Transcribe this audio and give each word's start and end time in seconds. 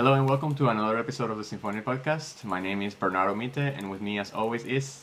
Hello 0.00 0.14
and 0.14 0.26
welcome 0.26 0.54
to 0.54 0.70
another 0.70 0.96
episode 0.96 1.30
of 1.30 1.36
the 1.36 1.44
Symphony 1.44 1.82
Podcast. 1.82 2.42
My 2.42 2.58
name 2.58 2.80
is 2.80 2.94
Bernardo 2.94 3.34
Mite, 3.34 3.58
and 3.58 3.90
with 3.90 4.00
me, 4.00 4.18
as 4.18 4.32
always, 4.32 4.64
is 4.64 5.02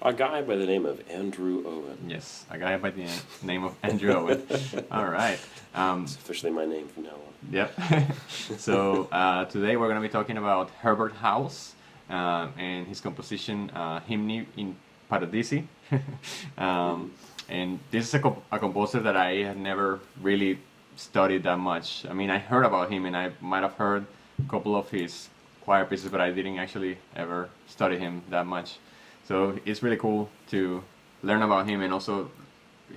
A 0.00 0.10
guy 0.10 0.40
by 0.40 0.56
the 0.56 0.64
name 0.64 0.86
of 0.86 1.02
Andrew 1.10 1.62
Owen. 1.66 1.98
yes, 2.08 2.46
a 2.50 2.56
guy 2.56 2.78
by 2.78 2.88
the 2.88 3.06
name 3.42 3.62
of 3.62 3.74
Andrew 3.82 4.14
Owen. 4.14 4.40
All 4.90 5.04
right. 5.04 5.38
Um, 5.74 6.04
It's 6.04 6.14
officially 6.14 6.50
my 6.50 6.64
name 6.64 6.88
from 6.88 7.02
now 7.02 7.10
on. 7.10 7.52
Yep. 7.52 7.78
so 8.56 9.06
uh, 9.12 9.44
today 9.44 9.76
we're 9.76 9.88
going 9.88 10.00
to 10.00 10.08
be 10.08 10.10
talking 10.10 10.38
about 10.38 10.70
Herbert 10.80 11.12
Howells 11.12 11.74
um, 12.08 12.54
and 12.56 12.86
his 12.86 13.02
composition 13.02 13.68
uh, 13.74 14.00
Hymne 14.00 14.46
in 14.56 14.76
Paradisi. 15.12 15.66
um, 16.56 17.12
and 17.50 17.80
this 17.90 18.08
is 18.08 18.14
a, 18.14 18.20
co- 18.20 18.42
a 18.50 18.58
composer 18.58 19.00
that 19.00 19.14
I 19.14 19.44
had 19.44 19.58
never 19.58 20.00
really 20.22 20.58
studied 20.96 21.42
that 21.44 21.58
much. 21.58 22.04
I 22.08 22.12
mean, 22.12 22.30
I 22.30 22.38
heard 22.38 22.64
about 22.64 22.90
him 22.90 23.06
and 23.06 23.16
I 23.16 23.32
might 23.40 23.62
have 23.62 23.74
heard 23.74 24.06
a 24.44 24.50
couple 24.50 24.74
of 24.74 24.90
his 24.90 25.28
choir 25.62 25.84
pieces, 25.84 26.10
but 26.10 26.20
I 26.20 26.30
didn't 26.30 26.58
actually 26.58 26.98
ever 27.14 27.48
study 27.66 27.98
him 27.98 28.22
that 28.30 28.46
much. 28.46 28.78
So 29.24 29.58
it's 29.64 29.82
really 29.82 29.96
cool 29.96 30.28
to 30.48 30.82
learn 31.22 31.42
about 31.42 31.68
him 31.68 31.82
and 31.82 31.92
also 31.92 32.30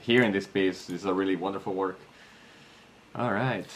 hearing 0.02 0.32
this 0.32 0.48
piece 0.48 0.90
is 0.90 1.06
a 1.06 1.14
really 1.14 1.36
wonderful 1.36 1.74
work. 1.74 2.00
All 3.16 3.34
right. 3.34 3.68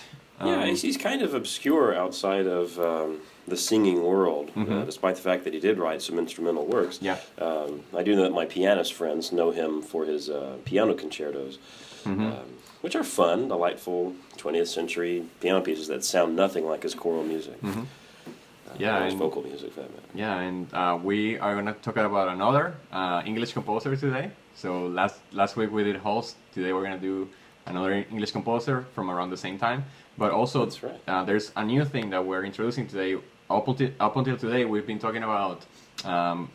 Yeah, 0.45 0.61
Um, 0.61 0.67
he's, 0.67 0.81
he's 0.81 0.97
kind 0.97 1.21
of 1.21 1.33
obscure 1.33 1.95
outside 1.95 2.47
of 2.47 2.79
um, 2.79 3.19
the 3.47 3.57
singing 3.57 4.03
world, 4.03 4.51
uh, 4.55 4.59
Mhm. 4.59 4.85
despite 4.85 5.15
the 5.15 5.21
fact 5.21 5.43
that 5.43 5.53
he 5.53 5.59
did 5.59 5.77
write 5.77 6.01
some 6.01 6.17
instrumental 6.19 6.65
works. 6.65 6.99
Yeah. 7.01 7.17
Um, 7.39 7.81
I 7.95 8.03
do 8.03 8.15
know 8.15 8.23
that 8.23 8.31
my 8.33 8.45
pianist 8.45 8.93
friends 8.93 9.31
know 9.31 9.51
him 9.51 9.81
for 9.81 10.05
his 10.05 10.29
uh, 10.29 10.57
piano 10.65 10.93
concertos, 10.93 11.57
Mhm. 12.05 12.31
um, 12.31 12.45
which 12.81 12.95
are 12.95 13.03
fun, 13.03 13.47
delightful 13.47 14.13
20th 14.37 14.67
century 14.69 15.23
piano 15.41 15.61
pieces 15.61 15.87
that 15.87 16.03
sound 16.03 16.35
nothing 16.35 16.65
like 16.65 16.83
his 16.83 16.95
choral 16.95 17.23
music. 17.23 17.61
Mhm. 17.61 17.85
Uh, 18.25 18.75
Yeah, 18.79 19.03
his 19.03 19.13
and- 19.13 19.21
vocal 19.21 19.41
music, 19.43 19.73
for 19.73 19.81
that 19.81 19.89
matter. 19.91 20.07
Yeah, 20.15 20.39
and 20.39 20.67
uh, 20.73 20.97
we 21.03 21.37
are 21.39 21.53
gonna 21.55 21.73
talk 21.81 21.97
about 21.97 22.27
another 22.29 22.75
uh, 22.91 23.21
English 23.25 23.53
composer 23.53 23.95
today. 23.95 24.31
So 24.55 24.87
last 24.87 25.19
last 25.31 25.55
week 25.57 25.71
we 25.71 25.83
did 25.83 25.97
Holst. 25.97 26.35
Today 26.53 26.71
we're 26.73 26.83
gonna 26.83 26.97
do 27.11 27.27
another 27.65 27.91
English 28.11 28.31
composer 28.31 28.85
from 28.95 29.09
around 29.09 29.29
the 29.31 29.37
same 29.37 29.57
time. 29.57 29.83
But 30.17 30.31
also, 30.31 30.65
That's 30.65 30.83
right. 30.83 31.01
uh, 31.07 31.23
there's 31.23 31.51
a 31.55 31.63
new 31.65 31.85
thing 31.85 32.09
that 32.11 32.25
we're 32.25 32.43
introducing 32.45 32.87
today. 32.87 33.17
Up 33.49 33.67
until, 33.67 33.89
up 33.99 34.15
until 34.15 34.37
today, 34.37 34.65
we've 34.65 34.85
been 34.87 34.99
talking 34.99 35.23
about 35.23 35.65
um, 36.05 36.49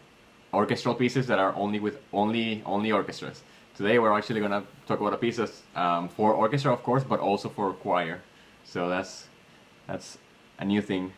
orchestral 0.52 0.94
pieces 0.94 1.26
that 1.26 1.38
are 1.38 1.54
only 1.54 1.80
with 1.80 1.98
only 2.12 2.62
only 2.64 2.92
orchestras. 2.92 3.42
Today 3.76 3.98
we're 3.98 4.16
actually 4.16 4.40
gonna 4.40 4.64
talk 4.86 5.00
about 5.00 5.12
a 5.12 5.16
pieces 5.16 5.62
um, 5.76 6.08
for 6.08 6.32
orchestra, 6.32 6.72
of 6.72 6.82
course, 6.82 7.04
but 7.04 7.20
also 7.20 7.48
for 7.48 7.72
choir. 7.74 8.22
So 8.64 8.88
that's 8.88 9.26
that's 9.86 10.18
a 10.58 10.64
new 10.64 10.82
thing 10.82 11.12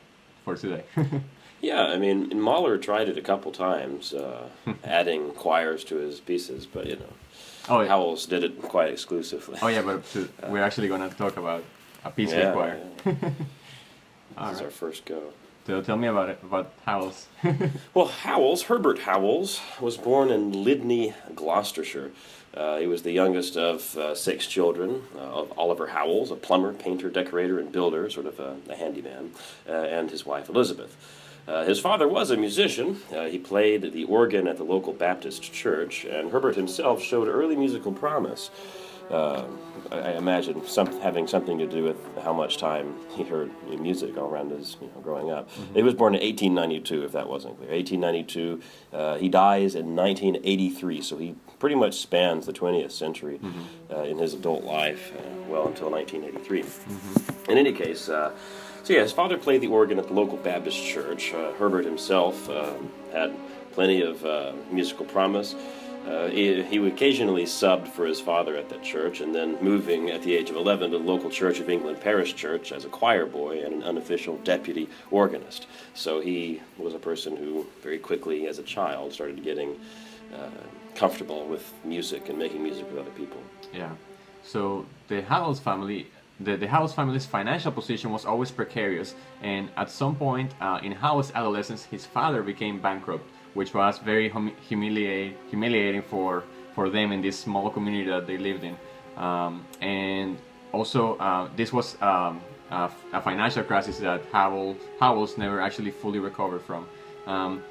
for 0.44 0.56
today. 0.56 0.84
Yeah, 1.62 1.82
I 1.88 1.98
mean, 1.98 2.40
Mahler 2.40 2.78
tried 2.78 3.08
it 3.08 3.18
a 3.18 3.20
couple 3.20 3.52
times, 3.52 4.14
uh, 4.14 4.48
adding 4.84 5.32
choirs 5.32 5.84
to 5.84 5.96
his 5.96 6.18
pieces, 6.18 6.64
but 6.64 6.86
you 6.86 6.96
know, 6.96 7.12
oh, 7.68 7.80
yeah. 7.82 7.88
Howells 7.88 8.24
did 8.26 8.44
it 8.44 8.62
quite 8.62 8.90
exclusively. 8.90 9.58
Oh 9.60 9.68
yeah, 9.68 9.82
but 9.82 10.04
to, 10.12 10.28
we're 10.48 10.62
actually 10.62 10.88
gonna 10.88 11.10
talk 11.10 11.36
about 11.36 11.62
a 12.04 12.10
piece 12.10 12.30
Yeah, 12.32 12.46
with 12.46 12.54
choir. 12.54 12.80
yeah. 13.06 13.30
All 14.38 14.48
This 14.48 14.56
is 14.56 14.62
our 14.62 14.70
first 14.70 15.04
go. 15.04 15.32
So 15.66 15.80
tell 15.82 15.96
me 15.96 16.08
about 16.08 16.30
it, 16.30 16.38
about 16.42 16.72
Howells. 16.86 17.26
Well, 17.94 18.06
Howells, 18.08 18.62
Herbert 18.62 19.00
Howells, 19.00 19.60
was 19.80 19.96
born 19.96 20.30
in 20.30 20.64
Lydney, 20.64 21.14
Gloucestershire. 21.34 22.10
Uh, 22.54 22.78
he 22.78 22.86
was 22.86 23.02
the 23.02 23.12
youngest 23.12 23.56
of 23.56 23.96
uh, 23.96 24.14
six 24.14 24.46
children 24.46 25.02
uh, 25.14 25.18
of 25.20 25.52
Oliver 25.58 25.88
Howells, 25.88 26.30
a 26.32 26.36
plumber, 26.36 26.72
painter, 26.72 27.08
decorator, 27.10 27.60
and 27.60 27.70
builder, 27.70 28.08
sort 28.10 28.26
of 28.26 28.40
a, 28.40 28.56
a 28.68 28.74
handyman, 28.74 29.30
uh, 29.68 29.72
and 29.72 30.10
his 30.10 30.24
wife 30.26 30.48
Elizabeth. 30.48 30.96
Uh, 31.46 31.64
his 31.64 31.78
father 31.78 32.08
was 32.08 32.30
a 32.30 32.36
musician. 32.36 33.00
Uh, 33.14 33.24
he 33.26 33.38
played 33.38 33.92
the 33.92 34.04
organ 34.04 34.48
at 34.48 34.56
the 34.56 34.64
local 34.64 34.92
Baptist 34.92 35.52
church, 35.52 36.04
and 36.04 36.30
Herbert 36.32 36.56
himself 36.56 37.02
showed 37.02 37.28
early 37.28 37.54
musical 37.56 37.92
promise. 37.92 38.50
Uh, 39.10 39.44
I 39.90 40.12
imagine 40.12 40.64
some, 40.66 41.00
having 41.00 41.26
something 41.26 41.58
to 41.58 41.66
do 41.66 41.82
with 41.82 41.96
how 42.22 42.32
much 42.32 42.58
time 42.58 42.94
he 43.10 43.24
heard 43.24 43.50
music 43.80 44.16
all 44.16 44.28
around 44.28 44.50
his 44.50 44.76
you 44.80 44.86
know, 44.86 45.00
growing 45.00 45.30
up. 45.30 45.48
He 45.74 45.82
was 45.82 45.94
born 45.94 46.14
in 46.14 46.20
1892, 46.20 47.04
if 47.04 47.12
that 47.12 47.28
wasn't 47.28 47.56
clear. 47.58 47.70
1892. 47.70 48.62
Uh, 48.92 49.16
he 49.16 49.28
dies 49.28 49.74
in 49.74 49.96
1983, 49.96 51.00
so 51.02 51.16
he 51.16 51.34
pretty 51.58 51.74
much 51.74 51.98
spans 51.98 52.46
the 52.46 52.52
20th 52.52 52.92
century 52.92 53.40
uh, 53.90 54.02
in 54.02 54.18
his 54.18 54.34
adult 54.34 54.64
life, 54.64 55.12
uh, 55.16 55.22
well 55.48 55.66
until 55.66 55.90
1983. 55.90 56.64
In 57.52 57.58
any 57.58 57.72
case, 57.72 58.08
uh, 58.08 58.32
so 58.82 58.92
yeah, 58.92 59.02
his 59.02 59.12
father 59.12 59.36
played 59.36 59.60
the 59.60 59.66
organ 59.66 59.98
at 59.98 60.06
the 60.06 60.14
local 60.14 60.38
Baptist 60.38 60.82
church. 60.82 61.34
Uh, 61.34 61.52
Herbert 61.54 61.84
himself 61.84 62.46
had 63.12 63.34
plenty 63.72 64.02
of 64.02 64.24
uh, 64.24 64.52
musical 64.70 65.04
promise. 65.06 65.54
Uh, 66.06 66.28
he, 66.28 66.62
he 66.62 66.78
occasionally 66.88 67.44
subbed 67.44 67.88
for 67.88 68.06
his 68.06 68.20
father 68.20 68.56
at 68.56 68.68
that 68.70 68.82
church, 68.82 69.20
and 69.20 69.34
then 69.34 69.62
moving 69.62 70.10
at 70.10 70.22
the 70.22 70.34
age 70.34 70.48
of 70.50 70.56
11 70.56 70.90
to 70.90 70.98
the 70.98 71.04
local 71.04 71.30
Church 71.30 71.60
of 71.60 71.68
England 71.68 72.00
parish 72.00 72.34
church 72.34 72.72
as 72.72 72.84
a 72.84 72.88
choir 72.88 73.26
boy 73.26 73.62
and 73.62 73.74
an 73.74 73.82
unofficial 73.82 74.38
deputy 74.38 74.88
organist. 75.10 75.66
So 75.94 76.20
he 76.20 76.62
was 76.78 76.94
a 76.94 76.98
person 76.98 77.36
who 77.36 77.66
very 77.82 77.98
quickly, 77.98 78.46
as 78.46 78.58
a 78.58 78.62
child, 78.62 79.12
started 79.12 79.42
getting 79.44 79.78
uh, 80.34 80.48
comfortable 80.94 81.46
with 81.46 81.70
music 81.84 82.28
and 82.28 82.38
making 82.38 82.62
music 82.62 82.86
with 82.90 82.98
other 82.98 83.10
people. 83.10 83.40
yeah. 83.72 83.90
So 84.42 84.86
the 85.08 85.20
Howells 85.22 85.60
family, 85.60 86.06
the, 86.40 86.56
the 86.56 86.66
Howells 86.66 86.94
family's 86.94 87.26
financial 87.26 87.70
position 87.70 88.10
was 88.10 88.24
always 88.24 88.50
precarious, 88.50 89.14
and 89.42 89.68
at 89.76 89.90
some 89.90 90.16
point 90.16 90.54
uh, 90.60 90.80
in 90.82 90.92
Howells' 90.92 91.30
adolescence, 91.34 91.84
his 91.84 92.06
father 92.06 92.42
became 92.42 92.80
bankrupt, 92.80 93.28
which 93.54 93.74
was 93.74 93.98
very 93.98 94.28
hum- 94.28 94.56
humiliate, 94.68 95.36
humiliating 95.50 96.02
for 96.02 96.44
for 96.74 96.88
them 96.88 97.12
in 97.12 97.20
this 97.20 97.38
small 97.38 97.68
community 97.70 98.08
that 98.08 98.26
they 98.26 98.38
lived 98.38 98.64
in. 98.64 98.76
Um, 99.16 99.66
and 99.80 100.38
also, 100.72 101.16
uh, 101.18 101.48
this 101.56 101.72
was 101.72 102.00
um, 102.00 102.40
a, 102.70 102.90
a 103.12 103.20
financial 103.20 103.64
crisis 103.64 103.98
that 103.98 104.22
Howell, 104.32 104.76
Howells 105.00 105.36
never 105.36 105.60
actually 105.60 105.90
fully 105.90 106.20
recovered 106.20 106.62
from. 106.62 106.86
Um, 107.26 107.62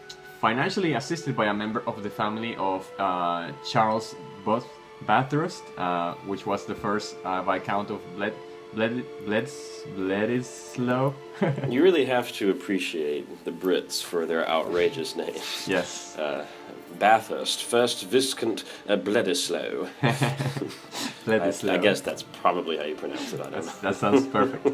financially 0.41 0.93
assisted 0.93 1.35
by 1.35 1.45
a 1.45 1.53
member 1.53 1.81
of 1.87 2.03
the 2.03 2.09
family 2.09 2.55
of 2.57 2.89
uh, 2.99 3.51
Charles 3.69 4.15
Buth, 4.45 4.67
Bathurst, 5.05 5.63
uh, 5.77 6.13
which 6.25 6.45
was 6.45 6.65
the 6.65 6.75
first 6.75 7.15
uh, 7.23 7.41
Viscount 7.41 7.89
of 7.89 8.01
Bled, 8.15 8.33
Bled, 8.73 9.03
Bleds, 9.25 9.81
Bledisloe. 9.95 11.13
You 11.69 11.81
really 11.83 12.05
have 12.05 12.31
to 12.33 12.51
appreciate 12.51 13.45
the 13.45 13.51
Brits 13.51 14.03
for 14.03 14.25
their 14.25 14.47
outrageous 14.47 15.15
names. 15.15 15.65
yes. 15.67 16.17
Uh, 16.17 16.45
Bathurst, 16.97 17.63
first 17.63 18.05
Viscount 18.05 18.63
uh, 18.87 18.97
Bledisloe. 18.97 19.87
I, 20.01 20.11
Bledisloe. 21.25 21.69
I 21.69 21.77
guess 21.77 22.01
that's 22.01 22.23
probably 22.23 22.77
how 22.77 22.83
you 22.83 22.95
pronounce 22.95 23.31
it. 23.31 23.39
I 23.39 23.49
don't 23.49 23.65
know. 23.65 23.71
That 23.81 23.95
sounds 23.95 24.25
perfect. 24.27 24.67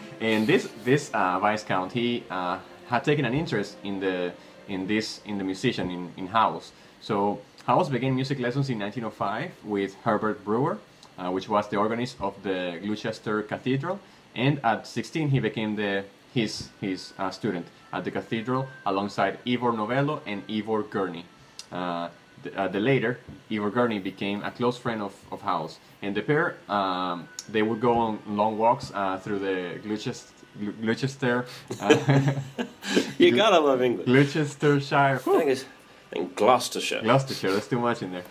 and 0.20 0.46
this 0.46 0.68
this 0.84 1.10
uh, 1.12 1.40
viscount, 1.40 1.92
he 1.92 2.22
uh, 2.30 2.58
had 2.86 3.04
taken 3.04 3.24
an 3.24 3.34
interest 3.34 3.76
in 3.82 3.98
the 4.00 4.32
in 4.68 4.86
this 4.86 5.20
in 5.24 5.38
the 5.38 5.44
musician 5.44 5.90
in 5.90 6.12
in 6.16 6.26
Howells. 6.28 6.72
So 7.00 7.40
Howells 7.66 7.88
began 7.88 8.14
music 8.14 8.38
lessons 8.38 8.68
in 8.70 8.78
1905 8.78 9.50
with 9.64 9.94
Herbert 10.04 10.44
Brewer, 10.44 10.78
uh, 11.22 11.30
which 11.30 11.48
was 11.48 11.68
the 11.68 11.76
organist 11.76 12.16
of 12.20 12.34
the 12.42 12.78
Gloucester 12.82 13.42
Cathedral, 13.42 13.98
and 14.34 14.60
at 14.64 14.86
16 14.86 15.28
he 15.28 15.40
became 15.40 15.76
the 15.76 16.04
his 16.34 16.70
his 16.80 17.12
uh, 17.18 17.30
student 17.30 17.66
at 17.92 18.04
the 18.04 18.10
cathedral 18.10 18.66
alongside 18.86 19.38
Ivor 19.46 19.72
Novello 19.72 20.22
and 20.26 20.42
Ivor 20.48 20.82
Gurney. 20.82 21.24
Uh, 21.70 22.08
the, 22.42 22.58
uh, 22.58 22.68
the 22.68 22.80
later, 22.80 23.18
Ivor 23.50 23.70
Gurney 23.70 23.98
became 23.98 24.42
a 24.42 24.50
close 24.50 24.78
friend 24.78 25.02
of, 25.02 25.14
of 25.30 25.42
Howells, 25.42 25.78
and 26.00 26.14
the 26.14 26.22
pair 26.22 26.56
um, 26.68 27.28
they 27.48 27.62
would 27.62 27.80
go 27.80 27.92
on 27.94 28.18
long 28.26 28.58
walks 28.58 28.90
uh, 28.94 29.18
through 29.18 29.38
the 29.38 29.78
Gloucester, 29.82 30.32
Gloucester, 30.80 31.46
uh, 31.80 32.32
You 33.18 33.36
gotta 33.36 33.60
love 33.60 33.82
English. 33.82 34.06
Gloucestershire, 34.06 34.96
I 34.96 35.18
think 35.18 35.50
it's 35.50 35.64
in 36.12 36.32
Gloucestershire. 36.34 37.02
Gloucestershire. 37.02 37.52
There's 37.52 37.68
too 37.68 37.78
much 37.78 38.02
in 38.02 38.12
there. 38.12 38.24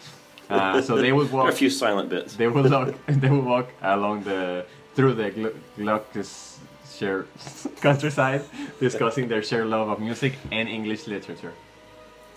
Uh, 0.52 0.82
so 0.82 0.96
they 0.98 1.12
would 1.12 1.32
walk. 1.32 1.50
a 1.54 1.56
few 1.56 1.70
silent 1.70 2.10
bits. 2.10 2.36
They 2.36 2.48
would 2.48 2.70
walk. 2.72 2.94
They 3.08 3.30
would 3.30 3.46
walk 3.46 3.68
along 3.82 4.24
the 4.24 4.66
through 4.96 5.14
the 5.14 5.30
Glo- 5.32 5.56
Gloucestershire 5.78 7.26
countryside, 7.82 8.42
discussing 8.80 9.28
their 9.28 9.44
shared 9.44 9.68
love 9.68 9.90
of 9.90 10.00
music 10.00 10.34
and 10.52 10.68
English 10.70 11.08
literature. 11.08 11.54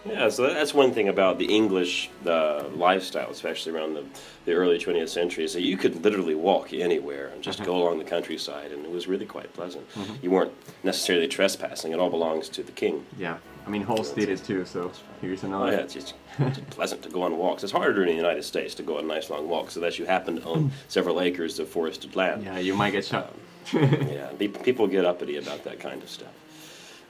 Yeah, 0.06 0.28
so 0.28 0.43
that's 0.52 0.75
one 0.75 0.93
thing 0.93 1.08
about 1.08 1.38
the 1.38 1.46
English 1.46 2.11
uh, 2.26 2.64
lifestyle, 2.76 3.31
especially 3.31 3.72
around 3.72 3.94
the, 3.94 4.05
the 4.44 4.52
early 4.52 4.78
20th 4.78 5.08
century, 5.08 5.44
is 5.44 5.55
that 5.55 5.62
you 5.62 5.78
could 5.78 6.05
literally 6.05 6.34
walk 6.34 6.75
anywhere 6.75 7.28
and 7.32 7.43
just 7.43 7.61
Uh-huh. 7.61 7.70
go 7.70 7.76
along 7.82 7.99
the 8.00 8.05
countryside, 8.05 8.70
and 8.70 8.84
it 8.84 8.90
was 8.90 9.08
really 9.08 9.25
quite 9.25 9.50
pleasant. 9.55 9.84
You 10.22 10.31
weren't 10.31 10.52
necessarily 10.82 11.26
trespassing; 11.26 11.93
it 11.93 11.99
all 11.99 12.11
belongs 12.11 12.50
to 12.50 12.62
the 12.62 12.72
king. 12.72 13.06
Yeah, 13.19 13.38
I 13.66 13.70
mean 13.70 13.82
Halls 13.82 14.11
did 14.12 14.28
it 14.28 14.44
too. 14.44 14.64
So 14.64 14.93
here's 15.20 15.43
Oh 15.43 15.49
another. 15.49 15.72
yeah, 15.72 15.78
it's 15.78 15.94
just, 15.94 16.14
it's 16.38 16.58
pleasant 16.70 17.02
to 17.02 17.08
go 17.08 17.22
on 17.22 17.37
walks. 17.38 17.62
It's 17.62 17.72
harder 17.72 18.02
in 18.02 18.08
the 18.08 18.14
United 18.14 18.44
States 18.44 18.75
to 18.76 18.82
go 18.82 18.99
on 18.99 19.06
nice 19.06 19.31
long 19.31 19.49
walks 19.49 19.76
unless 19.76 19.99
you 19.99 20.05
happen 20.06 20.37
to 20.40 20.44
own 20.44 20.72
several 20.88 21.20
acres 21.20 21.58
of 21.58 21.69
forested 21.69 22.14
land. 22.16 22.44
Yeah, 22.44 22.58
you 22.58 22.75
might 22.75 22.90
get 22.90 23.05
shot. 23.05 23.34
yeah, 23.72 24.28
pe- 24.38 24.49
people 24.49 24.87
get 24.87 25.05
uppity 25.06 25.37
about 25.38 25.64
that 25.64 25.81
kind 25.81 26.02
of 26.02 26.11
stuff. 26.11 26.32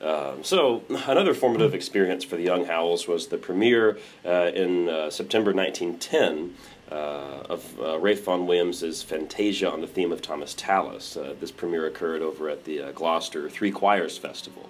Um, 0.02 0.44
so, 0.44 0.82
another 1.06 1.32
formative 1.34 1.72
experience 1.74 2.24
for 2.24 2.36
the 2.36 2.42
young 2.42 2.66
Howells 2.66 3.08
was 3.08 3.28
the 3.28 3.38
premiere 3.38 3.98
uh, 4.24 4.50
in 4.54 4.88
uh, 4.88 5.08
September 5.08 5.52
1910 5.52 6.54
uh, 6.92 6.94
of 7.48 7.80
uh, 7.80 7.98
Ralph 7.98 8.20
Vaughan 8.20 8.46
Williams' 8.46 9.02
Fantasia 9.02 9.70
on 9.70 9.80
the 9.80 9.86
theme 9.86 10.12
of 10.12 10.20
Thomas 10.20 10.52
Tallis. 10.54 11.16
Uh, 11.16 11.34
this 11.40 11.50
premiere 11.50 11.86
occurred 11.86 12.20
over 12.22 12.50
at 12.50 12.64
the 12.64 12.82
uh, 12.82 12.92
Gloucester 12.92 13.48
Three 13.48 13.70
Choirs 13.70 14.18
Festival, 14.18 14.68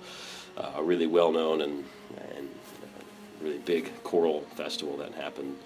a 0.57 0.83
really 0.83 1.07
well 1.07 1.33
known 1.33 1.61
and, 1.61 1.85
and 2.37 2.49
uh, 2.83 3.45
really 3.45 3.59
big 3.59 3.93
choral 4.03 4.43
festival 4.55 4.97
that 4.97 5.13
happened 5.15 5.57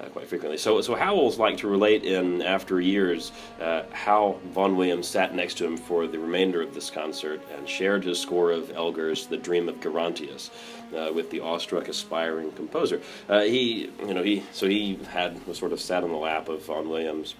uh, 0.00 0.04
quite 0.10 0.28
frequently. 0.28 0.56
So, 0.58 0.80
so 0.80 0.94
Howells 0.94 1.38
liked 1.38 1.58
to 1.60 1.68
relate 1.68 2.04
in 2.04 2.40
after 2.42 2.80
years 2.80 3.32
uh, 3.60 3.82
how 3.92 4.38
Vaughan 4.52 4.76
Williams 4.76 5.08
sat 5.08 5.34
next 5.34 5.58
to 5.58 5.66
him 5.66 5.76
for 5.76 6.06
the 6.06 6.18
remainder 6.18 6.62
of 6.62 6.72
this 6.74 6.90
concert 6.90 7.40
and 7.56 7.68
shared 7.68 8.04
his 8.04 8.20
score 8.20 8.52
of 8.52 8.70
Elgar's 8.70 9.26
"The 9.26 9.36
Dream 9.36 9.68
of 9.68 9.80
Gerontius" 9.80 10.50
uh, 10.96 11.12
with 11.12 11.30
the 11.30 11.40
awestruck, 11.40 11.88
aspiring 11.88 12.52
composer. 12.52 13.00
Uh, 13.28 13.40
he, 13.40 13.90
you 14.06 14.14
know, 14.14 14.22
he 14.22 14.44
so 14.52 14.68
he 14.68 14.98
had 15.10 15.44
was 15.46 15.58
sort 15.58 15.72
of 15.72 15.80
sat 15.80 16.04
on 16.04 16.10
the 16.10 16.16
lap 16.16 16.48
of 16.48 16.64
Vaughan 16.64 16.88
Williams 16.88 17.34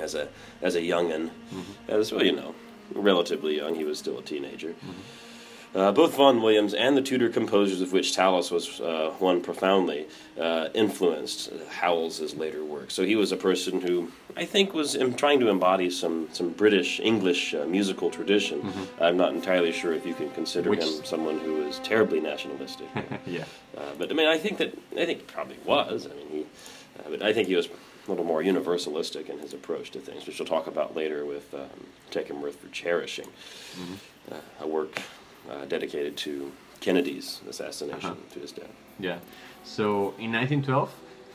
as 0.00 0.14
a 0.14 0.28
as 0.62 0.76
a 0.76 0.80
youngin, 0.80 1.30
as 1.88 2.12
well, 2.12 2.24
you 2.24 2.32
know, 2.32 2.54
relatively 2.94 3.56
young. 3.56 3.74
He 3.74 3.84
was 3.84 3.98
still 3.98 4.18
a 4.18 4.22
teenager. 4.22 4.74
Uh, 5.74 5.90
both 5.90 6.14
Vaughan 6.14 6.40
Williams 6.40 6.72
and 6.72 6.96
the 6.96 7.02
Tudor 7.02 7.28
composers, 7.28 7.80
of 7.80 7.92
which 7.92 8.14
Tallis 8.14 8.50
was 8.52 8.80
uh, 8.80 9.12
one 9.18 9.40
profoundly, 9.40 10.06
uh, 10.40 10.68
influenced 10.72 11.50
Howells' 11.68 12.34
later 12.36 12.64
work. 12.64 12.92
So 12.92 13.04
he 13.04 13.16
was 13.16 13.32
a 13.32 13.36
person 13.36 13.80
who 13.80 14.12
I 14.36 14.44
think 14.44 14.72
was 14.72 14.96
trying 15.16 15.40
to 15.40 15.48
embody 15.48 15.90
some, 15.90 16.28
some 16.32 16.50
British 16.50 17.00
English 17.00 17.54
uh, 17.54 17.64
musical 17.66 18.08
tradition. 18.08 18.72
I'm 19.00 19.16
not 19.16 19.32
entirely 19.34 19.72
sure 19.72 19.92
if 19.92 20.06
you 20.06 20.14
can 20.14 20.30
consider 20.30 20.70
Which- 20.70 20.80
him 20.80 21.04
someone 21.04 21.40
who 21.40 21.66
is 21.66 21.80
terribly 21.80 22.20
nationalistic. 22.20 22.86
yeah. 23.26 23.44
Uh, 23.76 23.80
but 23.98 24.10
I 24.12 24.14
mean, 24.14 24.28
I 24.28 24.38
think 24.38 24.58
that 24.58 24.78
I 24.96 25.04
think 25.04 25.20
he 25.20 25.24
probably 25.26 25.58
was. 25.64 26.06
I 26.06 26.14
mean, 26.14 26.28
he, 26.30 26.40
uh, 27.00 27.10
but 27.10 27.22
I 27.22 27.32
think 27.32 27.48
he 27.48 27.56
was 27.56 27.66
a 27.66 28.10
little 28.10 28.24
more 28.24 28.42
universalistic 28.42 29.28
in 29.28 29.40
his 29.40 29.52
approach 29.52 29.90
to 29.92 29.98
things, 29.98 30.24
which 30.26 30.38
we'll 30.38 30.46
talk 30.46 30.68
about 30.68 30.94
later 30.94 31.24
with 31.26 31.52
um, 31.52 31.86
"Take 32.12 32.28
Him 32.28 32.44
Earth 32.44 32.60
for 32.60 32.68
Cherishing," 32.68 33.26
uh, 34.30 34.36
a 34.60 34.68
work 34.68 35.00
uh, 35.50 35.64
dedicated 35.66 36.16
to 36.16 36.52
Kennedy's 36.80 37.40
assassination 37.48 38.10
Uh-huh. 38.10 38.32
to 38.34 38.38
his 38.40 38.52
death. 38.52 38.70
Yeah. 38.98 39.18
So 39.64 40.14
in 40.18 40.32
1912, 40.32 40.90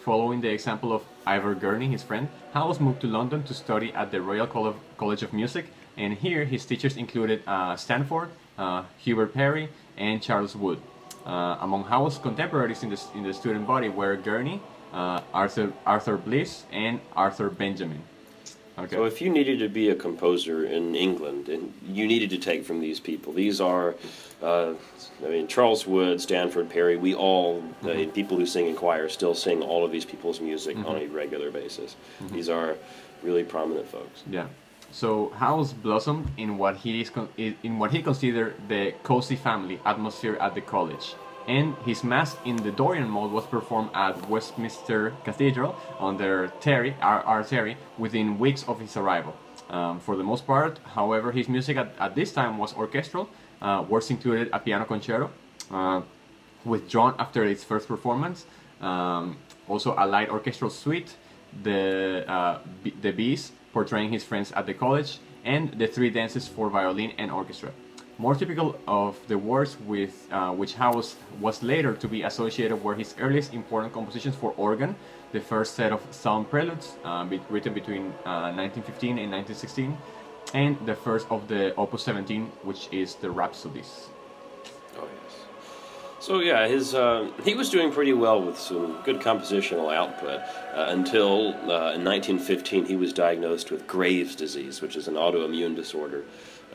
following 0.05 0.41
the 0.41 0.49
example 0.49 0.93
of 0.93 1.01
Ivor 1.25 1.55
Gurney, 1.55 1.87
his 1.87 2.03
friend, 2.03 2.27
Howells 2.53 2.79
moved 2.79 3.01
to 3.01 3.07
London 3.07 3.43
to 3.43 3.53
study 3.53 3.91
at 3.93 4.11
the 4.11 4.21
Royal 4.21 4.47
Col- 4.47 4.75
College 4.97 5.23
of 5.23 5.33
Music, 5.33 5.65
and 5.97 6.13
here 6.13 6.45
his 6.45 6.65
teachers 6.65 6.95
included 6.97 7.41
uh, 7.47 7.75
Stanford, 7.75 8.29
uh, 8.57 8.83
Hubert 8.97 9.33
Parry, 9.33 9.69
and 9.97 10.21
Charles 10.21 10.55
Wood. 10.55 10.79
Uh, 11.25 11.57
among 11.61 11.83
Howells' 11.83 12.17
contemporaries 12.17 12.81
in 12.83 12.89
the, 12.89 12.99
in 13.15 13.23
the 13.23 13.33
student 13.33 13.67
body 13.67 13.89
were 13.89 14.15
Gurney, 14.15 14.61
uh, 14.93 15.21
Arthur, 15.33 15.73
Arthur 15.85 16.17
Bliss, 16.17 16.63
and 16.71 16.99
Arthur 17.15 17.49
Benjamin. 17.49 18.01
Okay. 18.79 18.95
So 18.95 19.05
if 19.05 19.21
you 19.21 19.29
needed 19.29 19.59
to 19.59 19.69
be 19.69 19.89
a 19.89 19.95
composer 19.95 20.63
in 20.65 20.95
England, 20.95 21.49
and 21.49 21.73
you 21.85 22.07
needed 22.07 22.29
to 22.31 22.37
take 22.37 22.63
from 22.65 22.79
these 22.79 22.99
people, 22.99 23.33
these 23.33 23.59
are, 23.59 23.95
uh, 24.41 24.73
I 25.25 25.27
mean, 25.29 25.47
Charles 25.47 25.85
Wood, 25.85 26.21
Stanford, 26.21 26.69
Parry. 26.69 26.95
We 26.97 27.13
all, 27.13 27.63
uh, 27.83 28.05
people 28.13 28.37
who 28.37 28.45
sing 28.45 28.67
in 28.67 28.75
choir, 28.75 29.09
still 29.09 29.35
sing 29.35 29.61
all 29.61 29.83
of 29.85 29.91
these 29.91 30.05
people's 30.05 30.39
music 30.39 30.77
on 30.77 30.97
a 30.97 31.07
regular 31.07 31.51
basis. 31.51 31.95
These 32.31 32.49
are 32.49 32.75
really 33.23 33.43
prominent 33.43 33.87
folks. 33.87 34.23
Yeah. 34.29 34.47
So 34.91 35.31
Howells 35.35 35.73
blossomed 35.73 36.31
in 36.37 36.57
what 36.57 36.77
he 36.77 37.01
is 37.01 37.09
con- 37.09 37.29
in 37.37 37.77
what 37.77 37.91
he 37.91 38.01
considered 38.01 38.55
the 38.67 38.93
cozy 39.03 39.35
family 39.35 39.79
atmosphere 39.85 40.35
at 40.41 40.55
the 40.55 40.61
college, 40.61 41.15
and 41.49 41.75
his 41.83 42.03
mass 42.03 42.37
in 42.45 42.55
the 42.57 42.71
Dorian 42.71 43.09
mode 43.09 43.31
was 43.31 43.45
performed 43.45 43.89
at 43.95 44.29
Westminster 44.29 45.13
Cathedral 45.25 45.75
under 45.99 46.53
Terry 46.61 46.95
R. 47.01 47.21
R. 47.23 47.43
Terry 47.43 47.75
within 47.97 48.37
weeks 48.37 48.63
of 48.67 48.79
his 48.79 48.95
arrival. 48.95 49.35
Um, 49.69 49.99
for 49.99 50.15
the 50.15 50.23
most 50.23 50.45
part, 50.45 50.79
however, 50.95 51.31
his 51.31 51.49
music 51.49 51.77
at, 51.77 51.93
at 51.99 52.15
this 52.15 52.31
time 52.31 52.57
was 52.57 52.73
orchestral, 52.75 53.29
uh, 53.61 53.83
was 53.87 54.09
included 54.09 54.49
a 54.53 54.59
piano 54.59 54.85
concerto. 54.85 55.31
Uh, 55.71 56.01
withdrawn 56.65 57.15
after 57.19 57.43
its 57.43 57.63
first 57.63 57.87
performance. 57.87 58.45
Um, 58.81 59.37
also, 59.67 59.95
a 59.97 60.05
light 60.05 60.29
orchestral 60.29 60.69
suite, 60.69 61.15
the 61.63 62.25
uh, 62.27 62.59
the 63.01 63.11
bees 63.11 63.51
portraying 63.73 64.11
his 64.11 64.23
friends 64.23 64.51
at 64.53 64.65
the 64.65 64.73
college, 64.73 65.19
and 65.43 65.73
the 65.79 65.87
three 65.87 66.09
dances 66.09 66.47
for 66.47 66.69
violin 66.69 67.13
and 67.17 67.31
orchestra. 67.31 67.71
More 68.19 68.35
typical 68.35 68.77
of 68.85 69.17
the 69.29 69.37
works 69.37 69.77
with 69.87 70.27
uh, 70.29 70.51
which 70.51 70.73
Howells 70.73 71.15
was 71.39 71.63
later 71.63 71.93
to 71.95 72.07
be 72.09 72.23
associated 72.23 72.83
were 72.83 72.93
his 72.93 73.15
earliest 73.17 73.53
important 73.53 73.93
compositions 73.93 74.35
for 74.35 74.53
organ, 74.57 74.97
the 75.31 75.39
first 75.39 75.75
set 75.75 75.93
of 75.93 76.01
psalm 76.11 76.43
preludes 76.43 76.97
uh, 77.05 77.23
be- 77.23 77.39
written 77.49 77.73
between 77.73 78.07
uh, 78.25 78.51
1915 78.51 79.19
and 79.19 79.31
1916, 79.31 79.97
and 80.53 80.75
the 80.85 80.95
first 80.95 81.27
of 81.29 81.47
the 81.47 81.73
Opus 81.75 82.03
17, 82.03 82.51
which 82.63 82.89
is 82.91 83.15
the 83.15 83.31
Rhapsodies. 83.31 84.09
Oh 84.97 85.07
yes. 85.23 85.35
So 86.19 86.39
yeah, 86.39 86.67
his 86.67 86.93
uh, 86.93 87.31
he 87.45 87.53
was 87.53 87.69
doing 87.69 87.89
pretty 87.89 88.11
well 88.11 88.41
with 88.43 88.59
some 88.59 88.97
good 89.05 89.21
compositional 89.21 89.95
output 89.95 90.41
uh, 90.75 90.87
until 90.89 91.53
uh, 91.53 91.95
in 91.95 92.03
1915 92.03 92.85
he 92.85 92.97
was 92.97 93.13
diagnosed 93.13 93.71
with 93.71 93.87
Graves' 93.87 94.35
disease, 94.35 94.81
which 94.81 94.97
is 94.97 95.07
an 95.07 95.13
autoimmune 95.13 95.73
disorder. 95.73 96.25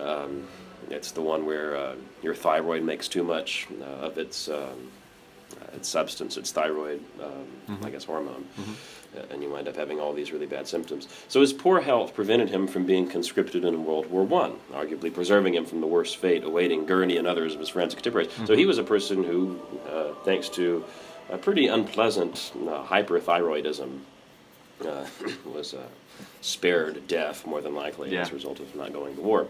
Um, 0.00 0.48
it's 0.90 1.10
the 1.12 1.20
one 1.22 1.46
where 1.46 1.76
uh, 1.76 1.94
your 2.22 2.34
thyroid 2.34 2.82
makes 2.82 3.08
too 3.08 3.22
much 3.22 3.66
uh, 3.80 3.84
of 4.06 4.18
its 4.18 4.48
um, 4.48 4.90
uh, 5.60 5.76
its 5.76 5.88
substance, 5.88 6.36
its 6.36 6.50
thyroid, 6.52 7.00
um, 7.22 7.78
I 7.84 7.90
guess 7.90 8.04
hormone, 8.04 8.44
uh, 9.16 9.20
and 9.30 9.42
you 9.42 9.50
wind 9.50 9.68
up 9.68 9.76
having 9.76 10.00
all 10.00 10.12
these 10.12 10.32
really 10.32 10.46
bad 10.46 10.66
symptoms. 10.66 11.06
So 11.28 11.40
his 11.40 11.52
poor 11.52 11.80
health 11.80 12.14
prevented 12.14 12.48
him 12.48 12.66
from 12.66 12.86
being 12.86 13.06
conscripted 13.08 13.64
in 13.64 13.84
World 13.84 14.10
War 14.10 14.24
One, 14.24 14.54
arguably 14.72 15.12
preserving 15.14 15.54
him 15.54 15.64
from 15.64 15.80
the 15.80 15.86
worst 15.86 16.16
fate 16.16 16.42
awaiting 16.44 16.86
Gurney 16.86 17.18
and 17.18 17.26
others 17.26 17.54
of 17.54 17.60
his 17.60 17.68
friends 17.68 17.94
and 17.94 18.02
contemporaries. 18.02 18.32
So 18.46 18.56
he 18.56 18.66
was 18.66 18.78
a 18.78 18.82
person 18.84 19.22
who, 19.22 19.60
uh, 19.88 20.14
thanks 20.24 20.48
to 20.50 20.84
a 21.30 21.38
pretty 21.38 21.68
unpleasant 21.68 22.52
uh, 22.56 22.82
hyperthyroidism, 22.84 24.00
uh, 24.84 25.04
was 25.54 25.74
uh, 25.74 25.82
spared 26.40 27.06
death 27.06 27.46
more 27.46 27.60
than 27.60 27.74
likely 27.74 28.10
Yeah. 28.12 28.22
as 28.22 28.30
a 28.30 28.34
result 28.34 28.58
of 28.60 28.74
not 28.74 28.92
going 28.92 29.14
to 29.16 29.22
war. 29.22 29.46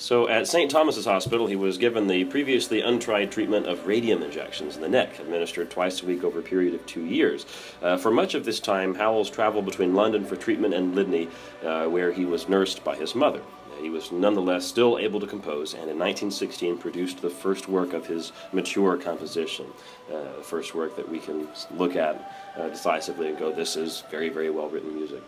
So 0.00 0.28
at 0.28 0.48
St. 0.48 0.70
Thomas's 0.70 1.04
Hospital, 1.04 1.46
he 1.46 1.56
was 1.56 1.76
given 1.76 2.06
the 2.06 2.24
previously 2.24 2.80
untried 2.80 3.30
treatment 3.30 3.66
of 3.66 3.86
radium 3.86 4.22
injections 4.22 4.74
in 4.74 4.80
the 4.80 4.88
neck, 4.88 5.18
administered 5.18 5.70
twice 5.70 6.02
a 6.02 6.06
week 6.06 6.24
over 6.24 6.38
a 6.38 6.42
period 6.42 6.72
of 6.72 6.86
two 6.86 7.04
years. 7.04 7.44
Uh, 7.82 7.98
for 7.98 8.10
much 8.10 8.34
of 8.34 8.46
this 8.46 8.60
time, 8.60 8.94
Howells 8.94 9.28
traveled 9.28 9.66
between 9.66 9.94
London 9.94 10.24
for 10.24 10.36
treatment 10.36 10.72
and 10.72 10.94
Lydney, 10.94 11.28
uh, 11.62 11.84
where 11.84 12.12
he 12.12 12.24
was 12.24 12.48
nursed 12.48 12.82
by 12.82 12.96
his 12.96 13.14
mother. 13.14 13.42
He 13.82 13.90
was 13.90 14.10
nonetheless 14.10 14.64
still 14.64 14.98
able 14.98 15.20
to 15.20 15.26
compose, 15.26 15.74
and 15.74 15.82
in 15.82 15.98
1916 15.98 16.78
produced 16.78 17.20
the 17.20 17.28
first 17.28 17.68
work 17.68 17.92
of 17.92 18.06
his 18.06 18.32
mature 18.54 18.96
composition, 18.96 19.66
uh, 20.10 20.36
the 20.38 20.42
first 20.42 20.74
work 20.74 20.96
that 20.96 21.10
we 21.10 21.18
can 21.18 21.46
look 21.76 21.94
at 21.94 22.32
uh, 22.56 22.68
decisively 22.68 23.28
and 23.28 23.38
go, 23.38 23.52
"This 23.52 23.76
is 23.76 24.02
very, 24.10 24.30
very 24.30 24.48
well 24.48 24.70
written 24.70 24.94
music." 24.94 25.22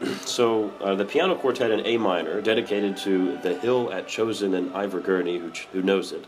So 0.26 0.70
uh, 0.80 0.94
the 0.94 1.04
piano 1.04 1.34
quartet 1.34 1.70
in 1.70 1.86
A 1.86 1.96
minor, 1.96 2.40
dedicated 2.40 2.96
to 2.98 3.38
the 3.38 3.54
hill 3.58 3.92
at 3.92 4.08
Chosen 4.08 4.54
and 4.54 4.74
Ivor 4.74 5.00
Gurney, 5.00 5.38
who, 5.38 5.50
who 5.72 5.82
knows 5.82 6.12
it, 6.12 6.26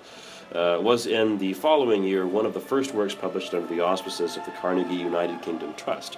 uh, 0.54 0.78
was 0.80 1.06
in 1.06 1.38
the 1.38 1.52
following 1.54 2.04
year 2.04 2.26
one 2.26 2.47
of 2.47 2.54
the 2.54 2.61
first 2.61 2.94
works 2.94 3.14
published 3.14 3.52
under 3.54 3.66
the 3.66 3.80
auspices 3.80 4.37
of 4.37 4.44
the 4.44 4.50
Carnegie 4.52 4.94
United 4.94 5.42
Kingdom 5.42 5.75
Trust. 5.75 6.16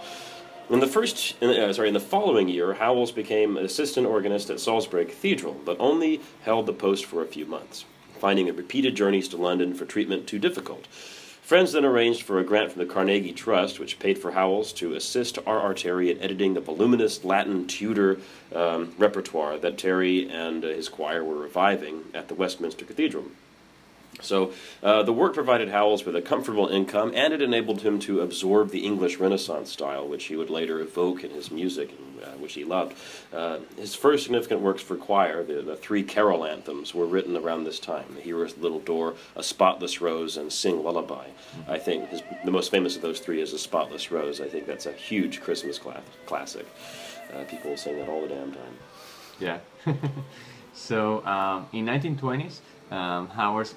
In 0.69 0.79
the 0.79 0.87
first, 0.87 1.35
in, 1.41 1.51
uh, 1.51 1.73
sorry, 1.73 1.89
in 1.89 1.95
the 1.95 2.01
following 2.01 2.49
year, 2.49 2.75
Howells 2.75 3.11
became 3.11 3.57
assistant 3.57 4.07
organist 4.07 4.51
at 4.51 4.61
Salisbury 4.61 5.05
Cathedral, 5.05 5.57
but 5.65 5.77
only 5.81 6.21
held 6.43 6.67
the 6.67 6.73
post 6.73 7.07
for 7.07 7.23
a 7.23 7.27
few 7.27 7.45
months, 7.45 7.85
finding 8.21 8.47
the 8.47 8.53
repeated 8.53 8.95
journeys 8.95 9.27
to 9.29 9.37
London 9.37 9.75
for 9.75 9.85
treatment 9.85 10.29
too 10.29 10.39
difficult. 10.39 10.87
Friends 11.51 11.73
then 11.73 11.85
arranged 11.85 12.23
for 12.23 12.39
a 12.39 12.45
grant 12.45 12.71
from 12.71 12.79
the 12.79 12.95
Carnegie 12.95 13.33
Trust, 13.33 13.81
which 13.81 13.99
paid 13.99 14.21
for 14.21 14.31
Howells 14.31 14.73
to 14.75 14.95
assist 14.95 15.37
R. 15.45 15.59
R. 15.59 15.75
Terry 15.75 16.09
in 16.09 16.21
editing 16.21 16.55
the 16.55 16.61
voluminous 16.61 17.25
Latin 17.25 17.67
Tudor 17.67 18.21
um, 18.55 18.95
repertoire 18.99 19.59
that 19.59 19.77
Terry 19.77 20.31
and 20.31 20.65
uh, 20.65 20.69
his 20.69 20.89
choir 20.89 21.25
were 21.25 21.35
reviving 21.35 22.05
at 22.15 22.29
the 22.29 22.37
Westminster 22.37 22.85
Cathedral. 22.85 23.25
So 24.21 24.53
uh, 24.83 25.03
the 25.03 25.13
work 25.13 25.35
provided 25.35 25.71
Howells 25.71 26.05
with 26.05 26.17
a 26.17 26.23
comfortable 26.23 26.69
income, 26.69 27.13
and 27.15 27.33
it 27.33 27.41
enabled 27.41 27.83
him 27.83 27.99
to 28.01 28.21
absorb 28.21 28.71
the 28.71 28.85
English 28.85 29.19
Renaissance 29.19 29.71
style, 29.71 30.07
which 30.07 30.25
he 30.25 30.37
would 30.37 30.51
later 30.51 30.81
evoke 30.81 31.25
in 31.25 31.31
his 31.31 31.51
music, 31.51 31.91
uh, 32.23 32.33
which 32.33 32.55
he 32.55 32.65
loved. 32.65 32.97
Uh, 33.33 33.61
his 33.77 33.95
first 33.95 34.25
significant 34.25 34.61
works 34.61 34.83
for 34.83 34.97
choir, 34.97 35.43
the, 35.43 35.63
the, 35.63 35.77
three 35.77 36.03
carol 36.03 36.45
anthems, 36.45 36.95
were 36.95 37.07
written 37.07 37.37
around 37.37 37.65
this 37.65 37.81
time: 37.81 38.15
"The 38.15 38.21
Hero's 38.21 38.57
Little 38.59 38.81
Door," 38.81 39.15
"A 39.37 39.43
Spotless 39.43 40.01
Rose," 40.01 40.37
and 40.37 40.53
"Sing 40.53 40.83
Lullaby." 40.83 41.29
I 41.69 41.79
think 41.79 42.09
his, 42.09 42.23
the 42.45 42.51
most 42.51 42.71
famous 42.71 42.97
of 42.97 43.03
those 43.03 43.21
three 43.21 43.41
is 43.41 43.53
"A 43.53 43.59
Spotless 43.59 44.11
Rose." 44.11 44.41
I 44.41 44.49
think 44.49 44.67
that's 44.67 44.87
a 44.87 44.93
huge 44.93 45.41
Christmas 45.41 45.79
cla- 45.79 46.03
classic. 46.27 46.67
Uh, 47.33 47.45
people 47.45 47.77
sing 47.77 47.97
that 47.99 48.09
all 48.09 48.23
the 48.23 48.29
damn 48.29 48.53
time. 48.53 48.77
Yeah. 49.39 49.59
so 50.75 51.25
um, 51.25 51.69
in 51.73 51.87
1920s, 51.87 52.59
um, 52.91 53.29
Howells, 53.29 53.75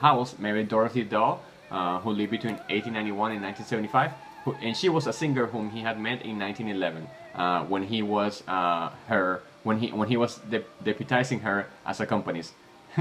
Howells 0.00 0.38
married 0.38 0.68
Dorothy 0.68 1.04
Dawe, 1.04 1.38
uh, 1.70 1.98
who 2.00 2.10
lived 2.10 2.30
between 2.30 2.54
1891 2.68 3.32
and 3.32 3.42
1975, 3.42 4.12
who, 4.44 4.54
and 4.62 4.76
she 4.76 4.88
was 4.88 5.06
a 5.06 5.12
singer 5.12 5.46
whom 5.46 5.70
he 5.70 5.80
had 5.80 5.98
met 5.98 6.22
in 6.22 6.38
1911 6.38 7.06
uh, 7.34 7.64
when 7.64 7.84
he 7.84 8.02
was 8.02 8.42
uh, 8.46 8.90
her 9.08 9.42
when 9.62 9.78
he 9.78 9.88
when 9.90 10.08
he 10.08 10.16
was 10.16 10.38
de- 10.50 10.64
deputizing 10.84 11.40
her 11.42 11.66
as 11.86 12.00
a 12.00 12.04
accompanist. 12.04 12.52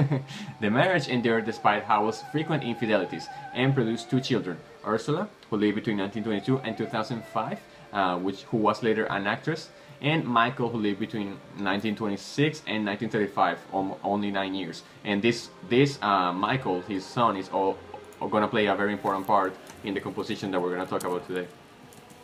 the 0.60 0.72
marriage 0.72 1.08
endured 1.08 1.46
despite 1.46 1.84
Howells' 1.84 2.24
frequent 2.32 2.64
infidelities 2.64 3.28
and 3.54 3.76
produced 3.76 4.10
two 4.10 4.20
children, 4.20 4.58
Ursula, 4.86 5.30
who 5.50 5.58
lived 5.58 5.76
between 5.76 5.98
1922 5.98 6.68
and 6.68 6.76
2005, 6.76 7.60
uh, 7.94 8.18
which 8.18 8.42
who 8.44 8.58
was 8.58 8.82
later 8.82 9.06
an 9.06 9.28
actress, 9.28 9.70
and 10.04 10.26
Michael, 10.26 10.70
who 10.70 10.78
lived 10.78 11.00
between 11.00 11.28
1926 11.56 12.64
and 12.68 12.86
1935, 12.86 13.58
only 14.04 14.32
nine 14.32 14.54
years. 14.54 14.84
And 15.06 15.22
this 15.22 15.50
this 15.70 15.98
uh, 16.02 16.34
Michael, 16.34 16.82
his 16.82 17.06
son, 17.06 17.38
is 17.38 17.50
all, 17.50 17.78
going 18.20 18.44
to 18.44 18.48
play 18.48 18.68
a 18.68 18.76
very 18.76 18.92
important 18.92 19.26
part 19.26 19.56
in 19.84 19.94
the 19.94 20.02
composition 20.02 20.52
that 20.52 20.62
we're 20.62 20.76
going 20.76 20.86
to 20.86 20.90
talk 20.90 21.06
about 21.06 21.26
today. 21.26 21.48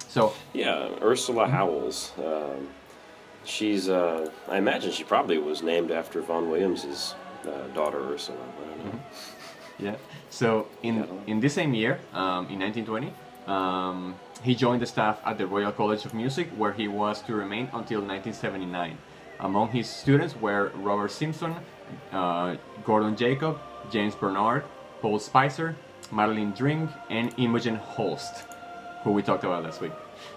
So 0.09 0.33
yeah, 0.53 0.89
Ursula 1.01 1.47
Howells. 1.47 2.11
Um, 2.17 2.67
she's 3.45 3.87
uh, 3.87 4.29
I 4.49 4.57
imagine 4.57 4.91
she 4.91 5.05
probably 5.05 5.37
was 5.37 5.63
named 5.63 5.91
after 5.91 6.21
Vaughan 6.21 6.49
Williams's 6.49 7.15
uh, 7.45 7.67
daughter 7.73 7.99
Ursula. 8.13 8.37
Mm-hmm. 8.37 9.85
Yeah. 9.85 9.95
So 10.29 10.67
in 10.83 11.07
in 11.27 11.39
this 11.39 11.53
same 11.53 11.73
year, 11.73 11.99
um, 12.13 12.47
in 12.49 12.59
1920. 12.59 13.13
He 14.43 14.55
joined 14.55 14.81
the 14.81 14.85
staff 14.85 15.19
at 15.25 15.37
the 15.37 15.45
Royal 15.45 15.71
College 15.71 16.05
of 16.05 16.13
Music, 16.13 16.49
where 16.55 16.71
he 16.71 16.87
was 16.87 17.21
to 17.23 17.35
remain 17.35 17.65
until 17.73 17.99
1979. 17.99 18.97
Among 19.41 19.69
his 19.69 19.89
students 19.89 20.35
were 20.35 20.71
Robert 20.75 21.11
Simpson, 21.11 21.55
uh, 22.11 22.55
Gordon 22.85 23.15
Jacob, 23.17 23.59
James 23.91 24.15
Bernard, 24.15 24.63
Paul 25.01 25.19
Spicer, 25.19 25.75
Madeleine 26.11 26.51
Dring, 26.51 26.89
and 27.09 27.33
Imogen 27.37 27.75
Holst, 27.75 28.45
who 29.03 29.11
we 29.11 29.21
talked 29.21 29.43
about 29.43 29.63
last 29.63 29.81
week. 29.81 29.91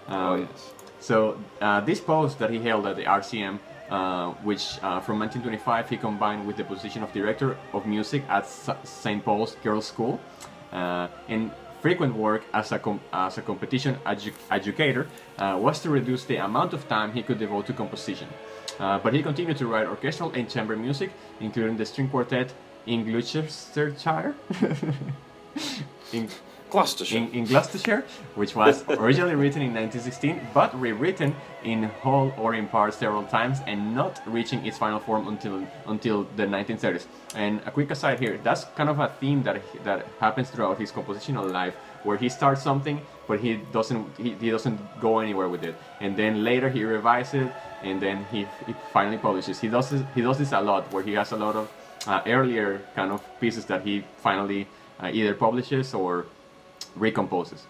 Um, 0.09 0.17
oh, 0.17 0.35
yes. 0.37 0.73
So, 0.99 1.39
uh, 1.61 1.81
this 1.81 2.01
post 2.01 2.39
that 2.39 2.51
he 2.51 2.59
held 2.59 2.87
at 2.87 2.97
the 2.97 3.05
RCM, 3.05 3.59
uh, 3.91 4.31
which 4.43 4.79
uh, 4.83 5.01
from 5.01 5.19
1925 5.19 5.89
he 5.91 5.97
combined 5.97 6.47
with 6.47 6.57
the 6.57 6.65
position 6.65 7.03
of 7.03 7.13
director 7.13 7.57
of 7.73 7.87
music 7.87 8.25
at 8.29 8.47
St. 8.47 9.25
Paul's 9.25 9.57
Girls' 9.63 9.87
School. 9.87 10.21
Uh, 10.73 11.09
and 11.29 11.51
frequent 11.83 12.15
work 12.15 12.43
as 12.55 12.73
a, 12.73 12.81
as 13.13 13.39
a 13.39 13.43
competition 13.43 13.97
edu 14.07 14.33
educator 14.51 15.07
uh, 15.39 15.59
was 15.61 15.81
to 15.81 15.91
reduce 15.91 16.25
the 16.25 16.37
amount 16.37 16.73
of 16.73 16.89
time 16.89 17.13
he 17.13 17.23
could 17.23 17.39
devote 17.39 17.67
to 17.67 17.73
composition. 17.73 18.29
Uh, 18.79 18.99
but 18.99 19.13
he 19.13 19.23
continued 19.23 19.57
to 19.57 19.67
write 19.67 19.87
orchestral 19.87 20.31
and 20.33 20.49
chamber 20.49 20.77
music, 20.77 21.11
including 21.41 21.77
the 21.77 21.85
string 21.85 22.09
quartet 22.09 22.55
in 22.87 23.05
Gloucestershire. 23.05 24.35
in 26.13 26.29
Gloucestershire. 26.73 27.19
In, 27.19 27.31
in, 27.33 27.45
Gloucestershire, 27.45 28.03
which 28.35 28.57
was 28.57 28.83
originally 28.89 29.35
written 29.35 29.61
in 29.61 29.75
1916, 29.75 30.41
but 30.55 30.69
rewritten 30.81 31.35
in 31.65 31.85
whole 32.03 32.33
or 32.39 32.55
in 32.55 32.67
part 32.67 32.95
several 32.95 33.25
times 33.25 33.59
and 33.67 33.95
not 33.95 34.23
reaching 34.27 34.65
its 34.65 34.79
final 34.79 34.99
form 34.99 35.29
until 35.29 35.67
until 35.87 36.27
the 36.37 36.47
1930s. 36.47 37.05
And 37.35 37.61
a 37.67 37.71
quick 37.71 37.91
aside 37.91 38.19
here, 38.19 38.41
that's 38.43 38.65
kind 38.75 38.89
of 38.89 38.99
a 39.01 39.09
theme 39.21 39.43
that 39.43 39.61
that 39.85 40.07
happens 40.19 40.49
throughout 40.49 40.79
his 40.81 40.91
compositional 40.91 41.53
life, 41.53 41.75
where 42.05 42.17
he 42.17 42.29
starts 42.31 42.63
something, 42.63 43.01
but 43.29 43.39
he 43.39 43.61
doesn't 43.77 44.03
he, 44.17 44.31
he 44.41 44.51
doesn't 44.51 44.79
go 44.99 45.19
anywhere 45.19 45.51
with 45.51 45.65
it, 45.65 45.75
and 46.01 46.17
then 46.17 46.43
later 46.43 46.71
he 46.71 46.85
revises 46.85 47.35
it, 47.43 47.53
and 47.83 48.01
then 48.01 48.25
he, 48.33 48.47
he 48.67 48.75
finally 48.93 49.19
publishes. 49.19 49.61
He 49.61 49.69
does 49.69 49.91
this, 49.91 50.03
he 50.15 50.23
does 50.23 50.39
this 50.39 50.53
a 50.53 50.61
lot, 50.61 50.91
where 50.93 51.03
he 51.03 51.13
has 51.21 51.33
a 51.33 51.37
lot 51.37 51.55
of 51.55 51.71
uh, 52.07 52.23
earlier 52.27 52.81
kind 52.97 53.13
of 53.13 53.21
pieces 53.41 53.67
that 53.67 53.83
he 53.83 54.05
finally 54.23 54.67
uh, 55.03 55.11
either 55.13 55.35
publishes 55.35 55.93
or 55.93 56.25
recomposes. 56.99 57.63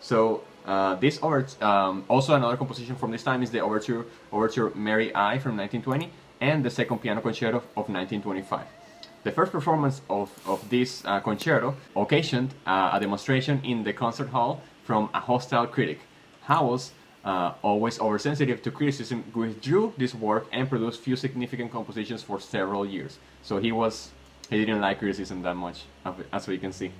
So 0.00 0.42
uh, 0.66 0.94
this 0.96 1.18
overture, 1.22 1.64
um, 1.64 2.04
also 2.08 2.34
another 2.34 2.56
composition 2.56 2.96
from 2.96 3.10
this 3.10 3.22
time 3.22 3.42
is 3.42 3.50
the 3.50 3.60
overture, 3.60 4.06
overture 4.32 4.70
Merry 4.74 5.14
Eye 5.14 5.38
from 5.38 5.56
1920 5.56 6.10
and 6.40 6.64
the 6.64 6.70
second 6.70 6.98
piano 6.98 7.20
concerto 7.20 7.58
of 7.58 7.88
1925. 7.88 8.66
The 9.24 9.30
first 9.30 9.52
performance 9.52 10.02
of, 10.10 10.30
of 10.46 10.68
this 10.68 11.04
uh, 11.04 11.20
concerto 11.20 11.76
occasioned 11.94 12.54
uh, 12.66 12.90
a 12.92 13.00
demonstration 13.00 13.60
in 13.64 13.84
the 13.84 13.92
concert 13.92 14.28
hall 14.28 14.60
from 14.82 15.10
a 15.14 15.20
hostile 15.20 15.66
critic. 15.66 16.00
Howells, 16.42 16.92
uh, 17.24 17.52
always 17.62 18.00
oversensitive 18.00 18.62
to 18.62 18.72
criticism, 18.72 19.24
withdrew 19.32 19.92
this 19.96 20.12
work 20.12 20.48
and 20.50 20.68
produced 20.68 21.00
few 21.00 21.14
significant 21.14 21.70
compositions 21.70 22.22
for 22.24 22.40
several 22.40 22.84
years. 22.84 23.18
So 23.42 23.58
he 23.58 23.70
was 23.70 24.10
he 24.50 24.58
didn't 24.58 24.80
like 24.80 24.98
criticism 24.98 25.42
that 25.42 25.54
much, 25.54 25.84
as 26.32 26.46
we 26.48 26.58
can 26.58 26.72
see. 26.72 26.90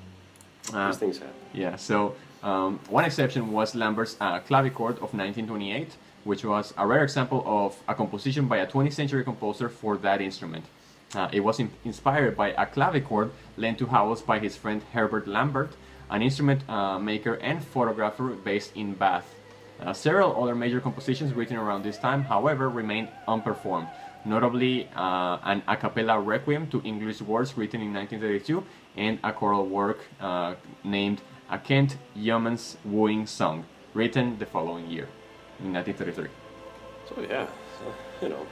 Uh, 0.72 0.88
These 0.88 0.98
things 0.98 1.18
happen. 1.18 1.34
Yeah. 1.52 1.76
So 1.76 2.14
um, 2.42 2.80
one 2.88 3.04
exception 3.04 3.52
was 3.52 3.74
Lambert's 3.74 4.16
uh, 4.20 4.40
clavichord 4.40 4.96
of 4.96 5.14
1928, 5.14 5.96
which 6.24 6.44
was 6.44 6.74
a 6.76 6.86
rare 6.86 7.02
example 7.04 7.42
of 7.46 7.76
a 7.88 7.94
composition 7.94 8.46
by 8.46 8.58
a 8.58 8.66
20th 8.66 8.92
century 8.92 9.24
composer 9.24 9.68
for 9.68 9.96
that 9.98 10.20
instrument. 10.20 10.64
Uh, 11.14 11.28
it 11.32 11.40
was 11.40 11.58
in 11.60 11.70
inspired 11.84 12.36
by 12.36 12.48
a 12.52 12.66
clavichord 12.66 13.30
lent 13.56 13.78
to 13.78 13.86
Howells 13.86 14.22
by 14.22 14.38
his 14.38 14.56
friend 14.56 14.82
Herbert 14.92 15.28
Lambert, 15.28 15.72
an 16.10 16.22
instrument 16.22 16.66
uh, 16.68 16.98
maker 16.98 17.34
and 17.34 17.62
photographer 17.62 18.28
based 18.44 18.74
in 18.74 18.94
Bath. 18.94 19.34
Uh, 19.80 19.92
several 19.92 20.42
other 20.42 20.54
major 20.54 20.80
compositions 20.80 21.34
written 21.34 21.56
around 21.56 21.82
this 21.82 21.98
time, 21.98 22.22
however, 22.22 22.70
remained 22.70 23.08
unperformed, 23.28 23.88
notably 24.24 24.88
uh, 24.96 25.38
an 25.44 25.62
a 25.68 25.76
cappella 25.76 26.18
requiem 26.20 26.66
to 26.68 26.80
English 26.82 27.20
words 27.20 27.56
written 27.58 27.80
in 27.82 27.92
1932 27.92 28.64
and 28.96 29.18
a 29.24 29.32
choral 29.32 29.66
work 29.66 30.00
uh, 30.20 30.54
named 30.84 31.20
A 31.50 31.58
Kent 31.58 31.96
Yeoman's 32.14 32.76
Wooing 32.84 33.26
Song, 33.26 33.64
written 33.94 34.38
the 34.38 34.46
following 34.46 34.88
year, 34.88 35.08
in 35.60 35.72
1933. 35.72 36.28
So 37.08 37.20
yeah, 37.22 37.46
so, 37.78 37.94
you 38.22 38.28
know, 38.28 38.46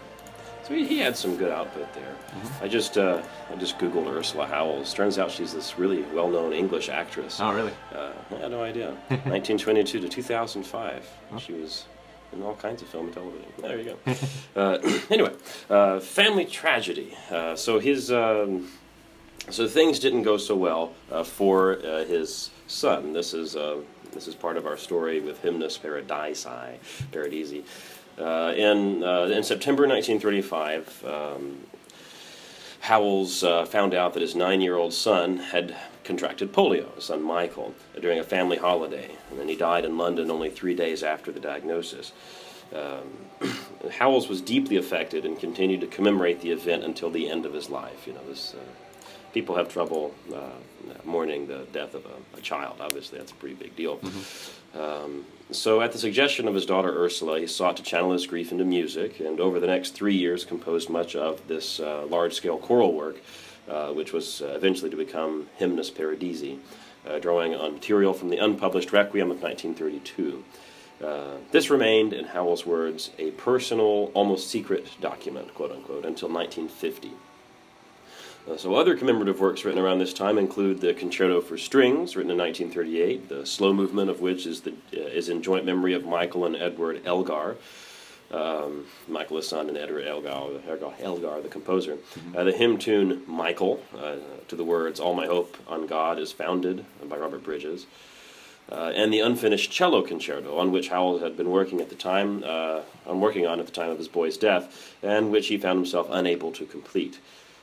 so 0.63 0.75
he, 0.75 0.87
he, 0.87 0.99
had 0.99 1.17
some 1.17 1.37
good 1.37 1.51
output 1.51 1.93
there. 1.95 2.15
Mm-hmm. 2.29 2.65
I 2.65 2.69
just 2.69 2.99
uh, 2.99 3.23
I 3.51 3.57
just 3.57 3.79
googled 3.79 4.07
Ursula 4.07 4.47
Howells. 4.47 4.95
Turns 4.95 5.19
out 5.19 5.31
she's 5.31 5.53
this 5.53 5.79
really 5.79 6.03
well-known 6.15 6.53
English 6.53 6.89
actress. 6.89 7.41
Oh, 7.41 7.53
really? 7.53 7.73
Uh, 7.95 8.13
I 8.31 8.35
had 8.37 8.51
no 8.51 8.63
idea. 8.63 8.91
1922 9.09 10.01
to 10.01 10.09
2005, 10.09 11.11
oh. 11.33 11.39
she 11.39 11.55
was 11.55 11.87
in 12.33 12.43
all 12.43 12.55
kinds 12.55 12.83
of 12.83 12.89
film 12.89 13.07
and 13.07 13.15
television. 13.15 13.53
There 13.59 13.79
you 13.79 13.97
go. 14.07 14.15
uh, 14.57 14.79
anyway, 15.11 15.33
uh, 15.69 16.01
family 16.01 16.45
tragedy. 16.45 17.17
Uh, 17.31 17.57
so 17.57 17.79
his 17.79 18.13
um, 18.13 18.71
so 19.49 19.67
things 19.67 19.99
didn't 19.99 20.23
go 20.23 20.37
so 20.37 20.55
well 20.55 20.93
uh, 21.11 21.25
for 21.25 21.79
uh, 21.85 22.05
his 22.05 22.51
son. 22.67 23.13
This 23.13 23.35
is 23.35 23.57
uh, 23.57 23.79
this 24.13 24.29
is 24.29 24.35
part 24.35 24.57
of 24.57 24.67
our 24.67 24.77
story 24.77 25.21
with 25.21 25.43
Hymnus 25.43 25.79
Paradisi, 25.79 26.77
Paradisi. 27.13 27.65
Uh, 28.19 28.53
in 28.55 29.03
uh, 29.03 29.23
in 29.25 29.43
September 29.43 29.87
1935, 29.87 31.05
um, 31.07 31.61
Howells 32.81 33.43
uh, 33.45 33.65
found 33.65 33.95
out 33.95 34.15
that 34.15 34.21
his 34.21 34.35
nine-year-old 34.35 34.93
son 34.93 35.39
had 35.39 35.77
contracted 36.05 36.53
polio. 36.53 36.95
His 36.97 37.05
son 37.05 37.23
Michael 37.23 37.75
during 38.01 38.19
a 38.19 38.25
family 38.25 38.57
holiday, 38.57 39.11
and 39.31 39.39
then 39.39 39.49
he 39.49 39.57
died 39.57 39.85
in 39.85 39.97
London 39.97 40.31
only 40.31 40.51
three 40.51 40.75
days 40.75 41.03
after 41.03 41.33
the 41.33 41.41
diagnosis. 41.41 42.13
Um, 42.75 43.51
Howells 43.99 44.29
was 44.29 44.41
deeply 44.41 44.77
affected 44.77 45.25
and 45.25 45.39
continued 45.39 45.81
to 45.81 45.87
commemorate 45.87 46.41
the 46.41 46.51
event 46.51 46.85
until 46.85 47.11
the 47.11 47.29
end 47.29 47.47
of 47.47 47.53
his 47.53 47.71
life. 47.71 48.07
You 48.07 48.13
know 48.13 48.27
this 48.29 48.55
people 49.33 49.57
have 49.57 49.69
trouble 49.69 50.15
uh, 50.35 50.51
mourning 51.05 51.47
the 51.47 51.67
death 51.73 51.95
of 51.95 52.05
a, 52.07 52.39
a, 52.39 52.41
child. 52.41 52.77
Obviously, 52.81 53.19
that's 53.19 53.33
a 53.33 53.35
pretty 53.35 53.55
big 53.55 53.77
deal. 53.77 53.99
Mm-hmm. 53.99 54.79
Um, 54.79 55.25
so, 55.51 55.81
at 55.81 55.93
the 55.93 55.99
suggestion 55.99 56.47
of 56.47 56.55
his 56.55 56.67
daughter 56.67 56.91
Ursula, 56.91 57.41
he 57.41 57.47
sought 57.47 57.77
to 57.79 57.83
channel 57.83 58.13
his 58.13 58.27
grief 58.27 58.53
into 58.53 58.65
music, 58.65 59.21
and 59.21 59.41
over 59.41 59.59
the 59.59 59.67
next 59.67 59.91
three 59.91 60.15
years, 60.15 60.45
composed 60.45 60.89
much 60.89 61.17
of 61.17 61.47
this 61.49 61.81
uh, 61.81 62.07
large-scale 62.07 62.59
choral 62.59 62.95
work, 62.95 63.21
uh, 63.69 63.89
which 63.89 64.13
was 64.13 64.43
uh, 64.43 64.47
eventually 64.55 64.91
to 64.91 64.97
become 64.97 65.49
Hymnus 65.59 65.91
Paradisi, 65.91 66.59
uh, 67.07 67.19
drawing 67.19 67.55
on 67.55 67.75
material 67.75 68.13
from 68.13 68.29
the 68.29 68.37
unpublished 68.37 68.93
Requiem 68.93 69.31
of 69.31 69.43
1932. 69.43 70.45
Uh, 71.03 71.39
this 71.51 71.71
remained, 71.71 72.13
in 72.13 72.27
Howells' 72.27 72.67
words, 72.67 73.11
a 73.19 73.31
personal, 73.33 74.11
almost 74.13 74.49
secret 74.49 74.87
document, 75.01 75.55
quote 75.55 75.73
unquote, 75.73 76.05
until 76.05 76.29
1950. 76.29 77.13
Uh, 78.51 78.57
so 78.57 78.75
other 78.75 78.97
commemorative 78.97 79.41
works 79.41 79.65
written 79.65 79.81
around 79.81 79.99
this 79.99 80.15
time 80.15 80.39
include 80.39 80.81
the 80.81 80.93
Concerto 80.95 81.41
for 81.41 81.57
Strings, 81.57 82.17
written 82.17 82.33
in 82.33 82.39
1938, 82.39 83.29
the 83.29 83.47
slow 83.47 83.73
movement 83.73 84.11
of 84.11 84.21
which 84.21 84.47
is, 84.47 84.63
the, 84.63 84.71
uh, 84.71 85.01
is 85.01 85.29
in 85.29 85.43
joint 85.43 85.65
memory 85.65 85.93
of 85.93 86.05
Michael 86.05 86.45
and 86.45 86.57
Edward 86.57 87.03
Elgar. 87.05 87.57
Um, 88.33 88.87
Michael 89.09 89.39
is 89.39 89.49
son 89.49 89.69
and 89.69 89.77
Edward 89.77 90.05
Elgar, 90.07 90.61
Elgar, 91.01 91.41
the 91.43 91.49
composer. 91.49 91.97
Mm-hmm. 91.97 92.37
Uh, 92.37 92.45
the 92.45 92.53
hymn 92.53 92.79
tune 92.79 93.23
Michael, 93.27 93.83
uh, 93.97 94.17
to 94.49 94.57
the 94.57 94.65
words 94.65 95.01
All 95.01 95.15
My 95.15 95.27
Hope 95.27 95.57
on 95.69 95.87
God 95.87 96.19
is 96.19 96.33
Founded 96.33 96.85
by 97.09 97.17
Robert 97.17 97.45
Bridges. 97.45 97.87
Uh, 98.71 98.93
and 98.95 99.13
the 99.13 99.19
unfinished 99.19 99.73
cello 99.73 100.01
concerto, 100.03 100.57
on 100.59 100.71
which 100.71 100.91
Howells 100.91 101.23
had 101.23 101.37
been 101.37 101.51
working 101.51 101.81
at 101.81 101.89
the 101.89 101.97
time, 101.97 102.45
uh, 102.45 102.83
on 103.05 103.21
working 103.21 103.47
on 103.47 103.59
at 103.59 103.67
the 103.67 103.73
time 103.73 103.91
of 103.91 103.99
his 103.99 104.07
boy's 104.07 104.37
death, 104.37 104.95
and 105.03 105.33
which 105.33 105.49
he 105.49 105.59
found 105.59 105.77
himself 105.77 106.07
unable 106.11 106.53
to 106.53 106.65
complete. 106.65 107.19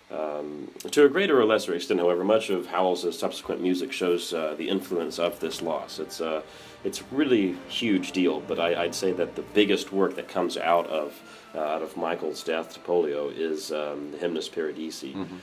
Um, 0.09 0.71
to 0.91 1.03
a 1.03 1.09
greater 1.09 1.39
or 1.39 1.45
lesser 1.45 1.73
extent, 1.73 1.99
however, 1.99 2.23
much 2.23 2.49
of 2.49 2.67
Howells' 2.67 3.17
subsequent 3.17 3.61
music 3.61 3.91
shows 3.91 4.33
uh, 4.33 4.55
the 4.57 4.69
influence 4.69 5.19
of 5.19 5.39
this 5.41 5.61
loss. 5.61 5.99
It's 5.99 6.21
uh, 6.21 6.43
it's 6.85 7.03
really 7.11 7.57
huge 7.67 8.13
deal, 8.13 8.39
but 8.39 8.57
I, 8.57 8.83
would 8.83 8.95
say 8.95 9.11
that 9.11 9.35
the 9.35 9.41
biggest 9.41 9.91
work 9.91 10.15
that 10.15 10.29
comes 10.29 10.55
out 10.55 10.87
of 10.87 11.21
uh, 11.53 11.59
out 11.59 11.81
of 11.81 11.97
Michael's 11.97 12.41
death 12.41 12.73
to 12.75 12.79
polio 12.79 13.35
is 13.35 13.71
um, 13.73 14.11
the 14.11 14.17
Hymnus 14.17 14.47
Paradisi, 14.47 15.13
mm-hmm. 15.13 15.35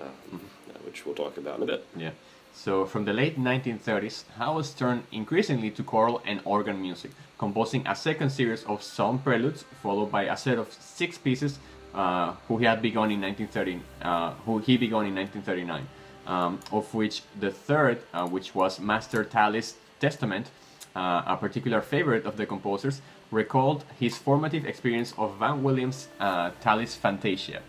Mm-hmm. 0.00 0.36
which 0.84 1.04
we'll 1.04 1.16
talk 1.16 1.36
about 1.36 1.56
in 1.56 1.64
a 1.64 1.66
bit. 1.66 1.84
Yeah. 1.96 2.10
So 2.54 2.84
from 2.84 3.04
the 3.06 3.12
late 3.12 3.40
1930s, 3.40 4.24
Howells 4.36 4.74
turned 4.74 5.04
increasingly 5.10 5.70
to 5.70 5.82
choral 5.82 6.22
and 6.24 6.40
organ 6.44 6.80
music, 6.80 7.10
composing 7.38 7.84
a 7.88 7.96
second 7.96 8.30
series 8.30 8.62
of 8.64 8.82
psalm 8.82 9.18
preludes, 9.18 9.64
followed 9.82 10.12
by 10.12 10.24
a 10.24 10.36
set 10.36 10.58
of 10.58 10.70
six 10.72 11.18
pieces 11.18 11.58
uh, 11.94 12.32
who 12.48 12.58
he 12.58 12.64
had 12.64 12.80
begun 12.80 13.10
in 13.10 13.20
1930, 13.20 13.80
uh, 14.02 14.32
who 14.46 14.58
he 14.58 14.76
began 14.76 15.06
in 15.06 15.14
1939, 15.14 15.86
um, 16.26 16.58
of 16.70 16.92
which 16.94 17.22
the 17.38 17.50
third, 17.50 18.00
uh, 18.14 18.26
which 18.26 18.54
was 18.54 18.80
Master 18.80 19.24
Tallis' 19.24 19.74
Testament, 20.00 20.50
uh, 20.96 21.22
a 21.26 21.36
particular 21.36 21.80
favorite 21.80 22.24
of 22.24 22.36
the 22.36 22.46
composer's, 22.46 23.02
recalled 23.30 23.84
his 23.98 24.16
formative 24.16 24.64
experience 24.66 25.12
of 25.18 25.36
Vaughan 25.36 25.62
Williams' 25.62 26.08
uh, 26.20 26.50
Tallis 26.60 26.94
Fantasia. 26.94 27.60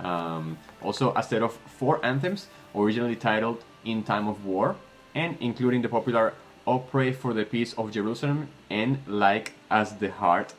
Um, 0.00 0.58
also, 0.82 1.14
a 1.14 1.22
set 1.22 1.42
of 1.42 1.52
four 1.52 2.04
anthems, 2.04 2.48
originally 2.74 3.16
titled 3.16 3.62
In 3.84 4.02
Time 4.02 4.26
of 4.28 4.44
War, 4.44 4.76
and 5.14 5.36
including 5.40 5.82
the 5.82 5.88
popular 5.88 6.34
O 6.66 6.78
Pray 6.78 7.12
for 7.12 7.34
the 7.34 7.44
Peace 7.44 7.74
of 7.74 7.90
Jerusalem 7.90 8.48
and 8.70 8.98
Like 9.06 9.52
as 9.70 9.96
the 9.96 10.10
Hart. 10.10 10.54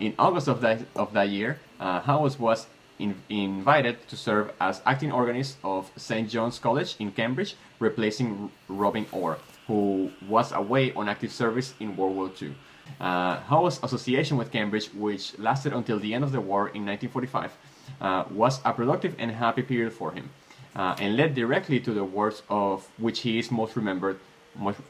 In 0.00 0.14
August 0.18 0.48
of 0.48 0.60
that, 0.60 0.80
of 0.94 1.12
that 1.12 1.28
year, 1.28 1.58
uh, 1.80 2.00
Howells 2.00 2.38
was 2.38 2.66
in, 2.98 3.14
invited 3.28 4.06
to 4.08 4.16
serve 4.16 4.52
as 4.60 4.82
acting 4.86 5.10
organist 5.10 5.56
of 5.64 5.90
St. 5.96 6.28
John's 6.28 6.58
College 6.58 6.96
in 6.98 7.10
Cambridge, 7.10 7.56
replacing 7.78 8.50
Robin 8.68 9.06
Orr, 9.12 9.38
who 9.66 10.10
was 10.28 10.52
away 10.52 10.92
on 10.92 11.08
active 11.08 11.32
service 11.32 11.74
in 11.80 11.96
World 11.96 12.14
War 12.16 12.30
II. 12.40 12.54
Uh, 13.00 13.40
Howells' 13.40 13.82
association 13.82 14.36
with 14.36 14.50
Cambridge, 14.50 14.88
which 14.94 15.38
lasted 15.38 15.72
until 15.72 15.98
the 15.98 16.12
end 16.12 16.24
of 16.24 16.32
the 16.32 16.40
war 16.40 16.68
in 16.68 16.84
1945, 16.84 17.56
uh, 18.00 18.24
was 18.30 18.60
a 18.64 18.72
productive 18.72 19.14
and 19.18 19.30
happy 19.30 19.62
period 19.62 19.92
for 19.92 20.12
him, 20.12 20.28
uh, 20.76 20.96
and 20.98 21.16
led 21.16 21.34
directly 21.34 21.80
to 21.80 21.92
the 21.92 22.04
works 22.04 22.42
of 22.48 22.86
which 22.98 23.20
he 23.20 23.38
is 23.38 23.50
most 23.50 23.76
remembered. 23.76 24.18
Most, 24.56 24.80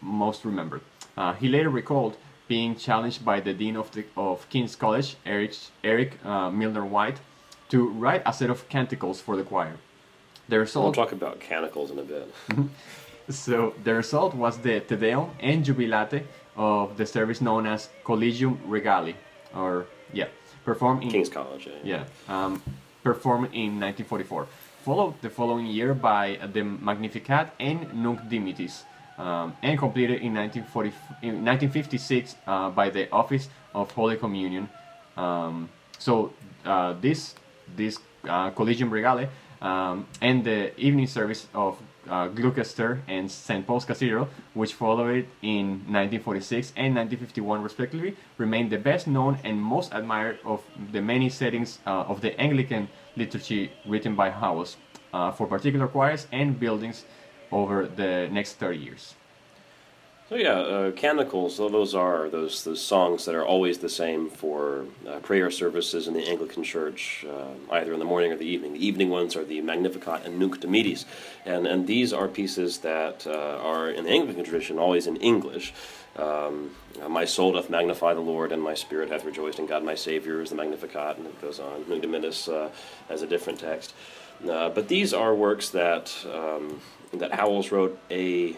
most 0.00 0.44
remembered. 0.44 0.82
Uh, 1.16 1.32
he 1.34 1.48
later 1.48 1.68
recalled 1.68 2.16
being 2.50 2.74
challenged 2.74 3.24
by 3.24 3.38
the 3.38 3.54
dean 3.54 3.76
of, 3.76 3.88
the, 3.92 4.04
of 4.16 4.36
King's 4.50 4.74
College, 4.74 5.14
Eric, 5.24 5.52
Eric 5.84 6.10
uh, 6.24 6.50
Milner 6.50 6.84
White, 6.84 7.18
to 7.68 7.88
write 7.90 8.22
a 8.26 8.32
set 8.32 8.50
of 8.50 8.68
canticles 8.68 9.20
for 9.20 9.36
the 9.36 9.44
choir. 9.44 9.76
The 10.48 10.58
result. 10.58 10.84
We'll 10.86 11.04
talk 11.04 11.12
about 11.12 11.38
canticles 11.38 11.92
in 11.92 11.98
a 12.00 12.02
bit. 12.02 12.26
so 13.30 13.74
the 13.84 13.94
result 13.94 14.34
was 14.34 14.58
the 14.58 14.80
Te 14.80 14.96
Deum 14.96 15.30
and 15.38 15.64
Jubilate 15.64 16.26
of 16.56 16.96
the 16.96 17.06
service 17.06 17.40
known 17.40 17.66
as 17.66 17.88
Collegium 18.02 18.58
Regale, 18.66 19.14
or 19.54 19.86
yeah, 20.12 20.26
performed 20.64 21.04
in 21.04 21.10
King's 21.10 21.28
College. 21.28 21.68
Yeah, 21.68 22.02
yeah 22.28 22.34
um, 22.34 22.60
performed 23.04 23.54
in 23.54 23.78
1944. 23.78 24.48
Followed 24.84 25.14
the 25.22 25.30
following 25.30 25.66
year 25.66 25.94
by 25.94 26.24
the 26.52 26.64
Magnificat 26.64 27.46
and 27.60 27.78
Nunc 27.94 28.18
Dimittis 28.28 28.82
um, 29.20 29.56
and 29.62 29.78
completed 29.78 30.22
in, 30.22 30.34
1940, 30.34 30.88
in 31.22 31.44
1956 31.44 32.36
uh, 32.46 32.70
by 32.70 32.88
the 32.90 33.10
Office 33.12 33.48
of 33.74 33.90
Holy 33.92 34.16
Communion. 34.16 34.68
Um, 35.16 35.68
so 35.98 36.32
uh, 36.64 36.94
this 37.00 37.34
this 37.76 37.98
uh, 38.24 38.50
Collegium 38.50 38.90
Regale 38.90 39.28
um, 39.60 40.06
and 40.20 40.42
the 40.42 40.78
evening 40.80 41.06
service 41.06 41.46
of 41.54 41.78
uh, 42.08 42.28
Gloucester 42.28 43.02
and 43.06 43.30
St. 43.30 43.66
Paul's 43.66 43.84
Cathedral, 43.84 44.28
which 44.54 44.72
followed 44.74 45.26
in 45.42 45.84
1946 45.86 46.72
and 46.76 46.96
1951 46.96 47.62
respectively, 47.62 48.16
remain 48.38 48.68
the 48.68 48.78
best 48.78 49.06
known 49.06 49.38
and 49.44 49.60
most 49.62 49.92
admired 49.92 50.38
of 50.44 50.64
the 50.92 51.00
many 51.00 51.28
settings 51.28 51.78
uh, 51.86 52.04
of 52.08 52.20
the 52.22 52.38
Anglican 52.40 52.88
liturgy 53.16 53.70
written 53.86 54.16
by 54.16 54.30
Howells 54.30 54.76
uh, 55.12 55.30
for 55.30 55.46
particular 55.46 55.86
choirs 55.86 56.26
and 56.32 56.58
buildings 56.58 57.04
over 57.52 57.86
the 57.86 58.28
next 58.30 58.54
30 58.54 58.78
years. 58.78 59.14
So 60.30 60.36
yeah, 60.36 60.52
uh, 60.52 60.90
canticles. 60.92 61.56
So 61.56 61.68
those 61.68 61.92
are 61.92 62.30
those 62.30 62.62
those 62.62 62.80
songs 62.80 63.24
that 63.24 63.34
are 63.34 63.44
always 63.44 63.78
the 63.78 63.88
same 63.88 64.30
for 64.30 64.84
uh, 65.04 65.18
prayer 65.18 65.50
services 65.50 66.06
in 66.06 66.14
the 66.14 66.24
Anglican 66.24 66.62
Church, 66.62 67.26
uh, 67.28 67.74
either 67.74 67.92
in 67.92 67.98
the 67.98 68.04
morning 68.04 68.30
or 68.30 68.36
the 68.36 68.46
evening. 68.46 68.74
The 68.74 68.86
evening 68.86 69.10
ones 69.10 69.34
are 69.34 69.44
the 69.44 69.60
Magnificat 69.60 70.24
and 70.24 70.38
Nunc 70.38 70.60
Dimittis, 70.60 71.04
and 71.44 71.66
and 71.66 71.84
these 71.88 72.12
are 72.12 72.28
pieces 72.28 72.78
that 72.78 73.26
uh, 73.26 73.58
are 73.60 73.90
in 73.90 74.04
the 74.04 74.10
Anglican 74.10 74.44
tradition 74.44 74.78
always 74.78 75.08
in 75.08 75.16
English. 75.16 75.74
Um, 76.14 76.76
my 77.08 77.24
soul 77.24 77.50
doth 77.54 77.68
magnify 77.68 78.14
the 78.14 78.20
Lord, 78.20 78.52
and 78.52 78.62
my 78.62 78.74
spirit 78.74 79.10
hath 79.10 79.24
rejoiced 79.24 79.58
in 79.58 79.66
God 79.66 79.82
my 79.82 79.96
Savior 79.96 80.40
is 80.42 80.50
the 80.50 80.56
Magnificat, 80.56 81.16
and 81.16 81.26
it 81.26 81.40
goes 81.40 81.58
on. 81.58 81.88
Nunc 81.88 82.04
Dimittis 82.04 82.48
uh, 82.48 82.70
as 83.08 83.22
a 83.22 83.26
different 83.26 83.58
text, 83.58 83.94
uh, 84.48 84.68
but 84.68 84.86
these 84.86 85.12
are 85.12 85.34
works 85.34 85.70
that 85.70 86.14
um, 86.32 86.80
that 87.12 87.32
Howells 87.32 87.72
wrote 87.72 87.98
a 88.10 88.56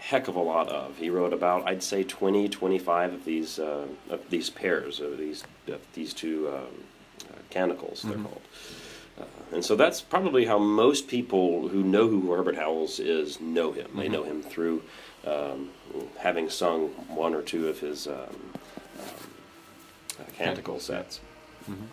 heck 0.00 0.28
of 0.28 0.36
a 0.36 0.40
lot 0.40 0.68
of. 0.68 0.96
He 0.96 1.10
wrote 1.10 1.32
about, 1.32 1.66
I'd 1.68 1.82
say, 1.82 2.02
20, 2.02 2.48
25 2.48 3.12
of 3.14 3.24
these 3.24 3.58
uh, 3.58 3.86
of 4.08 4.28
these 4.30 4.50
pairs 4.50 5.00
of 5.00 5.18
these 5.18 5.44
of 5.68 5.80
these 5.92 6.14
two 6.14 6.48
um, 6.48 6.84
uh, 7.30 7.38
canticles. 7.50 8.02
They're 8.02 8.14
mm-hmm. 8.14 8.24
called. 8.24 8.42
Uh, 9.20 9.24
and 9.52 9.64
so 9.64 9.76
that's 9.76 10.00
probably 10.00 10.46
how 10.46 10.58
most 10.58 11.06
people 11.06 11.68
who 11.68 11.82
know 11.82 12.08
who 12.08 12.32
Herbert 12.32 12.56
Howells 12.56 12.98
is 12.98 13.40
know 13.40 13.72
him. 13.72 13.88
Mm-hmm. 13.88 13.98
They 13.98 14.08
know 14.08 14.22
him 14.22 14.42
through 14.42 14.82
um, 15.26 15.70
having 16.18 16.48
sung 16.48 16.88
one 17.08 17.34
or 17.34 17.42
two 17.42 17.68
of 17.68 17.80
his 17.80 18.06
um, 18.06 18.14
um 18.14 18.50
uh, 20.18 20.24
canticle 20.36 20.80
sets. 20.80 21.20
Mm-hmm. 21.70 21.84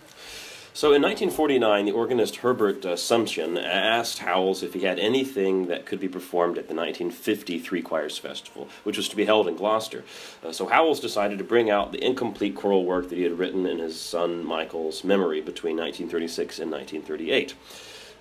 So 0.77 0.93
in 0.93 1.01
1949, 1.01 1.85
the 1.85 1.91
organist 1.91 2.35
Herbert 2.35 2.85
uh, 2.85 2.95
Sumsion 2.95 3.57
asked 3.57 4.19
Howells 4.19 4.61
if 4.61 4.75
he 4.75 4.81
had 4.81 4.99
anything 4.99 5.65
that 5.69 5.87
could 5.87 5.99
be 5.99 6.07
performed 6.07 6.59
at 6.59 6.67
the 6.67 6.75
1950 6.75 7.57
Three 7.57 7.81
Choirs 7.81 8.19
Festival, 8.19 8.67
which 8.83 8.95
was 8.95 9.09
to 9.09 9.15
be 9.15 9.25
held 9.25 9.47
in 9.47 9.55
Gloucester. 9.55 10.03
Uh, 10.45 10.51
so 10.51 10.67
Howells 10.67 10.99
decided 10.99 11.39
to 11.39 11.43
bring 11.43 11.71
out 11.71 11.93
the 11.93 12.05
incomplete 12.05 12.55
choral 12.55 12.85
work 12.85 13.09
that 13.09 13.15
he 13.15 13.23
had 13.23 13.39
written 13.39 13.65
in 13.65 13.79
his 13.79 13.99
son 13.99 14.45
Michael's 14.45 15.03
memory 15.03 15.41
between 15.41 15.77
1936 15.77 16.59
and 16.59 16.69
1938. 16.69 17.55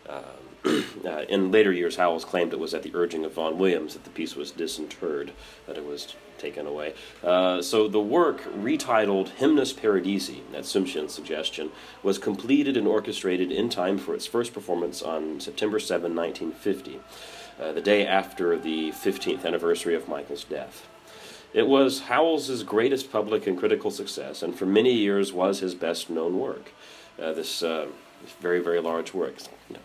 Uh, 0.08 0.22
uh, 1.04 1.24
in 1.28 1.50
later 1.50 1.72
years, 1.72 1.96
Howells 1.96 2.24
claimed 2.24 2.52
it 2.52 2.58
was 2.58 2.74
at 2.74 2.82
the 2.82 2.90
urging 2.94 3.24
of 3.24 3.34
Vaughan 3.34 3.58
Williams 3.58 3.92
that 3.92 4.04
the 4.04 4.10
piece 4.10 4.34
was 4.34 4.50
disinterred, 4.50 5.32
that 5.66 5.76
it 5.76 5.84
was 5.84 6.14
taken 6.38 6.66
away. 6.66 6.94
Uh, 7.22 7.62
so 7.62 7.88
the 7.88 8.00
work, 8.00 8.42
retitled 8.54 9.28
Hymnus 9.28 9.72
Paradisi, 9.72 10.40
at 10.54 10.66
Sumsion's 10.66 11.14
suggestion, 11.14 11.70
was 12.02 12.18
completed 12.18 12.76
and 12.76 12.86
orchestrated 12.86 13.52
in 13.52 13.68
time 13.68 13.98
for 13.98 14.14
its 14.14 14.26
first 14.26 14.52
performance 14.52 15.02
on 15.02 15.40
September 15.40 15.78
7, 15.78 16.14
1950, 16.14 17.00
uh, 17.60 17.72
the 17.72 17.80
day 17.80 18.06
after 18.06 18.58
the 18.58 18.90
15th 18.90 19.44
anniversary 19.44 19.94
of 19.94 20.08
Michael's 20.08 20.44
death. 20.44 20.86
It 21.54 21.68
was 21.68 22.00
Howells's 22.00 22.64
greatest 22.64 23.10
public 23.10 23.46
and 23.46 23.56
critical 23.56 23.90
success, 23.90 24.42
and 24.42 24.58
for 24.58 24.66
many 24.66 24.92
years 24.92 25.32
was 25.32 25.60
his 25.60 25.74
best 25.74 26.10
known 26.10 26.38
work. 26.38 26.72
Uh, 27.18 27.32
this 27.32 27.62
uh, 27.62 27.86
very, 28.40 28.60
very 28.60 28.80
large 28.80 29.14
works. 29.14 29.48
You 29.68 29.74
know, 29.74 29.82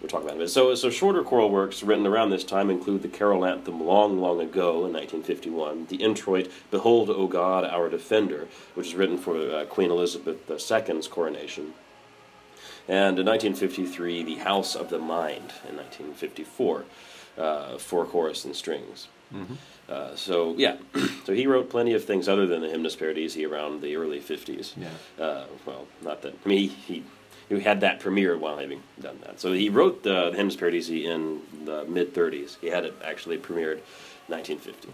we'll 0.00 0.08
talk 0.08 0.22
about 0.22 0.40
it. 0.40 0.48
So, 0.48 0.74
so 0.74 0.90
shorter 0.90 1.22
choral 1.22 1.50
works 1.50 1.82
written 1.82 2.06
around 2.06 2.30
this 2.30 2.44
time 2.44 2.70
include 2.70 3.02
the 3.02 3.08
carol 3.08 3.44
anthem 3.44 3.84
"Long, 3.84 4.20
Long 4.20 4.40
Ago" 4.40 4.84
in 4.84 4.92
1951, 4.92 5.86
the 5.86 5.96
introit 5.96 6.50
"Behold, 6.70 7.10
O 7.10 7.26
God, 7.26 7.64
Our 7.64 7.88
Defender," 7.88 8.48
which 8.74 8.88
is 8.88 8.94
written 8.94 9.18
for 9.18 9.36
uh, 9.36 9.64
Queen 9.66 9.90
Elizabeth 9.90 10.50
II's 10.50 11.08
coronation, 11.08 11.74
and 12.88 13.18
in 13.18 13.26
1953, 13.26 14.22
"The 14.22 14.36
House 14.36 14.74
of 14.74 14.90
the 14.90 14.98
Mind" 14.98 15.52
in 15.68 15.76
1954, 15.76 16.84
uh, 17.38 17.78
for 17.78 18.04
chorus 18.04 18.44
and 18.44 18.54
strings. 18.54 19.08
Mm-hmm. 19.34 19.54
Uh, 19.88 20.14
so 20.16 20.54
yeah, 20.56 20.76
so 21.24 21.32
he 21.32 21.46
wrote 21.46 21.70
plenty 21.70 21.94
of 21.94 22.04
things 22.04 22.28
other 22.28 22.46
than 22.46 22.60
the 22.62 22.68
Hymnus 22.68 22.96
Paradisi 22.96 23.48
around 23.48 23.82
the 23.82 23.96
early 23.96 24.20
50s. 24.20 24.72
Yeah. 24.76 25.24
Uh, 25.24 25.44
well, 25.66 25.86
not 26.02 26.22
that 26.22 26.34
I 26.44 26.48
mean 26.48 26.58
he, 26.58 26.66
he 26.68 27.04
he 27.48 27.60
had 27.60 27.80
that 27.80 28.00
premiered 28.00 28.38
while 28.38 28.58
having 28.58 28.82
done 29.00 29.18
that. 29.24 29.40
So 29.40 29.52
he 29.52 29.68
wrote 29.68 30.02
the, 30.02 30.30
the 30.30 30.36
Hymnus 30.36 30.56
Paradisi 30.56 31.04
in 31.04 31.40
the 31.64 31.84
mid 31.84 32.14
30s. 32.14 32.58
He 32.60 32.68
had 32.68 32.84
it 32.84 32.94
actually 33.04 33.38
premiered 33.38 33.80
1950. 34.28 34.88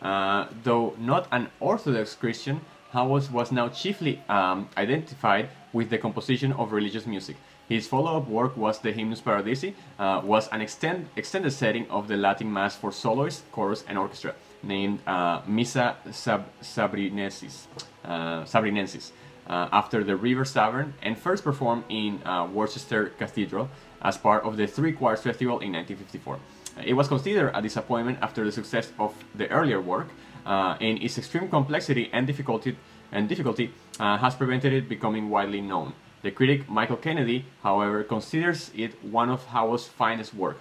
Uh, 0.00 0.48
though 0.64 0.94
not 0.98 1.28
an 1.30 1.48
Orthodox 1.60 2.14
Christian, 2.14 2.60
Howells 2.92 3.30
was 3.30 3.52
now 3.52 3.68
chiefly 3.68 4.20
um, 4.28 4.68
identified 4.76 5.48
with 5.72 5.90
the 5.90 5.98
composition 5.98 6.52
of 6.54 6.72
religious 6.72 7.06
music. 7.06 7.36
His 7.68 7.86
follow-up 7.86 8.28
work 8.28 8.56
was 8.56 8.80
the 8.80 8.92
Hymnus 8.92 9.22
Paradisi, 9.22 9.74
uh, 9.98 10.20
was 10.24 10.48
an 10.48 10.60
extend, 10.60 11.08
extended 11.16 11.52
setting 11.52 11.88
of 11.88 12.08
the 12.08 12.16
Latin 12.16 12.52
Mass 12.52 12.76
for 12.76 12.92
soloist, 12.92 13.50
chorus, 13.52 13.84
and 13.88 13.96
orchestra, 13.96 14.34
named 14.62 14.98
uh, 15.06 15.40
Missa 15.46 15.96
Sab- 16.10 16.50
Sabrinensis, 16.60 17.66
uh, 18.04 18.42
Sabrinensis 18.42 19.12
uh, 19.46 19.68
after 19.72 20.04
the 20.04 20.16
River 20.16 20.44
Severn, 20.44 20.94
and 21.02 21.18
first 21.18 21.44
performed 21.44 21.84
in 21.88 22.20
uh, 22.26 22.46
Worcester 22.46 23.10
Cathedral 23.18 23.68
as 24.00 24.16
part 24.16 24.44
of 24.44 24.56
the 24.56 24.66
Three 24.66 24.92
Choirs 24.92 25.20
Festival 25.20 25.60
in 25.60 25.72
1954. 25.72 26.38
It 26.84 26.94
was 26.94 27.08
considered 27.08 27.52
a 27.54 27.62
disappointment 27.62 28.18
after 28.22 28.44
the 28.44 28.52
success 28.52 28.92
of 28.98 29.14
the 29.34 29.48
earlier 29.50 29.80
work, 29.80 30.08
uh, 30.46 30.76
and 30.80 31.02
its 31.02 31.18
extreme 31.18 31.48
complexity 31.48 32.08
and 32.12 32.26
difficulty, 32.26 32.76
and 33.12 33.28
difficulty 33.28 33.72
uh, 34.00 34.16
has 34.18 34.34
prevented 34.34 34.72
it 34.72 34.88
becoming 34.88 35.28
widely 35.30 35.60
known. 35.60 35.92
The 36.22 36.30
critic 36.30 36.68
Michael 36.68 36.96
Kennedy, 36.96 37.44
however, 37.62 38.04
considers 38.04 38.70
it 38.76 39.02
one 39.04 39.28
of 39.28 39.44
Howell's 39.46 39.88
finest 39.88 40.34
work. 40.34 40.58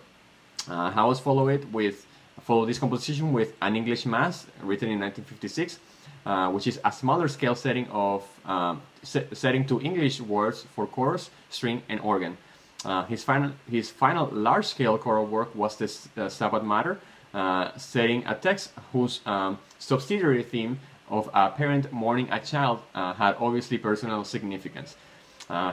Uh, 0.67 0.91
Howells 0.91 1.19
followed 1.19 1.49
it 1.49 1.71
with 1.71 2.05
followed 2.41 2.65
this 2.65 2.79
composition 2.79 3.33
with 3.33 3.53
an 3.61 3.75
English 3.75 4.05
Mass 4.05 4.47
written 4.61 4.89
in 4.89 4.99
1956, 4.99 5.79
uh, 6.25 6.51
which 6.51 6.67
is 6.67 6.79
a 6.85 6.91
smaller 6.91 7.27
scale 7.27 7.55
setting 7.55 7.87
of 7.89 8.23
um, 8.45 8.81
set, 9.03 9.35
setting 9.35 9.65
to 9.65 9.81
English 9.81 10.21
words 10.21 10.65
for 10.75 10.85
chorus, 10.85 11.29
string, 11.49 11.81
and 11.89 11.99
organ. 12.01 12.37
Uh, 12.83 13.05
his 13.05 13.23
final 13.23 13.51
his 13.69 13.89
final 13.89 14.27
large 14.31 14.65
scale 14.65 14.97
choral 14.97 15.25
work 15.25 15.53
was 15.55 15.75
the 15.77 15.85
uh, 15.85 16.27
Stabat 16.27 16.63
Mater, 16.63 16.99
uh, 17.33 17.77
setting 17.77 18.25
a 18.25 18.35
text 18.35 18.71
whose 18.91 19.21
um, 19.25 19.57
subsidiary 19.79 20.43
theme 20.43 20.79
of 21.09 21.29
a 21.33 21.49
parent 21.49 21.91
mourning 21.91 22.31
a 22.31 22.39
child 22.39 22.79
uh, 22.95 23.13
had 23.13 23.35
obviously 23.39 23.77
personal 23.77 24.23
significance. 24.23 24.95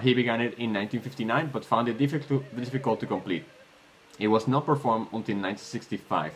He 0.02 0.12
began 0.12 0.40
it 0.40 0.58
in 0.58 0.74
1959 0.74 1.50
but 1.52 1.64
found 1.64 1.88
it 1.88 1.98
difficult, 1.98 2.42
difficult 2.56 2.98
to 2.98 3.06
complete. 3.06 3.44
It 4.18 4.26
was 4.26 4.48
not 4.48 4.66
performed 4.66 5.06
until 5.12 5.36
1965. 5.36 6.34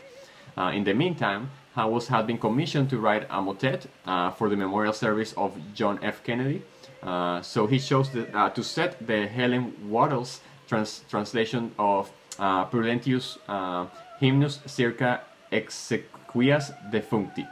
Uh, 0.56 0.70
in 0.74 0.84
the 0.84 0.94
meantime, 0.94 1.50
Howells 1.74 2.08
had 2.08 2.26
been 2.26 2.38
commissioned 2.38 2.90
to 2.90 2.98
write 2.98 3.26
a 3.30 3.40
motet 3.40 3.86
uh, 4.06 4.30
for 4.30 4.48
the 4.48 4.56
memorial 4.56 4.92
service 4.92 5.32
of 5.34 5.56
John 5.74 5.98
F. 6.02 6.22
Kennedy. 6.22 6.62
Uh, 7.02 7.40
so 7.42 7.66
he 7.66 7.78
chose 7.78 8.10
the, 8.10 8.28
uh, 8.36 8.50
to 8.50 8.62
set 8.62 9.06
the 9.06 9.26
Helen 9.26 9.74
Waddell's 9.88 10.40
trans- 10.68 11.02
translation 11.08 11.72
of 11.78 12.12
uh, 12.38 12.64
Prudentius 12.66 13.38
uh, 13.48 13.86
Hymnus 14.20 14.60
circa 14.66 15.22
exequias 15.50 16.72
defuncti, 16.90 17.46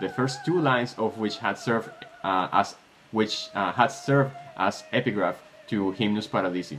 the 0.00 0.08
first 0.08 0.44
two 0.44 0.60
lines 0.60 0.94
of 0.98 1.16
which 1.18 1.38
had 1.38 1.58
served 1.58 1.90
as 2.24 2.74
which 3.12 3.48
had 3.54 3.86
served 3.88 4.32
as 4.56 4.82
epigraph 4.92 5.36
to 5.68 5.92
Hymnus 5.92 6.26
Paradisi. 6.26 6.78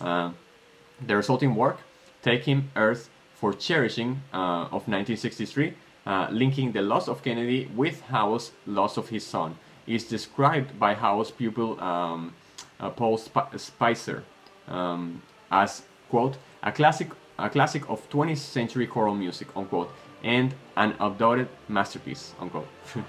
the 0.00 1.16
resulting 1.16 1.54
work, 1.54 1.78
Take 2.22 2.44
Him 2.44 2.70
Earth 2.74 3.08
for 3.38 3.52
Cherishing 3.52 4.22
uh, 4.34 4.66
of 4.74 4.88
1963, 4.88 5.74
uh, 6.08 6.26
linking 6.30 6.72
the 6.72 6.82
loss 6.82 7.06
of 7.06 7.22
Kennedy 7.22 7.70
with 7.76 8.00
Howell's 8.00 8.52
loss 8.66 8.96
of 8.96 9.10
his 9.10 9.24
son, 9.24 9.56
is 9.86 10.04
described 10.04 10.78
by 10.78 10.94
Howell's 10.94 11.30
pupil 11.30 11.80
um, 11.80 12.34
uh, 12.80 12.90
Paul 12.90 13.18
Sp- 13.20 13.54
Spicer 13.56 14.24
um, 14.66 15.22
as 15.50 15.82
quote 16.10 16.36
a 16.62 16.72
classic 16.72 17.10
a 17.38 17.48
classic 17.48 17.88
of 17.88 18.08
20th 18.10 18.38
century 18.38 18.86
choral 18.86 19.14
music 19.14 19.48
unquote 19.54 19.90
and 20.24 20.54
an 20.76 20.94
undoubted 20.98 21.48
masterpiece 21.68 22.34
unquote. 22.40 22.68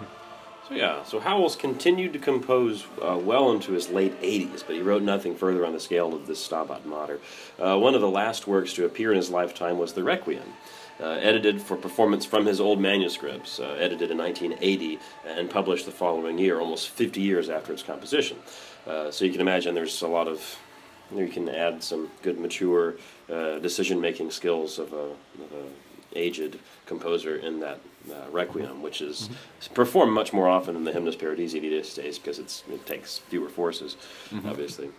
So 0.67 0.75
yeah, 0.75 1.03
so 1.03 1.19
Howells 1.19 1.55
continued 1.55 2.13
to 2.13 2.19
compose 2.19 2.85
uh, 3.01 3.17
well 3.17 3.51
into 3.53 3.71
his 3.71 3.89
late 3.89 4.21
80s, 4.21 4.63
but 4.63 4.75
he 4.75 4.83
wrote 4.83 5.01
nothing 5.01 5.35
further 5.35 5.65
on 5.65 5.73
the 5.73 5.79
scale 5.79 6.13
of 6.13 6.27
this 6.27 6.47
Stabat 6.47 6.85
Mater. 6.85 7.19
Uh, 7.57 7.79
one 7.79 7.95
of 7.95 8.01
the 8.01 8.09
last 8.09 8.45
works 8.45 8.73
to 8.73 8.85
appear 8.85 9.09
in 9.09 9.17
his 9.17 9.31
lifetime 9.31 9.79
was 9.79 9.93
the 9.93 10.03
Requiem, 10.03 10.53
edited 11.05 11.61
for 11.61 11.75
performance 11.75 12.25
from 12.25 12.45
his 12.45 12.59
old 12.59 12.79
manuscripts, 12.79 13.59
uh, 13.59 13.75
edited 13.79 14.11
in 14.11 14.17
1980 14.17 14.99
and 15.25 15.49
published 15.49 15.85
the 15.85 15.91
following 15.91 16.37
year, 16.37 16.59
almost 16.59 16.89
50 16.89 17.21
years 17.21 17.49
after 17.49 17.73
its 17.73 17.83
composition. 17.83 18.37
Uh, 18.85 19.11
so 19.11 19.25
you 19.25 19.31
can 19.31 19.41
imagine 19.41 19.75
there's 19.75 20.01
a 20.01 20.07
lot 20.07 20.27
of 20.27 20.57
you 21.15 21.27
can 21.27 21.49
add 21.49 21.81
some 21.81 22.09
good 22.21 22.39
mature 22.39 22.95
uh, 23.31 23.57
decision-making 23.59 24.29
skills 24.29 24.77
of 24.77 24.93
a, 24.93 25.05
of 25.05 25.51
a 25.53 25.65
aged 26.15 26.59
composer 26.85 27.37
in 27.37 27.59
that 27.59 27.79
uh, 28.11 28.29
Requiem, 28.31 28.81
which 28.81 29.01
is 29.01 29.29
mm-hmm. 29.29 29.73
performed 29.73 30.13
much 30.13 30.33
more 30.33 30.47
often 30.47 30.73
than 30.73 30.83
the 30.83 30.91
Hymnus 30.91 31.15
Paradisi 31.15 31.61
these 31.61 31.93
days 31.93 32.17
because 32.19 32.39
it's, 32.39 32.63
it 32.69 32.85
takes 32.85 33.19
fewer 33.19 33.49
forces, 33.49 33.97
mm-hmm. 34.29 34.47
obviously. 34.47 34.89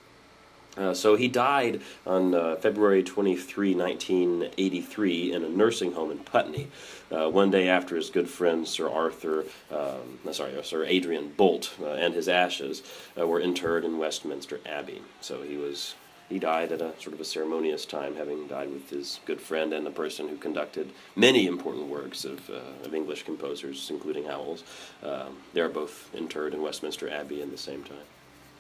Uh, 0.77 0.95
so 0.95 1.17
he 1.17 1.29
died 1.29 1.81
on 2.07 2.35
uh, 2.35 2.57
February 2.57 3.03
23, 3.03 3.75
1983, 3.75 5.33
in 5.33 5.45
a 5.45 5.49
nursing 5.49 5.93
home 5.93 6.11
in 6.11 6.19
Putney, 6.19 6.69
uh, 7.11 7.29
one 7.29 7.51
day 7.51 7.69
after 7.69 7.97
his 7.97 8.09
good 8.09 8.29
friend 8.29 8.67
Sir 8.67 8.89
Arthur, 8.89 9.45
um, 9.71 10.21
uh, 10.27 10.33
sorry, 10.33 10.53
Sir 10.63 10.85
Adrian 10.85 11.35
Boult, 11.37 11.71
uh, 11.81 11.95
and 11.95 12.15
his 12.15 12.29
ashes 12.29 12.83
uh, 13.19 13.27
were 13.27 13.41
interred 13.41 13.85
in 13.85 13.99
Westminster 13.99 14.61
Abbey. 14.65 15.03
So 15.21 15.43
he 15.43 15.57
was 15.57 15.95
he 16.29 16.39
died 16.39 16.71
at 16.71 16.81
a 16.81 16.93
sort 17.01 17.13
of 17.13 17.21
a 17.21 17.25
ceremonious 17.25 17.85
time, 17.85 18.15
having 18.15 18.47
died 18.47 18.73
with 18.73 18.89
his 18.89 19.19
good 19.27 19.41
friend 19.41 19.73
and 19.73 19.85
the 19.85 19.91
person 19.91 20.29
who 20.29 20.37
conducted 20.37 20.93
many 21.17 21.49
important 21.49 21.89
works 21.89 22.25
of, 22.25 22.49
uh, 22.49 22.87
of 22.87 22.95
English 22.95 23.25
composers, 23.25 23.91
including 23.91 24.27
Howells. 24.27 24.63
Um, 25.03 25.39
they 25.55 25.61
are 25.61 25.69
both 25.69 26.09
interred 26.15 26.55
in 26.55 26.63
Westminster 26.63 27.11
Abbey 27.11 27.43
in 27.43 27.51
the 27.51 27.59
same 27.59 27.83
time. 27.83 28.07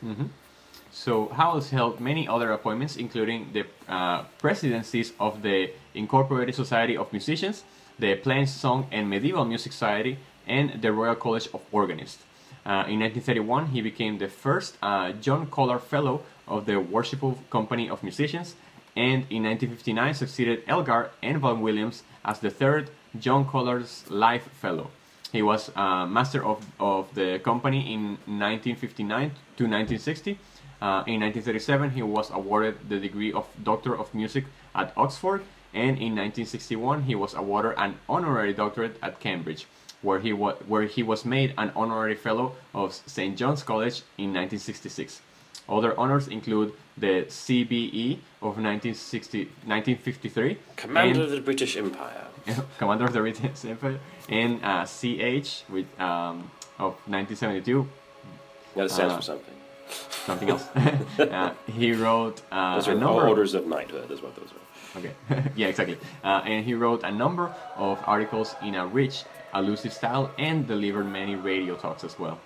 Mm-hmm. 0.04 0.24
So 0.92 1.28
Howells 1.28 1.70
held 1.70 2.00
many 2.00 2.26
other 2.26 2.50
appointments, 2.52 2.96
including 2.96 3.52
the 3.52 3.64
uh, 3.88 4.24
presidencies 4.38 5.12
of 5.20 5.42
the 5.42 5.70
Incorporated 5.94 6.54
Society 6.54 6.96
of 6.96 7.12
Musicians, 7.12 7.64
the 7.98 8.16
Plainsong 8.16 8.86
and 8.90 9.08
Medieval 9.08 9.44
Music 9.44 9.72
Society, 9.72 10.18
and 10.46 10.82
the 10.82 10.92
Royal 10.92 11.14
College 11.14 11.48
of 11.54 11.60
Organists. 11.70 12.24
Uh, 12.66 12.84
in 12.88 13.00
1931, 13.00 13.66
he 13.68 13.80
became 13.80 14.18
the 14.18 14.28
first 14.28 14.76
uh, 14.82 15.12
John 15.12 15.46
Collard 15.46 15.82
Fellow 15.82 16.22
of 16.46 16.66
the 16.66 16.78
Worshipful 16.80 17.38
Company 17.50 17.88
of 17.88 18.02
Musicians, 18.02 18.54
and 18.96 19.24
in 19.30 19.44
1959 19.44 20.14
succeeded 20.14 20.62
Elgar 20.66 21.10
and 21.22 21.38
Vaughan 21.38 21.60
Williams 21.60 22.02
as 22.24 22.40
the 22.40 22.50
third 22.50 22.90
John 23.18 23.46
Collard's 23.46 24.10
Life 24.10 24.48
Fellow. 24.60 24.90
He 25.32 25.42
was 25.42 25.70
uh, 25.76 26.06
master 26.06 26.44
of, 26.44 26.66
of 26.80 27.14
the 27.14 27.38
company 27.38 27.94
in 27.94 28.18
1959 28.26 29.30
to 29.30 29.64
1960. 29.64 30.38
Uh, 30.80 31.04
in 31.06 31.20
1937, 31.20 31.90
he 31.90 32.02
was 32.02 32.30
awarded 32.30 32.88
the 32.88 32.98
degree 32.98 33.32
of 33.32 33.46
Doctor 33.62 33.96
of 33.96 34.14
Music 34.14 34.44
at 34.74 34.92
Oxford, 34.96 35.42
and 35.74 35.98
in 35.98 36.16
1961, 36.16 37.02
he 37.02 37.14
was 37.14 37.34
awarded 37.34 37.74
an 37.76 37.96
honorary 38.08 38.52
doctorate 38.52 38.96
at 39.02 39.20
Cambridge, 39.20 39.66
where 40.02 40.20
he, 40.20 40.32
wa- 40.32 40.54
where 40.66 40.84
he 40.84 41.02
was 41.02 41.24
made 41.24 41.52
an 41.58 41.70
honorary 41.76 42.14
fellow 42.14 42.54
of 42.74 42.94
St. 42.94 43.36
John's 43.36 43.62
College 43.62 44.02
in 44.16 44.32
1966. 44.32 45.20
Other 45.68 45.98
honors 45.98 46.26
include 46.26 46.72
the 46.96 47.26
CBE 47.28 48.18
of 48.42 48.58
1960, 48.58 49.44
1953. 49.66 50.58
Commander 50.76 51.12
and, 51.12 51.22
of 51.22 51.30
the 51.30 51.40
British 51.40 51.76
Empire. 51.76 52.26
Commander 52.78 53.04
of 53.04 53.12
the 53.12 53.20
British 53.20 53.64
Empire. 53.64 54.00
And 54.28 54.64
uh, 54.64 54.84
CH 54.84 55.64
with, 55.68 55.86
um, 56.00 56.50
of 56.78 56.94
1972. 57.06 57.88
That 58.74 58.90
stands 58.90 59.12
uh, 59.12 59.16
for 59.16 59.22
something. 59.22 59.54
Something 60.26 60.50
else. 60.50 60.68
uh, 61.18 61.54
he 61.66 61.92
wrote 61.92 62.42
uh, 62.50 62.76
those 62.76 62.88
are 62.88 62.92
a 62.92 62.94
number 62.94 63.28
orders 63.28 63.54
of 63.54 63.66
knighthood, 63.66 64.10
is 64.10 64.22
what 64.22 64.34
those 64.36 64.48
are. 64.52 64.98
Okay. 64.98 65.12
yeah, 65.56 65.68
exactly. 65.68 65.98
Uh, 66.24 66.42
and 66.44 66.64
he 66.64 66.74
wrote 66.74 67.02
a 67.04 67.10
number 67.10 67.54
of 67.76 67.98
articles 68.06 68.54
in 68.62 68.74
a 68.74 68.86
rich, 68.86 69.24
allusive 69.54 69.92
style 69.92 70.30
and 70.38 70.66
delivered 70.66 71.04
many 71.04 71.36
radio 71.36 71.76
talks 71.76 72.04
as 72.04 72.18
well. 72.18 72.38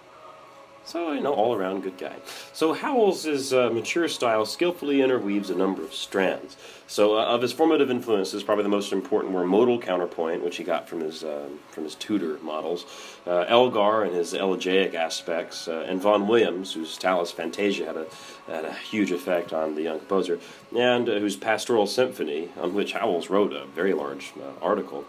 So, 0.86 1.12
you 1.12 1.22
know, 1.22 1.32
all 1.32 1.54
around 1.54 1.82
good 1.82 1.96
guy. 1.96 2.16
So, 2.52 2.74
Howells' 2.74 3.52
uh, 3.52 3.70
mature 3.70 4.06
style 4.06 4.44
skillfully 4.44 5.00
interweaves 5.00 5.48
a 5.48 5.54
number 5.54 5.82
of 5.82 5.94
strands. 5.94 6.58
So, 6.86 7.18
uh, 7.18 7.24
of 7.24 7.40
his 7.40 7.54
formative 7.54 7.90
influences, 7.90 8.42
probably 8.42 8.64
the 8.64 8.68
most 8.68 8.92
important 8.92 9.32
were 9.32 9.46
modal 9.46 9.80
counterpoint, 9.80 10.44
which 10.44 10.58
he 10.58 10.64
got 10.64 10.86
from 10.86 11.00
his 11.00 11.24
uh, 11.24 11.48
from 11.70 11.84
his 11.84 11.94
Tudor 11.94 12.38
models, 12.42 12.84
uh, 13.26 13.46
Elgar 13.48 14.04
and 14.04 14.14
his 14.14 14.34
elegiac 14.34 14.94
aspects, 14.94 15.68
uh, 15.68 15.86
and 15.88 16.02
Vaughan 16.02 16.28
Williams, 16.28 16.74
whose 16.74 16.98
Tallis 16.98 17.32
Fantasia 17.32 17.86
had 17.86 17.96
a 17.96 18.06
had 18.46 18.66
a 18.66 18.74
huge 18.74 19.10
effect 19.10 19.54
on 19.54 19.76
the 19.76 19.82
young 19.82 19.98
composer, 19.98 20.38
and 20.76 21.08
uh, 21.08 21.18
whose 21.18 21.36
Pastoral 21.36 21.86
Symphony, 21.86 22.50
on 22.60 22.74
which 22.74 22.92
Howells 22.92 23.30
wrote 23.30 23.54
a 23.54 23.64
very 23.64 23.94
large 23.94 24.34
article, 24.60 25.06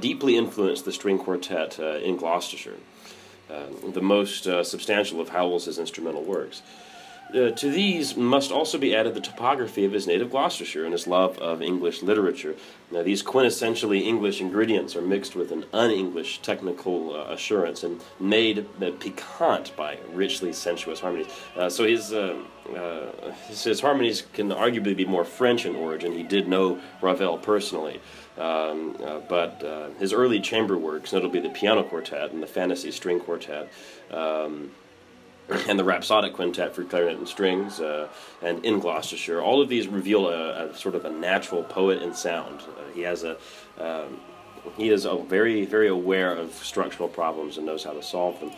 deeply 0.00 0.38
influenced 0.38 0.86
the 0.86 0.92
string 0.92 1.18
quartet 1.18 1.78
in 1.78 2.16
Gloucestershire. 2.16 2.76
Uh, 3.50 3.90
the 3.92 4.00
most 4.00 4.46
uh, 4.46 4.62
substantial 4.62 5.20
of 5.20 5.30
Howells's 5.30 5.78
instrumental 5.78 6.22
works. 6.22 6.62
Uh, 7.34 7.50
to 7.50 7.70
these 7.70 8.16
must 8.16 8.50
also 8.50 8.76
be 8.76 8.94
added 8.94 9.14
the 9.14 9.20
topography 9.20 9.84
of 9.84 9.92
his 9.92 10.06
native 10.06 10.30
Gloucestershire 10.30 10.84
and 10.84 10.92
his 10.92 11.06
love 11.06 11.38
of 11.38 11.62
English 11.62 12.02
literature. 12.02 12.56
Now, 12.90 13.04
these 13.04 13.22
quintessentially 13.22 14.02
English 14.02 14.40
ingredients 14.40 14.96
are 14.96 15.02
mixed 15.02 15.36
with 15.36 15.52
an 15.52 15.64
un 15.72 15.92
English 15.92 16.42
technical 16.42 17.14
uh, 17.14 17.32
assurance 17.32 17.84
and 17.84 18.02
made 18.18 18.66
uh, 18.82 18.90
piquant 18.98 19.72
by 19.76 19.98
richly 20.12 20.52
sensuous 20.52 20.98
harmonies. 20.98 21.28
Uh, 21.56 21.70
so, 21.70 21.84
his, 21.84 22.12
uh, 22.12 22.36
uh, 22.74 23.30
his, 23.46 23.62
his, 23.62 23.80
harmonies 23.80 24.24
can 24.32 24.48
arguably 24.48 24.96
be 24.96 25.04
more 25.04 25.24
French 25.24 25.66
in 25.66 25.76
origin. 25.76 26.12
He 26.12 26.24
did 26.24 26.48
know 26.48 26.80
Ravel 27.00 27.38
personally. 27.38 28.00
Um, 28.38 28.96
but 29.28 29.62
his 29.98 30.14
early 30.14 30.40
chamber 30.40 30.78
works, 30.78 31.12
notably 31.12 31.40
the 31.40 31.50
piano 31.50 31.82
quartet 31.82 32.32
and 32.32 32.42
the 32.42 32.46
fantasy 32.46 32.90
string 32.90 33.20
quartet, 33.20 33.68
um, 34.10 34.70
and 35.68 35.78
the 35.78 35.84
Rhapsodic 35.84 36.34
Quintet 36.34 36.74
for 36.74 36.84
clarinet 36.84 37.18
and 37.18 37.28
strings, 37.28 37.80
uh, 37.80 38.08
and 38.42 38.64
in 38.64 38.80
Gloucestershire. 38.80 39.40
All 39.40 39.60
of 39.60 39.68
these 39.68 39.88
reveal 39.88 40.28
a, 40.28 40.66
a 40.66 40.74
sort 40.74 40.94
of 40.94 41.04
a 41.04 41.10
natural 41.10 41.62
poet 41.62 42.02
in 42.02 42.14
sound. 42.14 42.60
Uh, 42.60 42.92
he 42.94 43.02
has 43.02 43.24
a 43.24 43.36
um, 43.78 44.20
he 44.76 44.90
is 44.90 45.06
very 45.26 45.64
very 45.64 45.88
aware 45.88 46.34
of 46.34 46.52
structural 46.52 47.08
problems 47.08 47.56
and 47.56 47.66
knows 47.66 47.84
how 47.84 47.92
to 47.92 48.02
solve 48.02 48.38
them. 48.40 48.52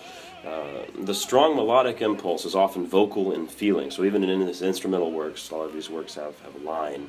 Uh, 0.45 0.83
the 1.05 1.15
strong 1.15 1.55
melodic 1.55 2.03
impulse 2.03 2.45
is 2.45 2.57
often 2.57 2.85
vocal 2.85 3.33
in 3.33 3.47
feeling. 3.47 3.93
So 3.93 4.03
even 4.05 4.25
in 4.25 4.41
his 4.41 4.61
instrumental 4.61 5.13
works, 5.13 5.51
a 5.51 5.55
lot 5.55 5.67
of 5.67 5.73
these 5.73 5.89
works 5.89 6.17
have, 6.17 6.39
have 6.41 6.57
a 6.57 6.65
line. 6.65 7.09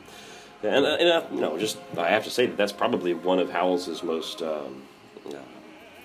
And, 0.61 0.85
and 0.85 1.09
uh, 1.09 1.23
you 1.33 1.41
know, 1.41 1.57
just 1.57 1.77
I 1.97 2.09
have 2.09 2.23
to 2.25 2.29
say 2.29 2.45
that 2.45 2.57
that's 2.57 2.71
probably 2.71 3.15
one 3.15 3.39
of 3.39 3.49
Howells's 3.49 4.03
most 4.03 4.43
um, 4.43 4.83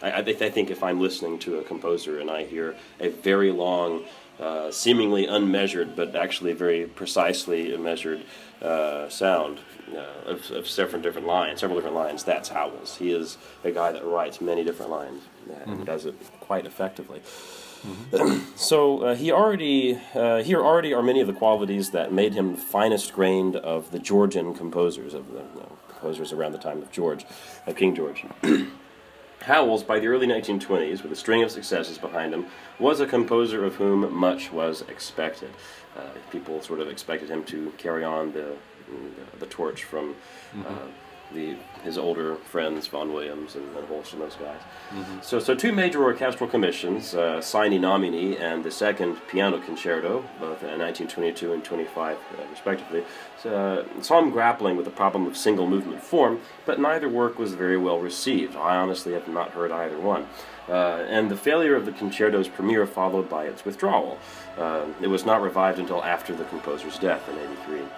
I, 0.02 0.18
I, 0.18 0.22
th- 0.22 0.42
I, 0.42 0.50
think 0.50 0.70
if 0.70 0.82
I'm 0.82 1.00
listening 1.00 1.38
to 1.40 1.58
a 1.58 1.64
composer 1.64 2.18
and 2.18 2.30
I 2.30 2.44
hear 2.44 2.76
a 3.00 3.08
very 3.08 3.50
long, 3.50 4.04
uh, 4.40 4.70
seemingly 4.70 5.26
unmeasured 5.26 5.96
but 5.96 6.14
actually 6.14 6.52
very 6.52 6.86
precisely 6.86 7.76
measured 7.76 8.22
uh, 8.62 9.08
sound 9.08 9.60
uh, 9.94 10.30
of, 10.30 10.50
of, 10.50 10.68
several 10.68 11.00
different 11.02 11.26
lines, 11.26 11.60
several 11.60 11.78
different 11.78 11.96
lines, 11.96 12.24
that's 12.24 12.48
Howells. 12.50 12.96
He 12.96 13.12
is 13.12 13.38
a 13.64 13.70
guy 13.70 13.92
that 13.92 14.04
writes 14.04 14.40
many 14.40 14.64
different 14.64 14.90
lines 14.90 15.22
and 15.48 15.76
mm-hmm. 15.76 15.84
does 15.84 16.06
it 16.06 16.14
quite 16.40 16.66
effectively. 16.66 17.20
Mm-hmm. 17.86 18.40
so 18.56 19.02
uh, 19.02 19.14
he 19.14 19.30
already 19.30 20.00
uh, 20.14 20.42
here 20.42 20.62
already 20.62 20.92
are 20.92 21.02
many 21.02 21.20
of 21.20 21.26
the 21.26 21.32
qualities 21.32 21.90
that 21.90 22.12
made 22.12 22.34
him 22.34 22.56
the 22.56 22.60
finest 22.60 23.12
grained 23.12 23.56
of 23.56 23.90
the 23.92 23.98
Georgian 23.98 24.54
composers 24.54 25.14
of 25.14 25.32
the 25.32 25.38
you 25.38 25.60
know, 25.60 25.78
composers 25.88 26.32
around 26.32 26.52
the 26.52 26.58
time 26.58 26.82
of 26.82 26.90
George, 26.90 27.24
of 27.66 27.76
King 27.76 27.94
George. 27.94 28.24
Howells, 29.42 29.82
by 29.82 29.98
the 29.98 30.08
early 30.08 30.26
1920s, 30.26 31.02
with 31.02 31.12
a 31.12 31.16
string 31.16 31.42
of 31.42 31.50
successes 31.50 31.98
behind 31.98 32.34
him, 32.34 32.46
was 32.78 33.00
a 33.00 33.06
composer 33.06 33.64
of 33.64 33.76
whom 33.76 34.12
much 34.12 34.52
was 34.52 34.82
expected. 34.82 35.50
Uh, 35.96 36.02
people 36.30 36.60
sort 36.62 36.80
of 36.80 36.88
expected 36.88 37.28
him 37.28 37.44
to 37.44 37.72
carry 37.78 38.04
on 38.04 38.32
the, 38.32 38.56
the, 38.88 39.38
the 39.38 39.46
torch 39.46 39.84
from 39.84 40.14
mm-hmm. 40.54 40.88
The 41.32 41.56
his 41.84 41.96
older 41.96 42.36
friends, 42.36 42.86
Vaughan 42.86 43.12
Williams 43.12 43.54
and, 43.54 43.64
and 43.76 43.86
Holst 43.86 44.12
and 44.12 44.22
those 44.22 44.34
guys. 44.34 44.60
Mm-hmm. 44.90 45.18
So, 45.22 45.38
so 45.38 45.54
two 45.54 45.72
major 45.72 46.02
orchestral 46.02 46.48
commissions, 46.48 47.14
uh, 47.14 47.40
Sine 47.40 47.80
Nomine 47.80 48.34
and 48.34 48.64
the 48.64 48.70
second 48.70 49.16
piano 49.28 49.58
concerto, 49.60 50.24
both 50.40 50.62
in 50.62 50.78
1922 50.78 51.52
and 51.52 51.64
25 51.64 52.16
uh, 52.16 52.42
respectively, 52.50 53.04
so, 53.42 53.54
uh, 53.96 54.02
saw 54.02 54.18
him 54.18 54.30
grappling 54.30 54.76
with 54.76 54.84
the 54.84 54.90
problem 54.90 55.26
of 55.26 55.36
single 55.36 55.68
movement 55.68 56.02
form, 56.02 56.40
but 56.66 56.80
neither 56.80 57.08
work 57.08 57.38
was 57.38 57.54
very 57.54 57.76
well 57.76 58.00
received. 58.00 58.56
I 58.56 58.76
honestly 58.76 59.12
have 59.12 59.28
not 59.28 59.50
heard 59.50 59.70
either 59.70 59.98
one. 59.98 60.26
Uh, 60.68 61.06
and 61.08 61.30
the 61.30 61.36
failure 61.36 61.74
of 61.74 61.86
the 61.86 61.92
concerto's 61.92 62.48
premiere 62.48 62.86
followed 62.86 63.28
by 63.30 63.44
its 63.44 63.64
withdrawal. 63.64 64.18
Uh, 64.58 64.84
it 65.00 65.06
was 65.06 65.24
not 65.24 65.40
revived 65.40 65.78
until 65.78 66.04
after 66.04 66.34
the 66.34 66.44
composer's 66.44 66.98
death 66.98 67.26
in 67.28 67.38
83. 67.38 67.80
Um, 67.80 67.88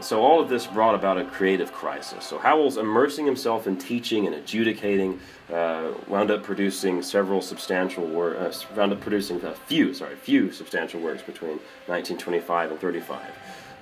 so 0.00 0.22
all 0.22 0.40
of 0.40 0.48
this 0.48 0.66
brought 0.66 0.94
about 0.94 1.18
a 1.18 1.24
creative 1.24 1.72
crisis. 1.72 2.24
So 2.24 2.38
Howells, 2.38 2.76
immersing 2.76 3.26
himself 3.26 3.66
in 3.66 3.76
teaching 3.76 4.26
and 4.26 4.34
adjudicating, 4.34 5.20
uh, 5.52 5.92
wound 6.06 6.30
up 6.30 6.42
producing 6.42 7.02
several 7.02 7.42
substantial 7.42 8.06
works. 8.06 8.64
Uh, 8.64 8.74
wound 8.76 8.92
up 8.92 9.00
producing 9.00 9.42
a 9.44 9.54
few, 9.54 9.92
sorry, 9.92 10.14
few 10.16 10.52
substantial 10.52 11.00
works 11.00 11.22
between 11.22 11.58
1925 11.86 12.70
and 12.70 12.80
35. 12.80 13.20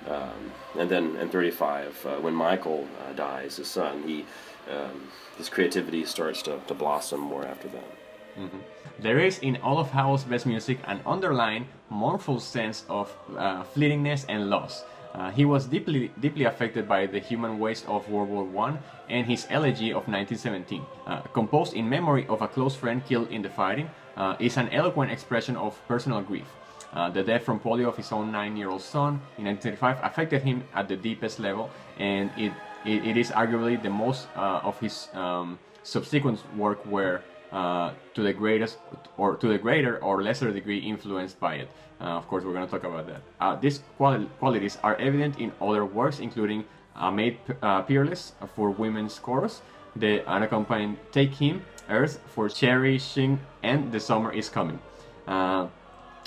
Um, 0.07 0.51
and 0.77 0.89
then 0.89 1.15
in 1.17 1.29
35, 1.29 2.05
uh, 2.05 2.15
when 2.21 2.33
Michael 2.33 2.87
uh, 3.07 3.13
dies, 3.13 3.57
his 3.57 3.67
son, 3.67 4.03
he 4.03 4.25
um, 4.69 5.07
his 5.37 5.49
creativity 5.49 6.05
starts 6.05 6.41
to, 6.43 6.59
to 6.67 6.73
blossom 6.73 7.19
more 7.19 7.45
after 7.45 7.67
that. 7.69 7.91
Mm-hmm. 8.37 8.57
There 8.99 9.19
is 9.19 9.39
in 9.39 9.57
all 9.57 9.79
of 9.79 9.89
Howell's 9.89 10.23
best 10.23 10.45
music 10.45 10.79
an 10.85 10.99
underlying 11.05 11.67
mournful 11.89 12.39
sense 12.39 12.85
of 12.89 13.15
uh, 13.37 13.63
fleetingness 13.63 14.25
and 14.29 14.49
loss. 14.49 14.83
Uh, 15.13 15.31
he 15.31 15.43
was 15.43 15.65
deeply, 15.65 16.11
deeply 16.19 16.45
affected 16.45 16.87
by 16.87 17.05
the 17.05 17.19
human 17.19 17.57
waste 17.59 17.85
of 17.87 18.07
World 18.09 18.29
War 18.29 18.69
I 18.69 18.77
and 19.09 19.25
his 19.25 19.47
elegy 19.49 19.89
of 19.89 20.07
1917, 20.07 20.85
uh, 21.07 21.21
composed 21.33 21.73
in 21.73 21.89
memory 21.89 22.27
of 22.27 22.41
a 22.41 22.47
close 22.47 22.75
friend 22.75 23.03
killed 23.05 23.29
in 23.31 23.41
the 23.41 23.49
fighting, 23.49 23.89
uh, 24.17 24.35
is 24.39 24.57
an 24.57 24.69
eloquent 24.69 25.11
expression 25.11 25.55
of 25.55 25.79
personal 25.87 26.21
grief. 26.21 26.45
Uh, 26.93 27.09
the 27.09 27.23
death 27.23 27.43
from 27.43 27.59
polio 27.59 27.87
of 27.87 27.97
his 27.97 28.11
own 28.11 28.31
nine-year-old 28.31 28.81
son 28.81 29.21
in 29.37 29.45
1935 29.45 29.97
affected 30.03 30.41
him 30.41 30.63
at 30.73 30.87
the 30.87 30.95
deepest 30.95 31.39
level, 31.39 31.69
and 31.97 32.31
it, 32.37 32.51
it, 32.85 33.05
it 33.05 33.17
is 33.17 33.29
arguably 33.31 33.81
the 33.81 33.89
most 33.89 34.27
uh, 34.35 34.61
of 34.63 34.79
his 34.79 35.07
um, 35.13 35.59
subsequent 35.83 36.39
work 36.55 36.79
where 36.85 37.23
uh, 37.51 37.91
to 38.13 38.21
the 38.21 38.33
greatest 38.33 38.77
or 39.17 39.35
to 39.35 39.47
the 39.47 39.57
greater 39.57 39.97
or 40.03 40.21
lesser 40.21 40.51
degree 40.51 40.79
influenced 40.79 41.39
by 41.39 41.55
it. 41.55 41.69
Uh, 41.99 42.05
of 42.05 42.27
course, 42.27 42.43
we're 42.43 42.53
going 42.53 42.65
to 42.65 42.71
talk 42.71 42.83
about 42.83 43.07
that. 43.07 43.21
Uh, 43.39 43.55
these 43.55 43.81
quali- 43.97 44.29
qualities 44.39 44.77
are 44.83 44.95
evident 44.97 45.39
in 45.39 45.51
other 45.59 45.85
works, 45.85 46.19
including 46.19 46.63
uh, 46.95 47.11
Maid 47.11 47.37
uh, 47.61 47.81
Peerless 47.81 48.33
for 48.55 48.69
Women's 48.69 49.19
Chorus, 49.19 49.61
the 49.95 50.25
unaccompanied 50.27 50.97
Take 51.11 51.33
Him, 51.33 51.63
Earth 51.89 52.19
for 52.27 52.49
Cherishing, 52.49 53.39
and 53.63 53.91
The 53.91 53.99
Summer 53.99 54.31
is 54.31 54.49
Coming. 54.49 54.79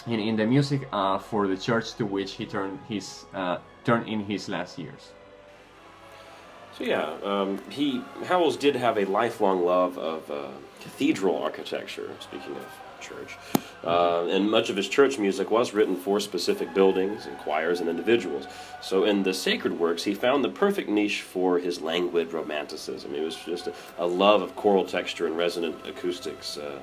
In, 0.04 0.18
in 0.18 0.34
the 0.34 0.46
music 0.46 0.88
for 1.20 1.46
the 1.46 1.56
church 1.56 1.94
to 1.94 2.04
which 2.04 2.32
he 2.32 2.44
turned 2.44 2.80
his 2.88 3.24
turned 3.84 4.08
in 4.08 4.24
his 4.24 4.48
last 4.48 4.78
years. 4.78 5.12
Yeah, 6.82 7.14
um, 7.22 7.60
he 7.70 8.02
Howells 8.24 8.56
did 8.56 8.74
have 8.76 8.98
a 8.98 9.04
lifelong 9.04 9.64
love 9.64 9.98
of 9.98 10.30
uh, 10.30 10.48
cathedral 10.80 11.40
architecture. 11.40 12.10
Speaking 12.20 12.56
of 12.56 12.66
church, 13.00 13.36
uh, 13.84 14.26
and 14.26 14.50
much 14.50 14.70
of 14.70 14.76
his 14.76 14.88
church 14.88 15.18
music 15.18 15.50
was 15.50 15.74
written 15.74 15.96
for 15.96 16.20
specific 16.20 16.72
buildings 16.72 17.26
and 17.26 17.36
choirs 17.38 17.80
and 17.80 17.88
individuals. 17.88 18.46
So 18.80 19.04
in 19.04 19.22
the 19.22 19.34
sacred 19.34 19.78
works, 19.78 20.04
he 20.04 20.14
found 20.14 20.44
the 20.44 20.48
perfect 20.48 20.88
niche 20.88 21.22
for 21.22 21.58
his 21.58 21.80
languid 21.80 22.32
romanticism. 22.32 23.14
It 23.14 23.22
was 23.22 23.36
just 23.36 23.66
a, 23.66 23.74
a 23.98 24.06
love 24.06 24.42
of 24.42 24.54
choral 24.54 24.84
texture 24.84 25.26
and 25.26 25.36
resonant 25.36 25.76
acoustics. 25.86 26.58
Uh, 26.58 26.78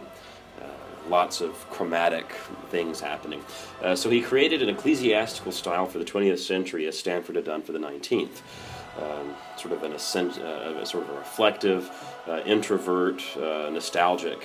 uh 0.62 0.65
lots 1.07 1.41
of 1.41 1.53
chromatic 1.71 2.29
things 2.69 2.99
happening. 2.99 3.41
Uh, 3.81 3.95
so 3.95 4.09
he 4.09 4.21
created 4.21 4.62
an 4.62 4.69
ecclesiastical 4.69 5.51
style 5.51 5.88
for 5.88 5.97
the 5.97 6.05
20th 6.05 6.39
century 6.39 6.85
as 6.85 6.99
Stanford 6.99 7.35
had 7.35 7.45
done 7.45 7.62
for 7.62 7.71
the 7.71 7.79
19th 7.79 8.41
um, 9.01 9.35
sort 9.57 9.73
of 9.73 9.83
an 9.83 9.93
uh, 9.93 10.85
sort 10.85 11.03
of 11.03 11.09
a 11.09 11.13
reflective, 11.13 11.91
uh, 12.27 12.41
introvert, 12.45 13.23
uh, 13.38 13.69
nostalgic 13.71 14.43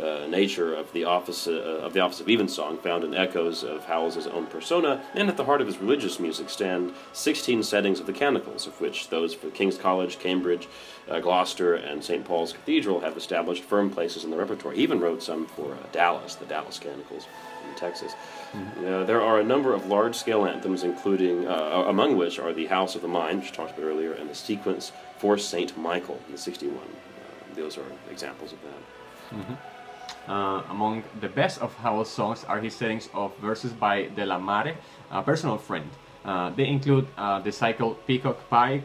uh, 0.00 0.26
nature 0.28 0.74
of 0.74 0.92
the 0.92 1.04
office 1.04 1.48
uh, 1.48 1.80
of 1.82 1.92
the 1.92 2.00
office 2.00 2.20
of 2.20 2.28
evensong, 2.28 2.78
found 2.78 3.02
in 3.02 3.14
echoes 3.14 3.64
of 3.64 3.84
Howells's 3.86 4.28
own 4.28 4.46
persona, 4.46 5.02
and 5.14 5.28
at 5.28 5.36
the 5.36 5.44
heart 5.44 5.60
of 5.60 5.66
his 5.66 5.78
religious 5.78 6.20
music 6.20 6.48
stand 6.50 6.92
16 7.12 7.64
settings 7.64 7.98
of 7.98 8.06
the 8.06 8.12
canticles, 8.12 8.66
of 8.68 8.80
which 8.80 9.08
those 9.08 9.34
for 9.34 9.50
King's 9.50 9.76
College, 9.76 10.20
Cambridge, 10.20 10.68
Gloucester, 11.08 11.74
and 11.74 12.04
St. 12.04 12.24
Paul's 12.24 12.52
Cathedral 12.52 13.00
have 13.00 13.16
established 13.16 13.64
firm 13.64 13.90
places 13.90 14.22
in 14.22 14.30
the 14.30 14.36
repertoire. 14.36 14.72
He 14.72 14.82
even 14.82 15.00
wrote 15.00 15.22
some 15.22 15.46
for 15.46 15.76
Dallas, 15.90 16.36
the 16.36 16.46
Dallas 16.46 16.78
Canticles 16.78 17.26
in 17.68 17.74
Texas. 17.74 18.12
Mm-hmm. 18.52 19.06
There 19.06 19.20
are 19.20 19.40
a 19.40 19.44
number 19.44 19.74
of 19.74 19.86
large 19.86 20.14
scale 20.14 20.46
anthems, 20.46 20.82
including, 20.82 21.46
uh, 21.46 21.84
among 21.88 22.16
which 22.16 22.38
are 22.38 22.52
the 22.52 22.66
House 22.66 22.94
of 22.94 23.02
the 23.02 23.08
Mind, 23.08 23.40
which 23.40 23.50
we 23.50 23.56
talked 23.56 23.76
about 23.76 23.86
earlier, 23.86 24.12
and 24.12 24.28
the 24.30 24.34
sequence 24.34 24.92
for 25.18 25.36
St. 25.36 25.76
Michael 25.76 26.20
in 26.26 26.32
the 26.32 26.38
61. 26.38 26.76
Uh, 26.78 27.54
those 27.54 27.76
are 27.76 27.84
examples 28.10 28.52
of 28.52 28.58
that. 28.62 29.36
Mm-hmm. 29.38 30.30
Uh, 30.30 30.62
among 30.70 31.04
the 31.20 31.28
best 31.28 31.60
of 31.60 31.74
Howell's 31.74 32.10
songs 32.10 32.44
are 32.44 32.60
his 32.60 32.74
settings 32.74 33.08
of 33.14 33.36
verses 33.38 33.72
by 33.72 34.08
De 34.14 34.24
La 34.26 34.38
Mare, 34.38 34.76
a 35.10 35.22
personal 35.22 35.58
friend. 35.58 35.88
Uh, 36.24 36.50
they 36.50 36.66
include 36.66 37.06
uh, 37.16 37.40
the 37.40 37.52
cycle 37.52 37.94
Peacock 38.06 38.48
Pie, 38.50 38.82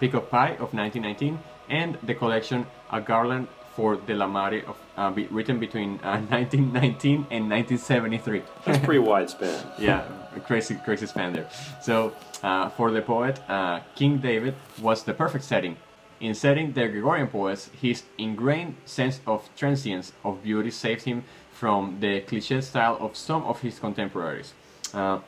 Peacock 0.00 0.30
Pie 0.30 0.52
of 0.52 0.72
1919 0.72 1.38
and 1.68 1.98
the 2.02 2.14
collection 2.14 2.66
A 2.90 3.00
Garland 3.00 3.48
for 3.78 3.94
De 3.94 4.12
La 4.12 4.26
Mare, 4.26 4.64
of, 4.66 4.76
uh, 4.96 5.08
be, 5.08 5.28
written 5.30 5.60
between 5.60 6.00
uh, 6.02 6.18
1919 6.30 7.28
and 7.30 7.48
1973. 7.48 8.42
That's 8.64 8.84
pretty 8.84 8.98
wide 8.98 9.30
span. 9.30 9.56
yeah, 9.78 10.02
crazy, 10.48 10.74
crazy 10.84 11.06
span 11.06 11.32
there. 11.32 11.48
So, 11.80 12.12
uh, 12.42 12.70
for 12.70 12.90
the 12.90 13.02
poet, 13.02 13.38
uh, 13.48 13.78
King 13.94 14.18
David 14.18 14.56
was 14.82 15.04
the 15.04 15.14
perfect 15.14 15.44
setting. 15.44 15.76
In 16.18 16.34
setting 16.34 16.72
the 16.72 16.88
Gregorian 16.88 17.28
poets, 17.28 17.70
his 17.80 18.02
ingrained 18.18 18.74
sense 18.84 19.20
of 19.28 19.48
transience 19.56 20.12
of 20.24 20.42
beauty 20.42 20.72
saved 20.72 21.04
him 21.04 21.22
from 21.52 21.98
the 22.00 22.22
cliché 22.22 22.60
style 22.60 22.96
of 22.98 23.16
some 23.16 23.44
of 23.44 23.60
his 23.60 23.78
contemporaries. 23.78 24.54
Uh, 24.92 25.20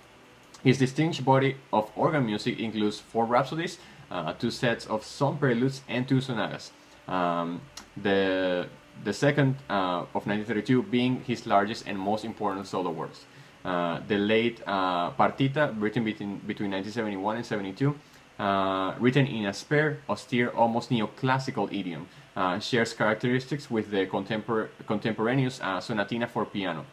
his 0.65 0.77
distinguished 0.79 1.25
body 1.25 1.55
of 1.73 1.89
organ 1.95 2.27
music 2.27 2.59
includes 2.59 2.99
four 2.99 3.27
rhapsodies, 3.27 3.79
uh, 4.11 4.33
two 4.33 4.51
sets 4.51 4.87
of 4.87 5.05
psalm 5.05 5.39
preludes, 5.39 5.83
and 5.89 6.09
two 6.09 6.21
sonatas. 6.21 6.73
Um, 7.11 7.61
the 8.01 8.67
the 9.05 9.13
second 9.13 9.57
uh, 9.69 10.05
of 10.15 10.27
1932 10.27 10.83
being 10.85 11.23
his 11.25 11.47
largest 11.47 11.87
and 11.87 11.99
most 11.99 12.25
important 12.25 12.67
solo 12.67 12.91
works. 12.91 13.25
Uh, 13.65 14.01
the 14.09 14.17
late 14.17 14.61
uh, 14.67 15.11
Partita, 15.13 15.75
written 15.81 16.05
between, 16.05 16.39
between 16.47 16.71
1971 16.71 17.37
and 17.37 17.47
72, 17.47 17.95
uh, 18.39 18.95
written 18.99 19.27
in 19.27 19.47
a 19.47 19.53
spare, 19.53 19.99
austere, 20.09 20.49
almost 20.51 20.91
neoclassical 20.91 21.71
idiom, 21.73 22.07
uh, 22.37 22.59
shares 22.59 22.95
characteristics 22.95 23.71
with 23.71 23.91
the 23.91 24.07
contempor- 24.07 24.69
contemporaneous 24.87 25.61
uh, 25.61 25.79
sonatina 25.79 26.29
for 26.29 26.45
piano. 26.47 26.85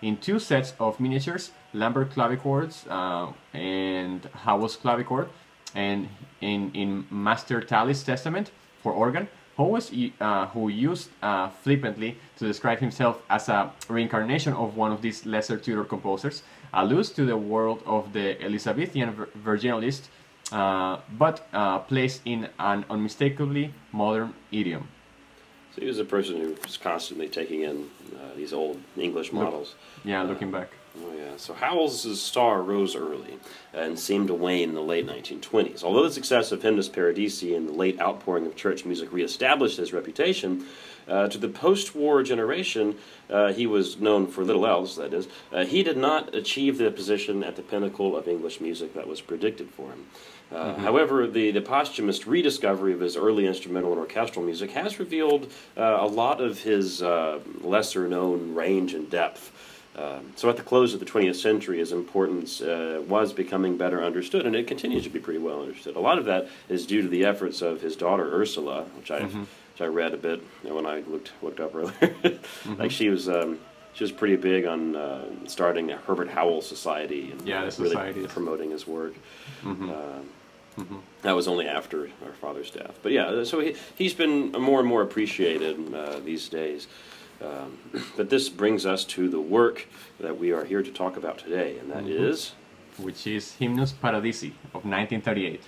in 0.00 0.16
two 0.18 0.38
sets 0.38 0.74
of 0.78 1.00
miniatures, 1.00 1.50
Lambert 1.74 2.10
clavichords 2.10 2.86
and 3.52 4.28
Howells 4.44 4.76
clavichord, 4.76 5.28
and 5.74 6.08
in, 6.40 6.70
in 6.72 7.04
Master 7.10 7.60
Tallis 7.60 8.04
Testament 8.04 8.52
for 8.82 8.92
organ, 8.92 9.28
Howells, 9.58 9.90
uh, 10.20 10.46
who 10.46 10.68
used 10.68 11.10
uh, 11.20 11.48
flippantly 11.48 12.16
to 12.38 12.46
describe 12.46 12.78
himself 12.78 13.20
as 13.28 13.48
a 13.48 13.72
reincarnation 13.88 14.52
of 14.52 14.76
one 14.76 14.92
of 14.92 15.02
these 15.02 15.26
lesser 15.26 15.58
Tudor 15.58 15.84
composers, 15.84 16.42
alludes 16.72 17.10
to 17.10 17.24
the 17.24 17.36
world 17.36 17.82
of 17.84 18.12
the 18.12 18.40
Elizabethan 18.40 19.26
virginalist, 19.44 20.02
uh, 20.52 21.00
but 21.18 21.48
uh, 21.52 21.80
placed 21.80 22.22
in 22.24 22.48
an 22.60 22.84
unmistakably 22.88 23.74
modern 23.92 24.32
idiom. 24.52 24.86
So 25.74 25.80
he 25.82 25.88
was 25.88 25.98
a 25.98 26.04
person 26.04 26.40
who 26.40 26.56
was 26.62 26.76
constantly 26.76 27.28
taking 27.28 27.62
in 27.62 27.90
uh, 28.14 28.36
these 28.36 28.52
old 28.52 28.80
English 28.96 29.32
models. 29.32 29.74
Look, 29.96 30.06
yeah, 30.06 30.22
looking 30.22 30.52
back. 30.52 30.70
Oh, 30.96 31.12
yeah. 31.16 31.36
So 31.36 31.54
Howells's 31.54 32.20
star 32.20 32.62
rose 32.62 32.96
early 32.96 33.38
and 33.72 33.98
seemed 33.98 34.28
to 34.28 34.34
wane 34.34 34.70
in 34.70 34.74
the 34.74 34.82
late 34.82 35.06
1920s. 35.06 35.84
Although 35.84 36.04
the 36.04 36.12
success 36.12 36.52
of 36.52 36.62
Hymnus 36.62 36.88
Paradisi 36.88 37.56
and 37.56 37.68
the 37.68 37.72
late 37.72 38.00
outpouring 38.00 38.46
of 38.46 38.56
church 38.56 38.84
music 38.84 39.12
reestablished 39.12 39.76
his 39.76 39.92
reputation, 39.92 40.66
uh, 41.08 41.28
to 41.28 41.38
the 41.38 41.48
post 41.48 41.94
war 41.94 42.22
generation, 42.22 42.96
uh, 43.30 43.52
he 43.52 43.66
was 43.66 43.98
known 43.98 44.26
for 44.26 44.44
little 44.44 44.66
else, 44.66 44.96
that 44.96 45.14
is. 45.14 45.28
Uh, 45.52 45.64
he 45.64 45.82
did 45.82 45.96
not 45.96 46.34
achieve 46.34 46.78
the 46.78 46.90
position 46.90 47.42
at 47.42 47.56
the 47.56 47.62
pinnacle 47.62 48.16
of 48.16 48.28
English 48.28 48.60
music 48.60 48.94
that 48.94 49.06
was 49.06 49.20
predicted 49.20 49.70
for 49.70 49.90
him. 49.90 50.06
Uh, 50.50 50.54
mm-hmm. 50.56 50.82
However, 50.82 51.26
the, 51.26 51.50
the 51.50 51.60
posthumous 51.60 52.26
rediscovery 52.26 52.92
of 52.92 53.00
his 53.00 53.16
early 53.16 53.46
instrumental 53.46 53.92
and 53.92 54.00
orchestral 54.00 54.44
music 54.44 54.70
has 54.72 54.98
revealed 54.98 55.50
uh, 55.76 55.98
a 56.00 56.06
lot 56.06 56.40
of 56.40 56.60
his 56.62 57.02
uh, 57.02 57.40
lesser 57.60 58.08
known 58.08 58.54
range 58.54 58.94
and 58.94 59.10
depth. 59.10 59.52
Um, 59.98 60.32
so 60.36 60.48
at 60.48 60.56
the 60.56 60.62
close 60.62 60.94
of 60.94 61.00
the 61.00 61.06
20th 61.06 61.36
century, 61.36 61.78
his 61.78 61.92
importance 61.92 62.60
uh, 62.60 63.02
was 63.08 63.32
becoming 63.32 63.76
better 63.76 64.02
understood, 64.02 64.46
and 64.46 64.54
it 64.54 64.66
continues 64.66 65.02
to 65.04 65.10
be 65.10 65.18
pretty 65.18 65.40
well 65.40 65.60
understood. 65.60 65.96
A 65.96 66.00
lot 66.00 66.18
of 66.18 66.26
that 66.26 66.48
is 66.68 66.86
due 66.86 67.02
to 67.02 67.08
the 67.08 67.24
efforts 67.24 67.62
of 67.62 67.80
his 67.80 67.96
daughter 67.96 68.32
Ursula, 68.32 68.84
which 68.96 69.10
I 69.10 69.20
mm-hmm. 69.20 69.40
which 69.40 69.80
I 69.80 69.86
read 69.86 70.14
a 70.14 70.16
bit 70.16 70.42
when 70.62 70.86
I 70.86 71.00
looked 71.00 71.32
looked 71.42 71.58
up 71.58 71.74
earlier. 71.74 71.92
mm-hmm. 72.00 72.74
Like 72.74 72.90
she 72.90 73.08
was. 73.08 73.28
Um, 73.28 73.58
she 73.94 74.04
was 74.04 74.12
pretty 74.12 74.36
big 74.36 74.64
on 74.64 74.94
uh, 74.94 75.24
starting 75.46 75.90
a 75.90 75.96
Herbert 75.96 76.28
Howell 76.28 76.62
Society 76.62 77.32
and 77.32 77.48
yeah, 77.48 77.68
really 77.78 78.28
promoting 78.28 78.70
his 78.70 78.86
work. 78.86 79.14
Mm-hmm. 79.64 79.90
Uh, 79.90 80.82
mm-hmm. 80.82 80.96
That 81.22 81.34
was 81.34 81.48
only 81.48 81.66
after 81.66 82.08
our 82.24 82.32
father's 82.34 82.70
death, 82.70 82.96
but 83.02 83.10
yeah, 83.10 83.42
so 83.42 83.58
he, 83.58 83.74
he's 83.96 84.14
been 84.14 84.52
more 84.52 84.78
and 84.78 84.88
more 84.88 85.02
appreciated 85.02 85.92
uh, 85.92 86.20
these 86.20 86.48
days. 86.48 86.86
Um, 87.44 87.78
but 88.16 88.30
this 88.30 88.48
brings 88.48 88.84
us 88.84 89.04
to 89.04 89.28
the 89.28 89.40
work 89.40 89.86
that 90.20 90.38
we 90.38 90.52
are 90.52 90.64
here 90.64 90.82
to 90.82 90.90
talk 90.90 91.16
about 91.16 91.38
today, 91.38 91.78
and 91.78 91.90
that 91.90 92.04
mm-hmm. 92.04 92.24
is, 92.24 92.52
Which 92.98 93.26
is 93.26 93.56
Hymnus 93.60 93.92
Paradisi 93.92 94.52
of 94.74 94.84
1938. 94.84 95.62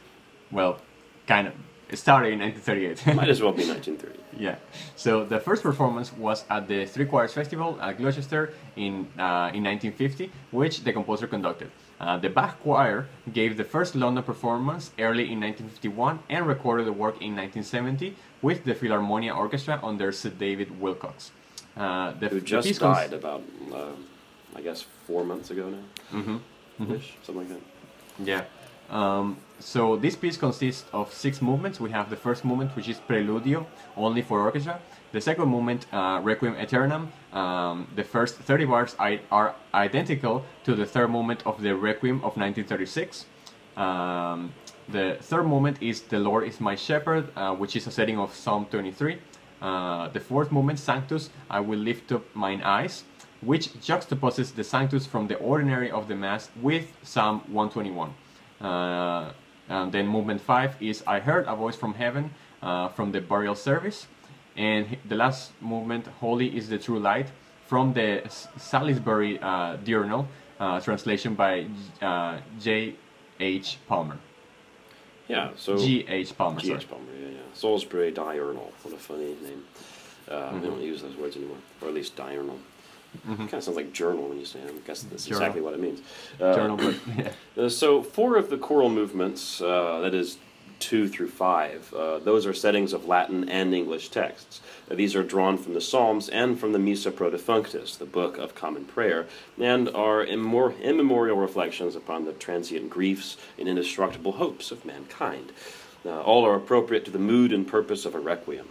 Well, 0.51 0.81
kind 1.27 1.47
of. 1.49 1.55
It 1.89 1.99
started 1.99 2.33
in 2.33 2.39
1938. 2.39 3.17
Might 3.17 3.29
as 3.29 3.43
well 3.43 3.53
be 3.53 3.67
1930. 3.69 4.45
yeah. 4.45 4.57
So 4.95 5.25
the 5.25 5.41
first 5.41 5.61
performance 5.63 6.13
was 6.13 6.45
at 6.49 6.69
the 6.69 6.87
Three 6.87 7.05
Choirs 7.05 7.33
Festival 7.33 7.79
at 7.81 7.99
Gloucester 7.99 8.55
in, 8.77 9.09
uh, 9.19 9.51
in 9.53 9.65
1950, 9.65 10.31
which 10.53 10.85
the 10.85 10.93
composer 10.93 11.27
conducted. 11.27 11.71
Uh, 12.01 12.17
the 12.17 12.31
Bach 12.31 12.61
Choir 12.63 13.09
gave 13.33 13.57
the 13.57 13.65
first 13.65 13.97
London 13.97 14.23
performance 14.23 14.93
early 15.01 15.33
in 15.33 15.41
1951 15.41 16.21
and 16.31 16.47
recorded 16.47 16.87
the 16.87 16.93
work 16.93 17.17
in 17.17 17.35
1970 17.35 18.15
with 18.41 18.65
the 18.65 18.75
Philharmonia 18.75 19.37
Orchestra 19.37 19.81
under 19.83 20.13
Sir 20.13 20.31
David 20.31 20.81
Willcocks. 20.81 21.33
Uh, 21.77 22.13
the, 22.19 22.29
Who 22.29 22.41
just 22.41 22.81
died 22.81 23.13
about, 23.13 23.43
uh, 23.73 23.93
I 24.55 24.61
guess, 24.61 24.85
four 25.07 25.25
months 25.25 25.51
ago 25.51 25.71
now. 25.71 26.19
Mm-hmm. 26.19 26.37
Mm-hmm. 26.83 26.97
something 27.23 27.37
like 27.37 27.49
that. 27.49 27.61
Yeah. 28.25 28.45
Um, 28.91 29.37
so 29.61 29.97
this 29.97 30.17
piece 30.17 30.37
consists 30.37 30.85
of 30.93 31.13
six 31.13 31.41
movements. 31.41 31.79
We 31.79 31.91
have 31.91 32.11
the 32.11 32.17
first 32.17 32.45
movement, 32.45 32.75
which 32.75 32.89
is 32.89 32.99
Preludio, 32.99 33.67
only 33.97 34.23
for 34.23 34.41
orchestra. 34.41 34.81
The 35.13 35.21
second 35.21 35.49
movement, 35.49 35.87
uh, 35.93 36.21
Requiem 36.23 36.57
Aeternam. 36.57 37.13
Um, 37.33 37.87
the 37.95 38.05
first 38.05 38.37
30 38.37 38.65
bars 38.65 38.97
are 38.99 39.55
identical 39.75 40.45
to 40.65 40.75
the 40.75 40.87
third 40.87 41.11
movement 41.11 41.43
of 41.47 41.61
the 41.63 41.75
Requiem 41.75 42.17
of 42.19 42.37
1936. 42.37 43.27
Um, 43.77 44.53
the 44.89 45.19
third 45.21 45.47
movement 45.47 45.81
is 45.81 46.03
The 46.03 46.19
Lord 46.19 46.45
is 46.45 46.61
My 46.61 46.75
Shepherd, 46.75 47.29
uh, 47.37 47.55
which 47.55 47.77
is 47.77 47.87
a 47.87 47.91
setting 47.91 48.19
of 48.19 48.35
Psalm 48.35 48.67
23. 48.67 49.19
Uh, 49.61 50.09
the 50.09 50.20
fourth 50.20 50.51
movement, 50.51 50.79
Sanctus, 50.79 51.31
I 51.51 51.61
will 51.61 51.79
lift 51.79 52.12
up 52.12 52.25
mine 52.35 52.62
eyes, 52.62 53.05
which 53.40 53.68
juxtaposes 53.75 54.55
the 54.55 54.64
Sanctus 54.64 55.07
from 55.07 55.27
the 55.27 55.37
ordinary 55.37 55.90
of 55.90 56.09
the 56.09 56.14
Mass 56.14 56.51
with 56.61 56.87
Psalm 57.03 57.40
121. 57.49 58.14
Uh, 58.61 59.33
and 59.68 59.92
then 59.92 60.07
movement 60.07 60.40
five 60.40 60.75
is 60.81 61.03
I 61.07 61.20
heard 61.20 61.46
a 61.46 61.55
voice 61.55 61.77
from 61.77 61.94
heaven 61.94 62.31
uh, 62.62 62.88
from 62.88 63.12
the 63.12 63.20
burial 63.20 63.55
service. 63.55 64.07
And 64.57 64.99
the 65.09 65.14
last 65.14 65.53
movement, 65.61 66.07
Holy 66.20 66.57
is 66.57 66.68
the 66.68 66.79
True 66.79 66.99
Light, 66.99 67.29
from 67.66 67.92
the 67.92 68.23
Salisbury 68.57 69.38
uh, 69.40 69.77
Diurnal, 69.77 70.27
uh, 70.59 70.81
translation 70.81 71.35
by 71.35 71.66
uh, 72.03 72.38
J. 72.59 72.96
H. 73.38 73.79
Palmer. 73.87 74.18
Yeah, 75.31 75.51
so 75.57 75.79
G. 75.79 76.05
H. 76.09 76.37
Palmer. 76.37 76.61
G. 76.61 76.73
H. 76.73 76.88
Palmer. 76.88 77.05
Yeah, 77.21 77.29
yeah. 77.29 77.38
Salisbury 77.55 78.11
diurnal. 78.11 78.73
What 78.83 78.95
a 78.95 78.99
funny 78.99 79.37
name. 79.43 79.64
Uh, 80.29 80.33
mm-hmm. 80.33 80.61
They 80.61 80.66
don't 80.69 80.83
use 80.83 81.03
those 81.03 81.16
words 81.16 81.37
anymore, 81.37 81.59
or 81.81 81.88
at 81.88 81.95
least 81.95 82.16
diurnal. 82.16 82.59
Mm-hmm. 83.27 83.37
Kind 83.37 83.55
of 83.55 83.64
sounds 83.64 83.77
like 83.77 83.93
journal 83.93 84.29
when 84.29 84.38
you 84.38 84.45
say 84.45 84.61
it. 84.61 84.69
I 84.69 84.87
guess 84.87 85.03
that's 85.03 85.27
journal. 85.27 85.43
exactly 85.43 85.61
what 85.62 85.75
it 85.75 85.81
means. 85.81 86.01
Uh, 86.40 86.55
journal, 86.55 86.77
but 86.77 86.95
yeah. 87.16 87.33
Uh, 87.64 87.69
so 87.69 88.03
four 88.03 88.37
of 88.37 88.51
the 88.51 88.57
choral 88.57 88.88
movements, 88.88 89.61
uh, 89.61 90.01
that 90.01 90.14
is 90.14 90.38
two 90.81 91.09
through 91.09 91.29
five, 91.29 91.93
uh, 91.95 92.19
those 92.19 92.47
are 92.47 92.55
settings 92.55 92.93
of 92.93 93.07
Latin 93.07 93.49
and 93.49 93.73
English 93.75 94.09
texts. 94.09 94.61
Uh, 94.90 94.95
these 94.95 95.14
are 95.14 95.23
drawn 95.23 95.57
from 95.57 95.75
the 95.75 95.81
Psalms 95.81 96.29
and 96.29 96.59
from 96.59 96.73
the 96.73 96.79
Missa 96.79 97.11
Pro 97.11 97.31
Defunctis, 97.31 97.97
the 97.97 98.05
Book 98.07 98.38
of 98.38 98.55
Common 98.55 98.85
Prayer, 98.85 99.27
and 99.61 99.88
are 99.90 100.25
immor- 100.25 100.81
immemorial 100.83 101.37
reflections 101.37 101.95
upon 101.95 102.25
the 102.25 102.33
transient 102.33 102.90
griefs 102.90 103.37
and 103.59 103.69
indestructible 103.69 104.33
hopes 104.33 104.71
of 104.71 104.85
mankind. 104.85 105.53
Uh, 106.05 106.21
all 106.23 106.47
are 106.47 106.57
appropriate 106.57 107.05
to 107.05 107.11
the 107.11 107.19
mood 107.19 107.53
and 107.53 107.69
purpose 107.69 108.05
of 108.05 108.14
a 108.14 108.21
requiem. 108.21 108.66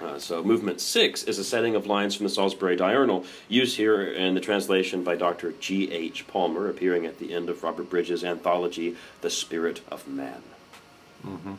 Uh, 0.00 0.18
so, 0.18 0.42
movement 0.42 0.80
six 0.80 1.22
is 1.22 1.38
a 1.38 1.44
setting 1.44 1.76
of 1.76 1.86
lines 1.86 2.16
from 2.16 2.24
the 2.24 2.30
Salisbury 2.30 2.74
Diurnal, 2.74 3.24
used 3.48 3.76
here 3.76 4.02
in 4.02 4.34
the 4.34 4.40
translation 4.40 5.04
by 5.04 5.14
Dr. 5.14 5.52
G. 5.60 5.92
H. 5.92 6.26
Palmer, 6.26 6.68
appearing 6.68 7.06
at 7.06 7.20
the 7.20 7.32
end 7.32 7.48
of 7.48 7.62
Robert 7.62 7.88
Bridges' 7.88 8.24
anthology, 8.24 8.96
The 9.20 9.30
Spirit 9.30 9.82
of 9.88 10.08
Man. 10.08 10.42
Mm-hmm. 11.24 11.54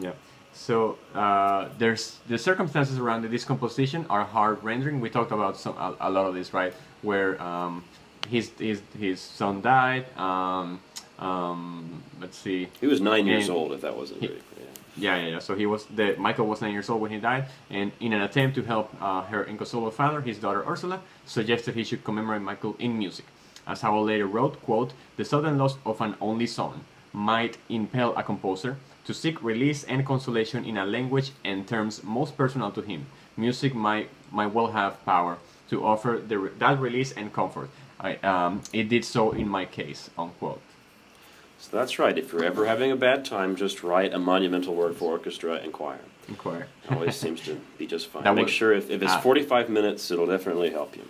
Yeah. 0.00 0.12
So 0.52 0.98
uh, 1.14 1.68
there's 1.78 2.18
the 2.28 2.38
circumstances 2.38 2.98
around 2.98 3.22
the 3.22 3.28
discomposition 3.28 4.06
are 4.10 4.24
hard 4.24 4.62
rendering. 4.64 5.00
We 5.00 5.10
talked 5.10 5.32
about 5.32 5.56
some 5.56 5.76
a, 5.76 5.94
a 6.00 6.10
lot 6.10 6.26
of 6.26 6.34
this, 6.34 6.52
right? 6.52 6.74
Where 7.02 7.40
um, 7.40 7.84
his 8.28 8.50
his 8.58 8.82
his 8.98 9.20
son 9.20 9.62
died. 9.62 10.06
Um, 10.18 10.80
um, 11.18 12.02
let's 12.20 12.36
see. 12.36 12.68
He 12.80 12.86
was 12.86 13.00
nine 13.00 13.26
years 13.26 13.48
old. 13.48 13.72
If 13.72 13.82
that 13.82 13.96
wasn't 13.96 14.20
he, 14.20 14.30
yeah, 14.96 15.16
yeah, 15.16 15.28
yeah. 15.28 15.38
So 15.38 15.54
he 15.54 15.66
was 15.66 15.84
the 15.86 16.16
Michael 16.18 16.46
was 16.46 16.60
nine 16.60 16.72
years 16.72 16.88
old 16.88 17.00
when 17.00 17.10
he 17.10 17.18
died, 17.18 17.46
and 17.70 17.92
in 18.00 18.12
an 18.12 18.22
attempt 18.22 18.56
to 18.56 18.62
help 18.62 18.90
uh, 19.00 19.22
her 19.22 19.44
inconsolable 19.44 19.92
father, 19.92 20.20
his 20.20 20.38
daughter 20.38 20.64
Ursula 20.66 21.00
suggested 21.24 21.74
he 21.74 21.84
should 21.84 22.04
commemorate 22.04 22.42
Michael 22.42 22.74
in 22.78 22.98
music. 22.98 23.26
As 23.66 23.80
Howell 23.82 24.04
later 24.04 24.26
wrote, 24.26 24.60
"quote 24.62 24.92
The 25.16 25.24
sudden 25.24 25.56
loss 25.58 25.76
of 25.84 26.00
an 26.00 26.16
only 26.20 26.46
son 26.46 26.84
might 27.12 27.58
impel 27.68 28.14
a 28.16 28.22
composer 28.22 28.76
to 29.08 29.14
seek 29.14 29.42
release 29.42 29.84
and 29.84 30.04
consolation 30.04 30.66
in 30.66 30.76
a 30.76 30.84
language 30.84 31.30
and 31.42 31.66
terms 31.66 32.04
most 32.04 32.36
personal 32.36 32.70
to 32.70 32.82
him. 32.82 33.06
Music 33.38 33.74
might 33.74 34.10
might 34.30 34.52
well 34.52 34.66
have 34.80 35.02
power 35.06 35.38
to 35.70 35.82
offer 35.82 36.20
the, 36.28 36.36
that 36.58 36.78
release 36.78 37.10
and 37.12 37.32
comfort. 37.32 37.70
I, 37.98 38.16
um, 38.16 38.60
it 38.70 38.90
did 38.90 39.04
so 39.06 39.32
in 39.32 39.48
my 39.48 39.64
case." 39.64 40.10
Unquote. 40.18 40.60
So 41.58 41.68
that's 41.78 41.98
right. 41.98 42.16
If 42.18 42.32
you're 42.32 42.44
ever 42.44 42.66
having 42.66 42.90
a 42.92 42.96
bad 42.96 43.24
time, 43.24 43.56
just 43.56 43.82
write 43.82 44.12
a 44.12 44.18
monumental 44.18 44.74
word 44.74 44.94
for 44.94 45.12
orchestra 45.12 45.54
and 45.54 45.72
choir. 45.72 46.04
And 46.28 46.36
choir. 46.36 46.66
Always 46.90 47.16
seems 47.16 47.40
to 47.46 47.58
be 47.78 47.86
just 47.86 48.08
fine. 48.08 48.22
That 48.26 48.34
Make 48.34 48.50
sure 48.60 48.74
if, 48.74 48.90
if 48.90 49.00
it's 49.02 49.12
ah. 49.12 49.20
45 49.20 49.70
minutes, 49.70 50.10
it'll 50.10 50.26
definitely 50.26 50.70
help 50.70 50.94
you. 50.94 51.04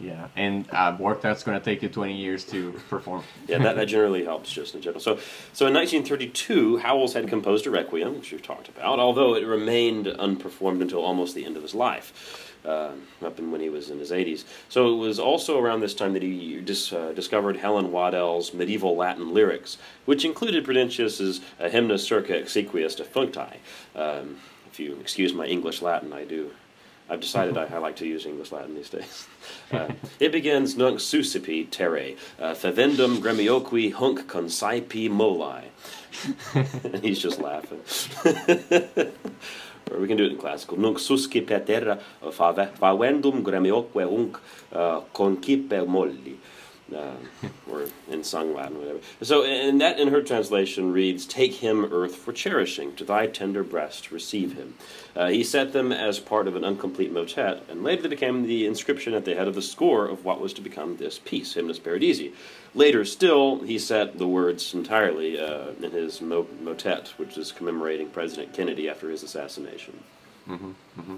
Yeah, 0.00 0.28
and 0.34 0.66
uh, 0.72 0.96
work 0.98 1.20
that's 1.20 1.42
going 1.42 1.58
to 1.58 1.64
take 1.64 1.82
you 1.82 1.90
20 1.90 2.16
years 2.16 2.44
to 2.46 2.72
perform. 2.88 3.22
yeah, 3.46 3.58
that, 3.58 3.76
that 3.76 3.84
generally 3.86 4.24
helps 4.24 4.50
just 4.50 4.74
in 4.74 4.80
general. 4.80 5.00
So, 5.00 5.18
so 5.52 5.66
in 5.66 5.74
1932, 5.74 6.78
Howells 6.78 7.12
had 7.12 7.28
composed 7.28 7.66
a 7.66 7.70
requiem, 7.70 8.16
which 8.16 8.32
we've 8.32 8.42
talked 8.42 8.68
about, 8.68 8.98
although 8.98 9.34
it 9.34 9.44
remained 9.44 10.06
unperformed 10.06 10.80
until 10.80 11.02
almost 11.02 11.34
the 11.34 11.44
end 11.44 11.56
of 11.56 11.62
his 11.62 11.74
life. 11.74 12.46
Uh, 12.62 12.90
up 13.24 13.38
in 13.38 13.50
when 13.50 13.62
he 13.62 13.70
was 13.70 13.88
in 13.88 13.98
his 13.98 14.10
80s. 14.10 14.44
So 14.68 14.92
it 14.92 14.96
was 14.98 15.18
also 15.18 15.58
around 15.58 15.80
this 15.80 15.94
time 15.94 16.12
that 16.12 16.20
he 16.22 16.60
dis, 16.60 16.92
uh, 16.92 17.12
discovered 17.16 17.56
Helen 17.56 17.90
Waddell's 17.90 18.52
medieval 18.52 18.94
Latin 18.94 19.32
lyrics, 19.32 19.78
which 20.04 20.26
included 20.26 20.62
Prudentius's 20.66 21.40
uh, 21.58 21.70
Hymnus 21.70 22.04
circa 22.04 22.34
exequias 22.34 23.00
defuncti. 23.00 23.56
Um, 23.94 24.36
if 24.70 24.78
you 24.78 24.98
excuse 25.00 25.32
my 25.32 25.46
English 25.46 25.80
Latin, 25.80 26.12
I 26.12 26.24
do 26.24 26.50
I've 27.10 27.20
decided 27.20 27.58
I, 27.58 27.64
I, 27.64 27.78
like 27.78 27.96
to 27.96 28.06
use 28.06 28.24
English 28.24 28.52
Latin 28.52 28.74
these 28.74 28.90
days. 28.90 29.26
Uh, 29.72 29.92
it 30.18 30.32
begins 30.32 30.76
nunc 30.76 30.98
sucipi 30.98 31.68
terre, 31.70 32.16
uh, 32.40 32.54
favendum 32.54 33.18
gremioqui 33.18 33.92
hunc 33.92 34.24
consaipi 34.26 35.08
moli. 35.08 35.64
and 36.92 37.04
he's 37.04 37.20
just 37.20 37.40
laughing. 37.40 37.80
or 39.90 39.98
we 39.98 40.08
can 40.08 40.16
do 40.16 40.24
it 40.24 40.32
in 40.32 40.38
classical. 40.38 40.76
Nunc 40.76 40.98
suscipe 40.98 41.64
terra, 41.66 42.00
favendum 42.20 43.42
gremioque 43.44 43.92
hunc 43.92 44.38
uh, 44.72 45.00
concipe 45.14 45.86
molli 45.86 46.36
uh, 46.94 47.14
or 47.70 47.86
in 48.08 48.24
sung 48.24 48.54
Latin, 48.54 48.78
whatever. 48.78 48.98
So, 49.22 49.44
and 49.44 49.80
that 49.80 49.98
in 49.98 50.08
her 50.08 50.22
translation 50.22 50.92
reads, 50.92 51.26
"Take 51.26 51.54
him, 51.54 51.84
earth, 51.92 52.16
for 52.16 52.32
cherishing; 52.32 52.94
to 52.96 53.04
thy 53.04 53.26
tender 53.26 53.62
breast 53.62 54.10
receive 54.10 54.54
him." 54.54 54.74
Uh, 55.14 55.28
he 55.28 55.42
set 55.42 55.72
them 55.72 55.92
as 55.92 56.18
part 56.18 56.46
of 56.46 56.56
an 56.56 56.64
incomplete 56.64 57.12
motet, 57.12 57.62
and 57.68 57.82
later 57.82 58.02
they 58.02 58.08
became 58.08 58.46
the 58.46 58.66
inscription 58.66 59.14
at 59.14 59.24
the 59.24 59.34
head 59.34 59.48
of 59.48 59.54
the 59.54 59.62
score 59.62 60.06
of 60.06 60.24
what 60.24 60.40
was 60.40 60.52
to 60.54 60.60
become 60.60 60.96
this 60.96 61.18
piece, 61.18 61.54
Hymnus 61.54 61.80
Paradisi. 61.80 62.32
Later 62.74 63.04
still, 63.04 63.60
he 63.60 63.78
set 63.78 64.18
the 64.18 64.28
words 64.28 64.74
entirely 64.74 65.40
uh, 65.40 65.70
in 65.82 65.90
his 65.90 66.20
mo- 66.20 66.46
motet, 66.62 67.08
which 67.16 67.36
is 67.36 67.50
commemorating 67.50 68.08
President 68.10 68.52
Kennedy 68.52 68.88
after 68.88 69.10
his 69.10 69.22
assassination. 69.22 69.98
Mm-hmm, 70.48 70.70
mm-hmm. 71.00 71.16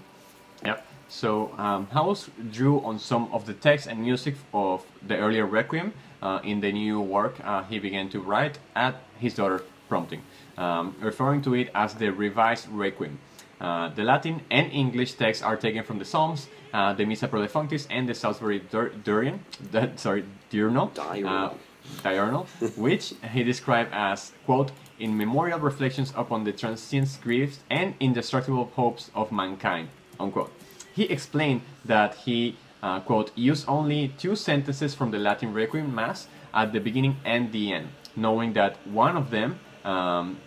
Yep. 0.64 0.86
So 1.08 1.52
um, 1.58 1.86
Howells 1.92 2.30
drew 2.50 2.80
on 2.80 2.98
some 2.98 3.28
of 3.32 3.46
the 3.46 3.54
text 3.54 3.86
and 3.86 4.00
music 4.00 4.34
of 4.52 4.84
the 5.06 5.16
earlier 5.16 5.46
Requiem. 5.46 5.92
Uh, 6.22 6.40
in 6.44 6.60
the 6.60 6.70
new 6.70 7.00
work, 7.00 7.34
uh, 7.44 7.64
he 7.64 7.78
began 7.80 8.08
to 8.08 8.20
write 8.20 8.58
at 8.76 8.94
his 9.18 9.34
daughter's 9.34 9.62
prompting, 9.88 10.22
um, 10.56 10.94
referring 11.00 11.42
to 11.42 11.54
it 11.54 11.68
as 11.74 11.94
the 11.94 12.10
revised 12.10 12.68
Requiem. 12.68 13.18
Uh, 13.60 13.88
the 13.90 14.02
Latin 14.02 14.40
and 14.50 14.72
English 14.72 15.14
texts 15.14 15.42
are 15.42 15.56
taken 15.56 15.84
from 15.84 15.98
the 15.98 16.04
Psalms, 16.04 16.48
uh, 16.72 16.92
the 16.92 17.04
Missa 17.04 17.28
Pro 17.28 17.46
Defunctis, 17.46 17.86
and 17.90 18.08
the 18.08 18.14
Salisbury 18.14 18.60
Dur- 18.70 18.92
Durian, 19.04 19.44
that, 19.70 20.00
sorry, 20.00 20.24
Diurnal, 20.50 20.90
diurnal, 20.94 21.58
diurnal 22.02 22.46
which 22.76 23.14
he 23.32 23.44
described 23.44 23.90
as, 23.92 24.32
quote, 24.46 24.72
in 24.98 25.16
memorial 25.16 25.60
reflections 25.60 26.12
upon 26.16 26.44
the 26.44 26.52
transient 26.52 27.18
griefs 27.22 27.60
and 27.70 27.94
indestructible 28.00 28.70
hopes 28.74 29.10
of 29.14 29.30
mankind, 29.30 29.88
unquote. 30.18 30.52
He 30.94 31.04
explained 31.04 31.62
that 31.84 32.14
he, 32.14 32.56
uh, 32.82 33.00
quote, 33.00 33.30
used 33.34 33.64
only 33.68 34.08
two 34.18 34.36
sentences 34.36 34.94
from 34.94 35.10
the 35.10 35.18
Latin 35.18 35.52
Requiem 35.52 35.94
Mass 35.94 36.28
at 36.52 36.72
the 36.72 36.80
beginning 36.80 37.16
and 37.24 37.50
the 37.52 37.72
end, 37.72 37.88
knowing 38.14 38.52
that 38.52 38.76
one 38.86 39.16
of 39.16 39.30
them, 39.30 39.58
um, 39.84 40.38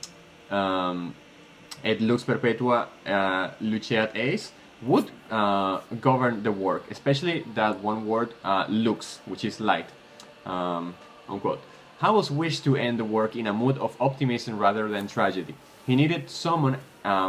um, 0.51 1.15
et 1.83 1.99
lux 1.99 2.23
perpetua 2.23 2.87
uh, 3.05 3.51
luceat 3.59 4.15
eis, 4.15 4.51
would 4.81 5.09
uh, 5.31 5.81
govern 5.99 6.43
the 6.43 6.51
work, 6.51 6.83
especially 6.91 7.43
that 7.55 7.79
one 7.79 8.05
word, 8.05 8.33
uh, 8.43 8.65
lux, 8.69 9.19
which 9.25 9.43
is 9.43 9.59
light, 9.59 9.87
um, 10.45 10.95
unquote. 11.27 11.61
Howells 11.99 12.29
wished 12.29 12.63
to 12.65 12.75
end 12.75 12.99
the 12.99 13.05
work 13.05 13.35
in 13.35 13.47
a 13.47 13.53
mood 13.53 13.77
of 13.77 13.95
optimism 13.99 14.59
rather 14.59 14.87
than 14.89 15.07
tragedy. 15.07 15.55
He 15.87 15.95
needed 15.95 16.29
someone 16.29 16.77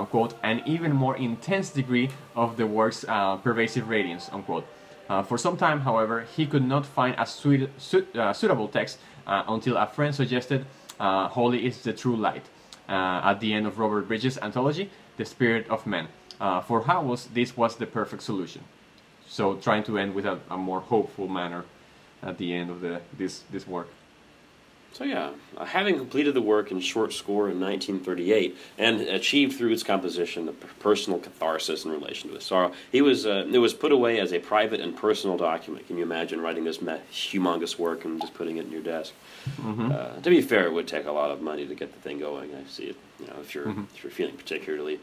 quote, 0.07 0.35
an 0.43 0.63
even 0.67 0.93
more 0.93 1.17
intense 1.17 1.71
degree 1.71 2.11
of 2.35 2.57
the 2.57 2.67
work's 2.67 3.05
uh, 3.09 3.37
pervasive 3.37 3.89
radiance, 3.89 4.29
unquote. 4.33 4.67
Uh, 5.09 5.23
for 5.23 5.39
some 5.39 5.57
time, 5.57 5.81
however, 5.81 6.27
he 6.37 6.47
could 6.47 6.65
not 6.65 6.85
find 6.85 7.15
a 7.19 7.27
suit, 7.27 7.71
uh, 8.17 8.33
suitable 8.33 8.69
text 8.69 8.99
uh, 9.27 9.45
until 9.49 9.77
a 9.77 9.87
friend 9.87 10.15
suggested 10.15 10.65
uh, 10.99 11.29
Holy 11.29 11.67
is 11.67 11.83
the 11.83 11.93
True 11.93 12.17
Light 12.17 12.45
at 12.89 13.41
the 13.41 13.53
end 13.53 13.67
of 13.67 13.79
Robert 13.79 14.09
Bridges' 14.09 14.39
anthology, 14.39 14.91
The 15.17 15.25
Spirit 15.25 15.69
of 15.69 15.87
Man. 15.87 16.09
for 16.67 16.83
Howells, 16.83 17.29
this 17.35 17.57
was 17.57 17.77
the 17.77 17.87
perfect 17.87 18.23
solution. 18.23 18.63
So, 19.29 19.57
trying 19.57 19.83
to 19.85 19.99
end 19.99 20.15
with 20.15 20.25
a, 20.25 20.39
a 20.49 20.57
more 20.57 20.81
hopeful 20.81 21.29
manner 21.29 21.65
at 22.23 22.39
the 22.39 22.55
end 22.55 22.71
of 22.71 22.81
the, 22.81 23.01
this, 23.19 23.43
this 23.51 23.67
work. 23.67 23.89
So 24.93 25.05
yeah, 25.05 25.33
having 25.63 25.99
completed 25.99 26.33
the 26.33 26.41
work 26.41 26.71
in 26.71 26.81
short 26.81 27.13
score 27.13 27.51
in 27.51 27.61
1938 27.61 28.57
and 28.79 29.03
achieved 29.03 29.59
through 29.59 29.73
its 29.73 29.83
composition 29.83 30.49
a 30.49 30.53
personal 30.53 31.19
catharsis 31.19 31.85
in 31.85 31.91
relation 31.91 32.31
to 32.31 32.35
his 32.37 32.45
sorrow, 32.45 32.73
he 32.91 33.03
was 33.03 33.27
uh, 33.27 33.47
it 33.53 33.59
was 33.59 33.75
put 33.75 33.93
away 33.93 34.19
as 34.21 34.33
a 34.33 34.39
private 34.39 34.81
and 34.81 34.97
personal 34.97 35.37
document. 35.37 35.87
Can 35.87 35.99
you 35.99 36.03
imagine 36.03 36.41
writing 36.41 36.65
this 36.65 36.79
humongous 36.79 37.79
work 37.79 38.07
and 38.07 38.21
just 38.21 38.33
putting 38.33 38.57
it 38.57 38.65
in 38.65 38.73
your 38.73 38.83
desk? 38.83 39.13
Mm-hmm. 39.61 39.93
Uh, 39.93 40.21
to 40.23 40.31
be 40.31 40.41
fair, 40.41 40.67
it 40.67 40.73
would 40.73 40.89
take 40.89 41.07
a 41.07 41.13
lot 41.13 41.31
of 41.31 41.43
money 41.43 41.67
to 41.67 41.75
get 41.75 41.93
the 41.93 42.01
thing 42.01 42.19
going. 42.19 42.55
I 42.55 42.67
see 42.67 42.85
it. 42.85 42.97
You 43.21 43.27
know, 43.27 43.37
if 43.43 43.55
you're 43.55 43.67
mm-hmm. 43.67 43.85
if 43.95 44.03
you're 44.03 44.11
feeling 44.11 44.37
particularly 44.37 44.99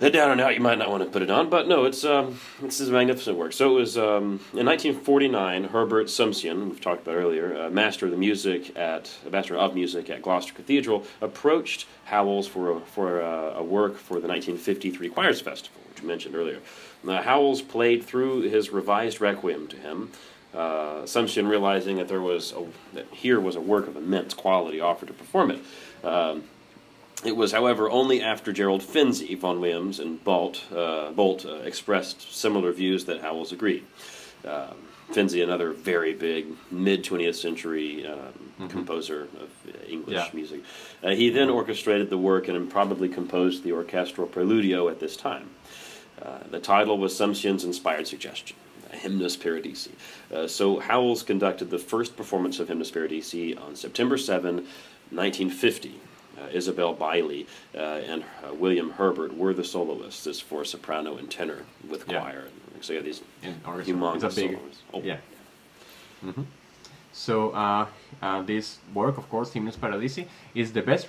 down 0.00 0.30
and 0.30 0.40
out, 0.40 0.54
you 0.54 0.60
might 0.60 0.78
not 0.78 0.90
want 0.90 1.02
to 1.02 1.10
put 1.10 1.22
it 1.22 1.30
on, 1.30 1.48
but 1.48 1.68
no, 1.68 1.84
it's 1.84 2.04
um, 2.04 2.38
this 2.60 2.80
is 2.80 2.90
magnificent 2.90 3.36
work. 3.36 3.52
So 3.52 3.76
it 3.76 3.80
was 3.80 3.96
um, 3.96 4.40
in 4.52 4.66
1949. 4.66 5.64
Herbert 5.64 6.10
Sumsion, 6.10 6.68
we've 6.68 6.80
talked 6.80 7.02
about 7.02 7.14
earlier, 7.14 7.56
uh, 7.56 7.70
master 7.70 8.06
of 8.06 8.12
the 8.12 8.18
music 8.18 8.76
at 8.76 9.10
master 9.30 9.56
of 9.56 9.74
music 9.74 10.10
at 10.10 10.22
Gloucester 10.22 10.52
Cathedral, 10.52 11.04
approached 11.20 11.86
Howells 12.04 12.46
for 12.46 12.72
a, 12.72 12.80
for 12.80 13.20
a, 13.20 13.54
a 13.56 13.62
work 13.62 13.96
for 13.96 14.20
the 14.20 14.28
1953 14.28 15.08
Choirs 15.08 15.40
Festival, 15.40 15.80
which 15.88 16.02
we 16.02 16.08
mentioned 16.08 16.34
earlier. 16.34 16.60
Uh, 17.06 17.22
Howells 17.22 17.62
played 17.62 18.04
through 18.04 18.42
his 18.42 18.70
revised 18.70 19.20
requiem 19.20 19.66
to 19.68 19.76
him. 19.76 20.10
Uh, 20.54 21.04
Sumsion 21.06 21.46
realizing 21.46 21.96
that 21.96 22.08
there 22.08 22.20
was 22.20 22.52
a, 22.52 22.66
that 22.94 23.06
here 23.12 23.40
was 23.40 23.56
a 23.56 23.60
work 23.60 23.86
of 23.88 23.96
immense 23.96 24.34
quality 24.34 24.80
offered 24.80 25.08
to 25.08 25.14
perform 25.14 25.50
it. 25.50 25.60
Um, 26.04 26.44
it 27.24 27.36
was, 27.36 27.52
however, 27.52 27.90
only 27.90 28.22
after 28.22 28.52
Gerald 28.52 28.82
Finzi, 28.82 29.36
Vaughan 29.38 29.60
Williams, 29.60 30.00
and 30.00 30.22
Boult, 30.22 30.60
uh, 30.72 31.12
Boult 31.12 31.46
uh, 31.46 31.62
expressed 31.64 32.32
similar 32.34 32.72
views 32.72 33.04
that 33.06 33.22
Howells 33.22 33.52
agreed. 33.52 33.84
Um, 34.44 34.76
Finzi, 35.12 35.42
another 35.42 35.72
very 35.72 36.14
big 36.14 36.46
mid 36.70 37.04
20th 37.04 37.36
century 37.36 38.06
um, 38.06 38.18
mm-hmm. 38.18 38.66
composer 38.66 39.28
of 39.40 39.50
English 39.88 40.16
yeah. 40.16 40.28
music. 40.34 40.60
Uh, 41.02 41.10
he 41.10 41.30
then 41.30 41.48
orchestrated 41.48 42.10
the 42.10 42.18
work 42.18 42.48
and 42.48 42.70
probably 42.70 43.08
composed 43.08 43.62
the 43.62 43.72
orchestral 43.72 44.26
preludio 44.26 44.90
at 44.90 45.00
this 45.00 45.16
time. 45.16 45.48
Uh, 46.20 46.38
the 46.50 46.58
title 46.58 46.98
was 46.98 47.16
Sumsion's 47.16 47.64
inspired 47.64 48.06
suggestion. 48.06 48.56
Hymnus 48.92 49.36
Paradisi. 49.36 49.90
Uh, 50.32 50.46
so 50.46 50.78
Howells 50.78 51.22
conducted 51.22 51.70
the 51.70 51.78
first 51.78 52.16
performance 52.16 52.58
of 52.58 52.68
Hymnus 52.68 52.90
Paradisi 52.90 53.60
on 53.60 53.76
September 53.76 54.16
7, 54.16 54.56
1950. 54.56 56.00
Uh, 56.38 56.48
Isobel 56.48 56.96
Baillie 56.98 57.46
uh, 57.74 57.78
and 57.78 58.22
uh, 58.22 58.52
William 58.52 58.90
Herbert 58.90 59.34
were 59.36 59.54
the 59.54 59.64
soloists 59.64 60.24
This 60.24 60.38
for 60.38 60.64
soprano 60.64 61.16
and 61.16 61.30
tenor 61.30 61.62
with 61.88 62.04
yeah. 62.08 62.20
choir. 62.20 62.44
So 62.82 62.94
have 62.94 63.04
these 63.04 63.22
humongous 63.42 64.24
it's 64.24 64.36
a 64.36 64.40
big, 64.40 64.50
solos. 64.50 64.82
Oh. 64.92 65.02
Yeah. 65.02 65.16
Mm-hmm. 66.24 66.42
So 67.12 67.50
uh, 67.52 67.86
uh, 68.20 68.42
this 68.42 68.78
work, 68.92 69.16
of 69.16 69.28
course, 69.30 69.50
Hymnus 69.52 69.76
Paradisi, 69.76 70.26
is 70.54 70.72
the 70.72 70.82
best 70.82 71.08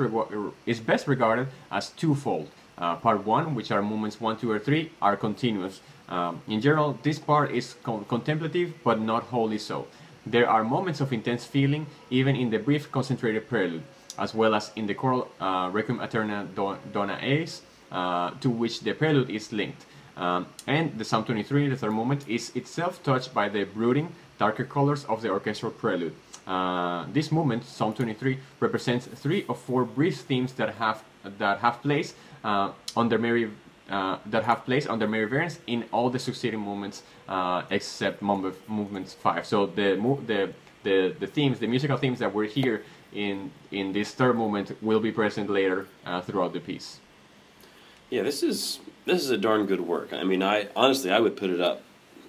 is 0.66 0.80
best 0.80 1.08
regarded 1.08 1.48
as 1.70 1.90
twofold. 1.90 2.50
Uh, 2.78 2.96
part 2.96 3.26
one, 3.26 3.54
which 3.54 3.72
are 3.72 3.82
movements 3.82 4.22
one, 4.22 4.38
two, 4.38 4.50
or 4.50 4.60
three, 4.60 4.92
are 5.02 5.18
continuous. 5.18 5.82
Um, 6.08 6.42
in 6.48 6.62
general, 6.62 6.98
this 7.04 7.20
part 7.20 7.52
is 7.52 7.76
con- 7.84 8.06
contemplative, 8.06 8.74
but 8.84 9.02
not 9.02 9.24
wholly 9.24 9.58
so. 9.58 9.88
There 10.26 10.50
are 10.50 10.64
moments 10.64 11.02
of 11.02 11.12
intense 11.12 11.44
feeling, 11.44 11.88
even 12.10 12.36
in 12.36 12.50
the 12.50 12.60
brief, 12.60 12.90
concentrated 12.92 13.50
prelude 13.50 13.84
as 14.18 14.34
well 14.34 14.55
as 14.55 14.72
in 14.76 14.88
the 14.88 14.93
choral 14.93 15.30
uh, 15.39 15.70
Requiem 15.72 15.99
Aeterna 15.99 16.47
Dona 16.91 17.20
Eis, 17.22 17.61
uh, 17.91 18.32
to 18.41 18.49
which 18.49 18.82
the 18.82 18.93
prelude 18.93 19.30
is 19.30 19.51
linked. 19.51 19.86
Um, 20.18 20.47
and 20.65 20.97
the 20.97 21.05
Psalm 21.05 21.24
23, 21.26 21.70
the 21.70 21.76
third 21.76 21.91
movement, 21.91 22.28
is 22.28 22.55
itself 22.55 23.03
touched 23.03 23.34
by 23.34 23.49
the 23.49 23.65
brooding, 23.65 24.09
darker 24.39 24.65
colors 24.65 25.05
of 25.05 25.22
the 25.22 25.30
orchestral 25.30 25.72
prelude. 25.72 26.15
Uh, 26.47 27.05
this 27.13 27.32
movement, 27.32 27.63
Psalm 27.65 27.93
23, 27.93 28.39
represents 28.59 29.05
three 29.05 29.45
of 29.47 29.59
four 29.59 29.84
brief 29.84 30.18
themes 30.22 30.53
that 30.53 30.76
have 30.76 31.03
that 31.38 31.59
have 31.59 31.82
place 31.82 32.13
uh, 32.43 32.72
under 32.95 33.18
Mary 33.18 33.51
uh, 33.89 34.18
that 34.26 34.43
have 34.43 34.65
place 34.65 34.88
under 34.88 35.07
Mary 35.07 35.26
variants 35.26 35.59
in 35.68 35.86
all 35.91 36.09
the 36.09 36.20
succeeding 36.20 36.59
movements 36.59 37.03
uh, 37.28 37.63
except 37.70 38.22
movements 38.22 39.13
five. 39.13 39.45
So 39.45 39.65
the 39.68 39.95
the 40.26 40.53
the 40.84 41.15
the 41.20 41.28
themes, 41.28 41.59
the 41.59 41.68
musical 41.68 41.97
themes 41.97 42.20
that 42.20 42.34
were 42.34 42.45
here 42.45 42.84
in 43.14 43.51
in 43.72 43.93
this 43.93 44.12
third 44.12 44.36
movement 44.36 44.72
will 44.82 44.99
be 44.99 45.12
present 45.12 45.49
later 45.49 45.88
uh, 46.05 46.22
throughout 46.22 46.53
the 46.53 46.60
piece. 46.60 46.99
Yeah, 48.10 48.24
this 48.24 48.43
is 48.43 48.80
this 49.05 49.22
is 49.22 49.30
a 49.30 49.38
darn 49.38 49.66
good 49.66 49.82
work. 49.82 50.14
I 50.14 50.24
mean, 50.24 50.43
I 50.43 50.68
honestly 50.76 51.12
I 51.12 51.20
would 51.20 51.36
put 51.36 51.49
it 51.49 51.62
up 51.62 51.82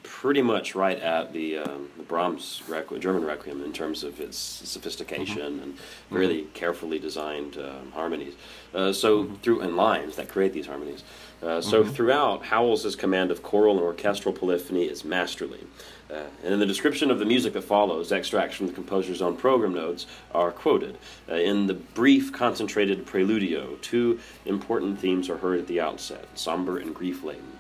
pretty 0.03 0.43
much 0.43 0.74
right 0.74 0.99
at 0.99 1.33
the, 1.33 1.59
um, 1.59 1.91
the 1.97 2.03
Brahms 2.03 2.62
Requiem, 2.66 3.01
German 3.01 3.24
Requiem 3.24 3.62
in 3.62 3.72
terms 3.72 4.03
of 4.03 4.20
its 4.20 4.37
sophistication 4.39 5.37
Mm-hmm. 5.53 5.62
and 5.62 5.79
really 6.11 6.43
carefully 6.55 6.99
designed 6.99 7.57
um, 7.59 7.93
harmonies. 7.93 8.35
Uh, 8.74 8.93
so 8.93 9.26
through 9.43 9.61
and 9.61 9.76
lines 9.76 10.16
that 10.16 10.29
create 10.29 10.53
these 10.53 10.66
harmonies. 10.66 11.05
Uh, 11.43 11.61
so 11.61 11.84
throughout, 11.84 12.45
Howells's 12.45 12.97
command 12.97 13.30
of 13.30 13.43
choral 13.43 13.76
and 13.76 13.84
orchestral 13.84 14.34
polyphony 14.34 14.84
is 14.84 15.05
masterly. 15.05 15.64
Uh, 16.11 16.24
and 16.43 16.55
in 16.55 16.59
the 16.59 16.66
description 16.66 17.11
of 17.11 17.18
the 17.18 17.24
music 17.24 17.53
that 17.53 17.62
follows, 17.62 18.11
extracts 18.11 18.57
from 18.57 18.66
the 18.66 18.72
composer's 18.72 19.22
own 19.22 19.36
program 19.36 19.74
notes 19.74 20.07
are 20.32 20.51
quoted. 20.51 20.97
Uh, 21.28 21.34
in 21.34 21.66
the 21.66 21.74
brief, 21.74 22.32
concentrated 22.32 23.07
preludio, 23.07 23.80
two 23.82 24.18
important 24.47 24.99
themes 24.99 25.28
are 25.28 25.36
heard 25.36 25.61
at 25.61 25.66
the 25.66 25.80
outset 25.80 26.26
somber 26.34 26.78
and 26.78 26.95
grief 26.95 27.22
laden. 27.22 27.59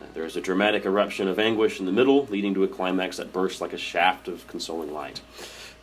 Uh, 0.00 0.06
there 0.14 0.24
is 0.24 0.36
a 0.36 0.40
dramatic 0.40 0.86
eruption 0.86 1.28
of 1.28 1.38
anguish 1.38 1.78
in 1.78 1.86
the 1.86 1.92
middle, 1.92 2.26
leading 2.26 2.54
to 2.54 2.64
a 2.64 2.68
climax 2.68 3.18
that 3.18 3.32
bursts 3.32 3.60
like 3.60 3.72
a 3.72 3.78
shaft 3.78 4.28
of 4.28 4.46
consoling 4.46 4.92
light. 4.92 5.20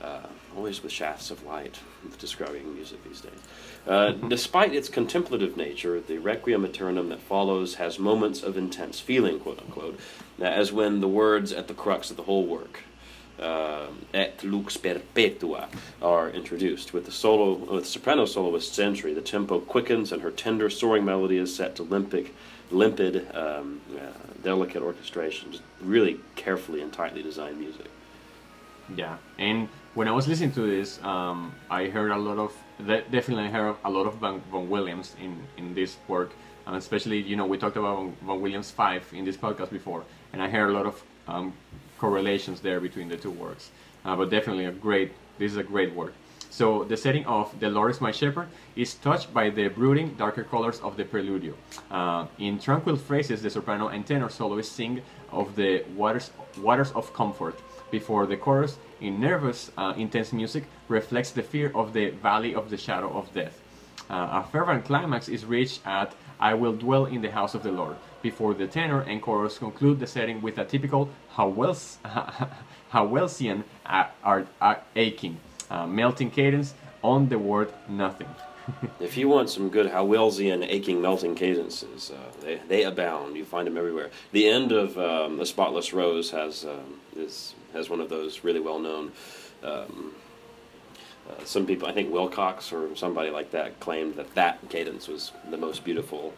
Uh, 0.02 0.20
always 0.56 0.84
with 0.84 0.92
shafts 0.92 1.32
of 1.32 1.44
light 1.44 1.80
describing 2.20 2.74
music 2.74 3.04
these 3.04 3.22
days. 3.22 3.40
Uh, 3.88 4.12
despite 4.12 4.74
its 4.74 4.90
contemplative 4.90 5.58
nature, 5.58 6.00
the 6.00 6.18
Requiem 6.20 6.66
Aeternam 6.66 7.10
that 7.10 7.20
follows 7.20 7.76
has 7.76 7.98
moments 7.98 8.44
of 8.44 8.58
intense 8.58 9.00
feeling, 9.00 9.40
quote 9.40 9.60
unquote, 9.60 10.00
as 10.40 10.72
when 10.72 11.00
the 11.02 11.08
words 11.08 11.52
at 11.52 11.68
the 11.68 11.74
crux 11.74 12.12
of 12.12 12.18
the 12.18 12.24
whole 12.24 12.46
work, 12.46 12.82
uh, 13.40 13.88
et 14.14 14.44
lux 14.44 14.78
perpetua, 14.78 15.68
are 16.02 16.30
introduced. 16.30 16.94
With 16.94 17.06
the 17.06 17.12
solo, 17.12 17.54
with 17.54 17.84
the 17.84 17.90
soprano 17.90 18.26
soloist's 18.26 18.78
entry, 18.78 19.14
the 19.14 19.22
tempo 19.22 19.60
quickens 19.60 20.12
and 20.12 20.22
her 20.22 20.32
tender, 20.32 20.70
soaring 20.70 21.06
melody 21.06 21.38
is 21.38 21.56
set 21.56 21.76
to 21.78 21.84
limpid, 21.84 22.30
limpid, 22.72 23.34
um, 23.36 23.82
uh, 23.96 24.12
delicate 24.44 24.82
orchestration. 24.84 25.52
Just 25.52 25.64
really 25.82 26.20
carefully 26.36 26.82
and 26.82 26.92
tightly 26.92 27.24
designed 27.24 27.60
music. 27.60 27.88
Yeah, 28.96 29.18
and 29.38 29.68
when 29.98 30.08
I 30.08 30.12
was 30.12 30.28
listening 30.28 30.52
to 30.52 30.62
this, 30.62 31.04
um, 31.04 31.56
I 31.72 31.88
heard 31.88 32.12
a 32.12 32.18
lot 32.18 32.38
of 32.38 32.54
de- 32.86 33.02
definitely 33.10 33.50
heard 33.50 33.76
a 33.84 33.90
lot 33.90 34.06
of 34.06 34.14
Vaughan, 34.22 34.42
Vaughan 34.52 34.70
Williams 34.70 35.16
in 35.20 35.32
in 35.58 35.74
this 35.74 35.98
work, 36.08 36.30
and 36.68 36.76
especially 36.76 37.20
you 37.20 37.36
know 37.36 37.48
we 37.48 37.58
talked 37.58 37.78
about 37.78 38.14
Vaughan 38.22 38.40
Williams 38.40 38.70
five 38.70 39.04
in 39.12 39.26
this 39.26 39.36
podcast 39.36 39.72
before, 39.72 40.04
and 40.34 40.40
I 40.46 40.50
heard 40.50 40.70
a 40.70 40.74
lot 40.80 40.86
of 40.86 41.04
um, 41.28 41.54
correlations 41.98 42.62
there 42.62 42.80
between 42.80 43.10
the 43.10 43.18
two 43.18 43.32
works. 43.32 43.72
Uh, 44.06 44.16
but 44.16 44.30
definitely 44.30 44.66
a 44.66 44.72
great. 44.72 45.10
This 45.40 45.52
is 45.54 45.58
a 45.58 45.68
great 45.74 45.92
work. 45.96 46.14
So 46.52 46.84
the 46.84 46.98
setting 47.06 47.26
of 47.26 47.60
"The 47.60 47.70
Lord 47.70 47.90
is 47.90 48.00
My 48.00 48.12
Shepherd" 48.12 48.50
is 48.76 48.94
touched 48.94 49.34
by 49.34 49.50
the 49.50 49.68
brooding, 49.70 50.14
darker 50.16 50.44
colors 50.44 50.80
of 50.82 50.96
the 50.96 51.06
preludio. 51.06 51.54
Uh, 51.90 52.28
in 52.38 52.60
tranquil 52.60 52.98
phrases, 52.98 53.42
the 53.42 53.50
soprano 53.50 53.88
and 53.88 54.06
tenor 54.06 54.30
soloists 54.30 54.76
sing 54.76 55.02
of 55.32 55.56
the 55.56 55.72
waters, 55.96 56.30
waters 56.62 56.92
of 56.92 57.12
comfort, 57.14 57.56
before 57.92 58.26
the 58.26 58.38
chorus, 58.38 58.78
in 59.00 59.20
nervous, 59.20 59.72
uh, 59.78 59.94
intense 59.98 60.34
music, 60.34 60.66
reflects 60.88 61.32
the 61.32 61.44
fear 61.44 61.72
of 61.76 61.94
the 61.94 62.10
valley 62.10 62.56
of 62.56 62.70
the 62.70 62.78
shadow 62.78 63.10
of 63.18 63.34
death. 63.34 63.62
Uh, 64.10 64.42
a 64.44 64.48
fervent 64.52 64.86
climax 64.86 65.28
is 65.28 65.46
reached 65.46 65.86
at 65.86 66.14
I 66.40 66.54
will 66.54 66.74
dwell 66.74 67.06
in 67.06 67.22
the 67.22 67.32
house 67.32 67.56
of 67.56 67.64
the 67.64 67.72
Lord, 67.72 67.96
before 68.22 68.54
the 68.54 68.68
tenor 68.68 69.02
and 69.02 69.22
chorus 69.22 69.58
conclude 69.58 70.00
the 70.00 70.08
setting 70.08 70.42
with 70.42 70.58
a 70.58 70.66
typical 70.66 71.10
Howells, 71.36 71.98
Howellsian 72.94 73.64
aching, 74.96 75.38
uh, 75.70 75.88
melting 75.88 76.32
cadence 76.32 76.74
on 77.04 77.30
the 77.30 77.40
word 77.40 77.74
nothing. 77.90 78.30
If 79.00 79.16
you 79.16 79.30
want 79.30 79.50
some 79.50 79.70
good 79.70 79.92
Howellsian 79.92 80.66
aching 80.68 81.02
melting 81.02 81.36
cadences, 81.36 82.12
uh, 82.12 82.32
they, 82.42 82.60
they 82.68 82.84
abound. 82.84 83.38
You 83.38 83.46
find 83.46 83.68
them 83.68 83.78
everywhere. 83.78 84.10
The 84.32 84.48
end 84.48 84.72
of 84.72 84.98
um, 84.98 85.38
the 85.38 85.46
Spotless 85.46 85.94
Rose 85.94 86.32
has 86.32 86.66
um, 86.66 87.00
is 87.16 87.56
has 87.74 87.90
one 87.90 88.02
of 88.02 88.10
those 88.10 88.44
really 88.44 88.60
well 88.60 88.80
known. 88.80 89.12
Um, 89.64 90.16
uh, 91.30 91.44
some 91.44 91.66
people, 91.66 91.88
I 91.88 91.92
think 91.92 92.10
Willcocks 92.10 92.72
or 92.72 92.96
somebody 92.96 93.30
like 93.30 93.52
that, 93.52 93.80
claimed 93.80 94.16
that 94.16 94.34
that 94.36 94.70
cadence 94.70 95.08
was 95.08 95.34
the 95.50 95.58
most 95.58 95.84
beautiful 95.84 96.34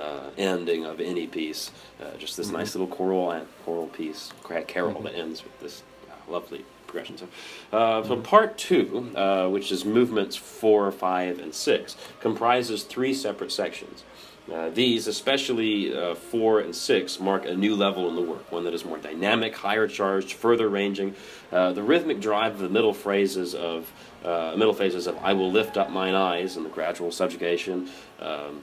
uh, 0.00 0.30
ending 0.36 0.84
of 0.84 1.00
any 1.00 1.26
piece. 1.26 1.70
Uh, 2.00 2.16
just 2.18 2.36
this 2.36 2.50
nice 2.50 2.74
little 2.74 2.88
choral 2.88 3.46
choral 3.64 3.86
piece, 3.88 4.32
ca- 4.42 4.62
carol 4.62 5.00
that 5.02 5.14
ends 5.14 5.44
with 5.44 5.60
this 5.60 5.82
lovely 6.28 6.64
progression. 6.92 7.16
So, 7.18 7.28
uh, 7.76 8.04
so 8.04 8.16
part 8.16 8.58
two, 8.58 9.10
uh, 9.16 9.48
which 9.48 9.72
is 9.72 9.84
movements 9.84 10.36
four, 10.36 10.90
five, 10.92 11.40
and 11.40 11.54
six, 11.54 11.96
comprises 12.20 12.84
three 12.84 13.14
separate 13.14 13.50
sections. 13.50 14.04
Uh, 14.52 14.70
these, 14.70 15.06
especially 15.06 15.96
uh, 15.96 16.14
four 16.14 16.60
and 16.60 16.74
six, 16.74 17.20
mark 17.20 17.46
a 17.46 17.54
new 17.54 17.76
level 17.76 18.08
in 18.08 18.16
the 18.16 18.20
work, 18.20 18.50
one 18.50 18.64
that 18.64 18.74
is 18.74 18.84
more 18.84 18.98
dynamic, 18.98 19.54
higher 19.54 19.86
charged, 19.86 20.32
further 20.32 20.68
ranging. 20.68 21.14
Uh, 21.52 21.72
the 21.72 21.82
rhythmic 21.82 22.20
drive 22.20 22.54
of 22.54 22.58
the 22.58 22.68
middle 22.68 22.92
phrases 22.92 23.54
of 23.54 23.90
uh, 24.24 24.54
middle 24.56 24.74
phases 24.74 25.06
of 25.06 25.16
"I 25.22 25.32
will 25.32 25.50
lift 25.50 25.76
up 25.76 25.90
mine 25.90 26.14
eyes" 26.14 26.56
and 26.56 26.66
the 26.66 26.70
gradual 26.70 27.12
subjugation. 27.12 27.88
Um, 28.20 28.62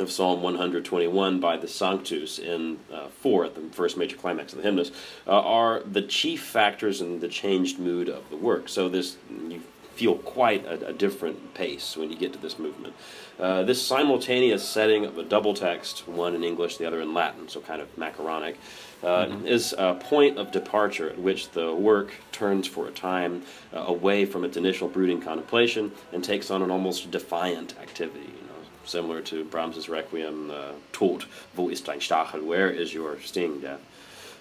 of 0.00 0.10
Psalm 0.10 0.42
121 0.42 1.40
by 1.40 1.56
the 1.56 1.68
Sanctus 1.68 2.38
in 2.38 2.78
uh, 2.92 3.08
4, 3.08 3.48
the 3.50 3.60
first 3.72 3.96
major 3.96 4.16
climax 4.16 4.52
of 4.52 4.58
the 4.58 4.64
hymnus, 4.64 4.90
uh, 5.26 5.30
are 5.30 5.80
the 5.80 6.02
chief 6.02 6.42
factors 6.42 7.00
in 7.00 7.20
the 7.20 7.28
changed 7.28 7.78
mood 7.78 8.08
of 8.08 8.28
the 8.30 8.36
work. 8.36 8.68
So 8.68 8.88
this 8.88 9.16
you 9.48 9.62
feel 9.94 10.16
quite 10.16 10.64
a, 10.64 10.88
a 10.88 10.92
different 10.94 11.52
pace 11.52 11.94
when 11.94 12.10
you 12.10 12.16
get 12.16 12.32
to 12.32 12.38
this 12.38 12.58
movement. 12.58 12.94
Uh, 13.38 13.62
this 13.62 13.84
simultaneous 13.86 14.66
setting 14.66 15.04
of 15.04 15.18
a 15.18 15.22
double 15.22 15.52
text, 15.52 16.08
one 16.08 16.34
in 16.34 16.42
English, 16.42 16.78
the 16.78 16.86
other 16.86 17.02
in 17.02 17.12
Latin, 17.12 17.48
so 17.48 17.60
kind 17.60 17.82
of 17.82 17.98
macaronic, 17.98 18.56
uh, 19.02 19.28
is 19.44 19.74
a 19.76 19.94
point 19.94 20.38
of 20.38 20.50
departure 20.50 21.10
at 21.10 21.18
which 21.18 21.50
the 21.50 21.74
work 21.74 22.14
turns 22.32 22.66
for 22.66 22.86
a 22.88 22.90
time 22.90 23.42
uh, 23.74 23.80
away 23.80 24.24
from 24.24 24.42
its 24.42 24.56
initial 24.56 24.88
brooding 24.88 25.20
contemplation 25.20 25.92
and 26.12 26.24
takes 26.24 26.50
on 26.50 26.62
an 26.62 26.70
almost 26.70 27.10
defiant 27.10 27.74
activity. 27.78 28.39
Similar 28.84 29.22
to 29.22 29.44
Brahms's 29.44 29.88
Requiem, 29.88 30.50
uh, 30.50 30.72
Tod, 30.92 31.24
wo 31.56 31.68
ist 31.68 31.86
dein 31.86 32.00
Stachel? 32.00 32.42
Where 32.44 32.70
is 32.70 32.92
your 32.92 33.20
sting, 33.20 33.60
death? 33.60 33.80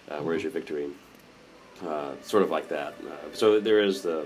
Uh, 0.10 0.20
where 0.20 0.36
is 0.36 0.44
your 0.44 0.52
victory? 0.52 0.90
Uh, 1.86 2.14
sort 2.24 2.44
of 2.44 2.50
like 2.50 2.68
that. 2.70 2.96
Uh, 3.06 3.34
so 3.34 3.60
there 3.60 3.80
is 3.80 4.02
the 4.02 4.26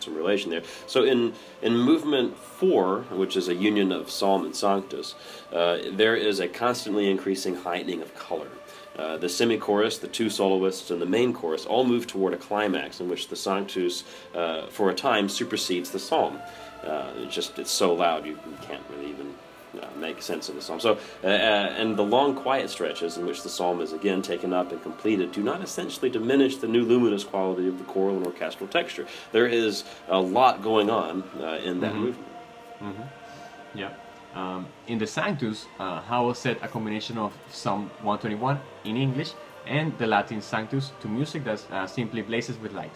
some 0.00 0.14
relation 0.14 0.50
there. 0.50 0.62
So 0.86 1.04
in 1.04 1.32
in 1.62 1.76
movement 1.76 2.36
four, 2.36 3.02
which 3.10 3.36
is 3.36 3.48
a 3.48 3.54
union 3.54 3.92
of 3.92 4.10
psalm 4.10 4.44
and 4.44 4.54
sanctus, 4.54 5.14
uh, 5.52 5.78
there 5.92 6.16
is 6.16 6.40
a 6.40 6.48
constantly 6.48 7.10
increasing 7.10 7.54
heightening 7.54 8.02
of 8.02 8.14
color. 8.14 8.48
Uh, 8.96 9.16
the 9.16 9.28
semi-chorus, 9.28 9.98
the 9.98 10.06
two 10.06 10.30
soloists, 10.30 10.92
and 10.92 11.02
the 11.02 11.06
main 11.06 11.32
chorus 11.32 11.66
all 11.66 11.84
move 11.84 12.06
toward 12.06 12.32
a 12.32 12.36
climax 12.36 13.00
in 13.00 13.08
which 13.08 13.26
the 13.26 13.34
sanctus, 13.34 14.04
uh, 14.36 14.68
for 14.68 14.88
a 14.88 14.94
time, 14.94 15.28
supersedes 15.28 15.90
the 15.90 15.98
psalm. 15.98 16.38
Uh, 16.84 17.12
it's 17.16 17.34
just 17.34 17.58
it's 17.58 17.70
so 17.70 17.94
loud 17.94 18.26
you 18.26 18.38
can't 18.62 18.82
really 18.90 19.10
even 19.10 19.34
uh, 19.80 19.86
make 19.98 20.22
sense 20.22 20.48
of 20.48 20.54
the 20.54 20.62
psalm. 20.62 20.78
So, 20.80 20.98
uh, 21.22 21.26
uh, 21.26 21.30
and 21.30 21.96
the 21.96 22.02
long 22.02 22.34
quiet 22.34 22.70
stretches 22.70 23.16
in 23.16 23.26
which 23.26 23.42
the 23.42 23.48
psalm 23.48 23.80
is 23.80 23.92
again 23.92 24.22
taken 24.22 24.52
up 24.52 24.70
and 24.72 24.82
completed 24.82 25.32
do 25.32 25.42
not 25.42 25.62
essentially 25.62 26.10
diminish 26.10 26.56
the 26.58 26.68
new 26.68 26.84
luminous 26.84 27.24
quality 27.24 27.68
of 27.68 27.78
the 27.78 27.84
choral 27.84 28.16
and 28.16 28.26
orchestral 28.26 28.68
texture. 28.68 29.06
There 29.32 29.46
is 29.46 29.84
a 30.08 30.18
lot 30.18 30.62
going 30.62 30.90
on 30.90 31.24
uh, 31.40 31.60
in 31.64 31.80
that 31.80 31.94
movement. 31.94 32.28
Yeah. 33.74 33.90
Um, 34.34 34.66
in 34.88 34.98
the 34.98 35.06
Sanctus, 35.06 35.66
uh, 35.78 36.00
Howell 36.02 36.34
set 36.34 36.62
a 36.62 36.68
combination 36.68 37.18
of 37.18 37.32
Psalm 37.50 37.90
121 38.02 38.60
in 38.84 38.96
English 38.96 39.32
and 39.66 39.96
the 39.98 40.06
Latin 40.06 40.40
Sanctus 40.40 40.92
to 41.00 41.08
music 41.08 41.44
that 41.44 41.64
uh, 41.70 41.86
simply 41.86 42.22
blazes 42.22 42.58
with 42.58 42.72
light. 42.72 42.92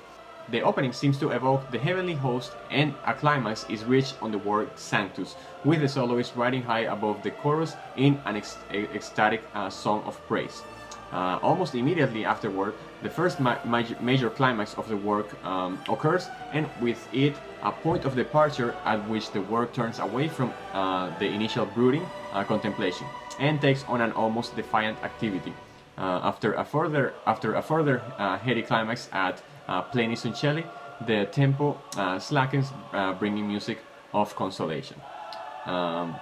The 0.50 0.62
opening 0.62 0.92
seems 0.94 1.18
to 1.18 1.30
evoke 1.30 1.70
the 1.70 1.78
heavenly 1.78 2.14
host, 2.14 2.52
and 2.70 2.94
a 3.06 3.12
climax 3.12 3.66
is 3.68 3.84
reached 3.84 4.14
on 4.22 4.30
the 4.30 4.38
word 4.38 4.70
Sanctus, 4.76 5.36
with 5.62 5.80
the 5.80 5.88
soloist 5.88 6.36
riding 6.36 6.62
high 6.62 6.86
above 6.90 7.22
the 7.22 7.30
chorus 7.30 7.76
in 7.96 8.18
an 8.24 8.36
ec- 8.36 8.94
ecstatic 8.94 9.42
uh, 9.54 9.68
song 9.68 10.02
of 10.06 10.16
praise. 10.26 10.62
Uh, 11.12 11.38
almost 11.42 11.74
immediately 11.74 12.24
afterward, 12.24 12.74
the 13.02 13.10
first 13.10 13.40
ma- 13.40 13.58
major, 13.64 13.96
major 14.00 14.30
climax 14.30 14.74
of 14.74 14.88
the 14.88 14.96
work 14.96 15.28
um, 15.44 15.78
occurs, 15.88 16.28
and 16.52 16.66
with 16.80 17.08
it, 17.12 17.34
a 17.62 17.72
point 17.72 18.04
of 18.04 18.14
departure 18.14 18.74
at 18.84 19.06
which 19.08 19.30
the 19.32 19.40
work 19.42 19.72
turns 19.74 19.98
away 19.98 20.28
from 20.28 20.52
uh, 20.72 21.10
the 21.18 21.26
initial 21.26 21.66
brooding 21.66 22.06
uh, 22.32 22.44
contemplation 22.44 23.06
and 23.38 23.60
takes 23.60 23.84
on 23.84 24.00
an 24.00 24.12
almost 24.12 24.56
defiant 24.56 25.02
activity. 25.02 25.52
Uh, 25.96 26.20
after 26.22 26.52
a 26.54 26.64
further 26.64 27.12
after 27.26 27.54
a 27.54 27.62
further 27.62 28.00
uh, 28.18 28.38
heady 28.38 28.62
climax 28.62 29.08
at 29.12 29.42
uh, 29.68 29.82
Pleni 29.82 30.16
sunt 30.16 30.34
caeli, 30.34 30.64
the 31.06 31.26
tempo 31.26 31.80
uh, 31.96 32.18
slackens, 32.18 32.72
uh, 32.92 33.12
bringing 33.14 33.46
music 33.46 33.78
of 34.12 34.34
consolation. 34.34 35.00
Um, 35.66 36.16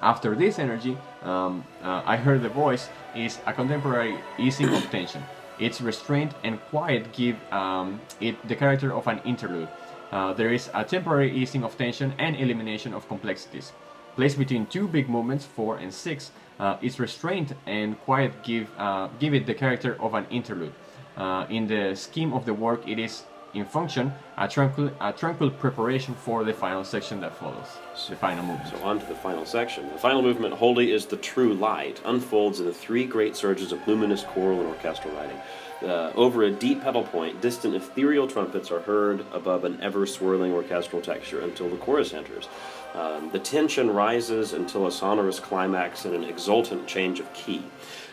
after 0.00 0.34
this 0.34 0.58
energy, 0.58 0.96
um, 1.22 1.64
uh, 1.82 2.02
I 2.04 2.16
heard 2.16 2.42
the 2.42 2.48
voice 2.48 2.88
is 3.14 3.38
a 3.46 3.52
contemporary 3.52 4.18
easing 4.38 4.68
of 4.74 4.82
tension. 4.90 5.22
Its 5.58 5.80
restraint 5.80 6.32
and 6.42 6.58
quiet 6.70 7.12
give 7.12 7.36
um, 7.52 8.00
it 8.20 8.36
the 8.48 8.56
character 8.56 8.92
of 8.92 9.06
an 9.06 9.20
interlude. 9.24 9.68
Uh, 10.10 10.32
there 10.32 10.52
is 10.52 10.70
a 10.74 10.84
temporary 10.84 11.30
easing 11.30 11.62
of 11.64 11.76
tension 11.76 12.14
and 12.18 12.36
elimination 12.36 12.94
of 12.94 13.06
complexities. 13.08 13.72
placed 14.16 14.38
between 14.38 14.66
two 14.66 14.88
big 14.88 15.08
movements, 15.08 15.44
four 15.44 15.76
and 15.78 15.92
six. 15.92 16.32
Uh, 16.58 16.76
its 16.82 17.00
restraint 17.00 17.54
and 17.66 17.98
quiet 18.00 18.32
give 18.42 18.68
uh, 18.78 19.08
give 19.18 19.34
it 19.34 19.46
the 19.46 19.54
character 19.54 19.96
of 20.00 20.14
an 20.14 20.26
interlude. 20.30 20.72
Uh, 21.16 21.46
in 21.50 21.66
the 21.66 21.94
scheme 21.94 22.32
of 22.32 22.44
the 22.44 22.54
work, 22.54 22.86
it 22.88 22.98
is 22.98 23.24
in 23.54 23.66
function 23.66 24.12
a 24.38 24.48
tranquil, 24.48 24.90
a 25.00 25.12
tranquil 25.12 25.50
preparation 25.50 26.14
for 26.14 26.42
the 26.42 26.52
final 26.52 26.84
section 26.84 27.20
that 27.20 27.36
follows, 27.36 27.66
the 28.08 28.16
final 28.16 28.44
movement. 28.44 28.70
So 28.70 28.82
on 28.82 28.98
to 28.98 29.06
the 29.06 29.14
final 29.14 29.44
section. 29.44 29.88
The 29.92 29.98
final 29.98 30.22
movement, 30.22 30.54
Holy 30.54 30.92
is 30.92 31.06
the 31.06 31.18
True 31.18 31.52
Light, 31.52 32.00
unfolds 32.04 32.60
in 32.60 32.66
the 32.66 32.72
three 32.72 33.04
great 33.04 33.36
surges 33.36 33.72
of 33.72 33.86
luminous 33.86 34.22
choral 34.24 34.60
and 34.60 34.68
orchestral 34.68 35.14
writing. 35.14 35.38
Uh, 35.82 36.12
over 36.14 36.44
a 36.44 36.50
deep 36.50 36.80
pedal 36.80 37.02
point, 37.02 37.40
distant 37.40 37.74
ethereal 37.74 38.28
trumpets 38.28 38.70
are 38.70 38.80
heard 38.80 39.24
above 39.32 39.64
an 39.64 39.80
ever 39.82 40.06
swirling 40.06 40.52
orchestral 40.52 41.02
texture 41.02 41.40
until 41.40 41.68
the 41.68 41.76
chorus 41.76 42.14
enters. 42.14 42.48
Um, 42.94 43.30
the 43.32 43.40
tension 43.40 43.90
rises 43.90 44.52
until 44.52 44.86
a 44.86 44.92
sonorous 44.92 45.40
climax 45.40 46.04
and 46.04 46.14
an 46.14 46.24
exultant 46.24 46.86
change 46.86 47.18
of 47.18 47.32
key. 47.34 47.64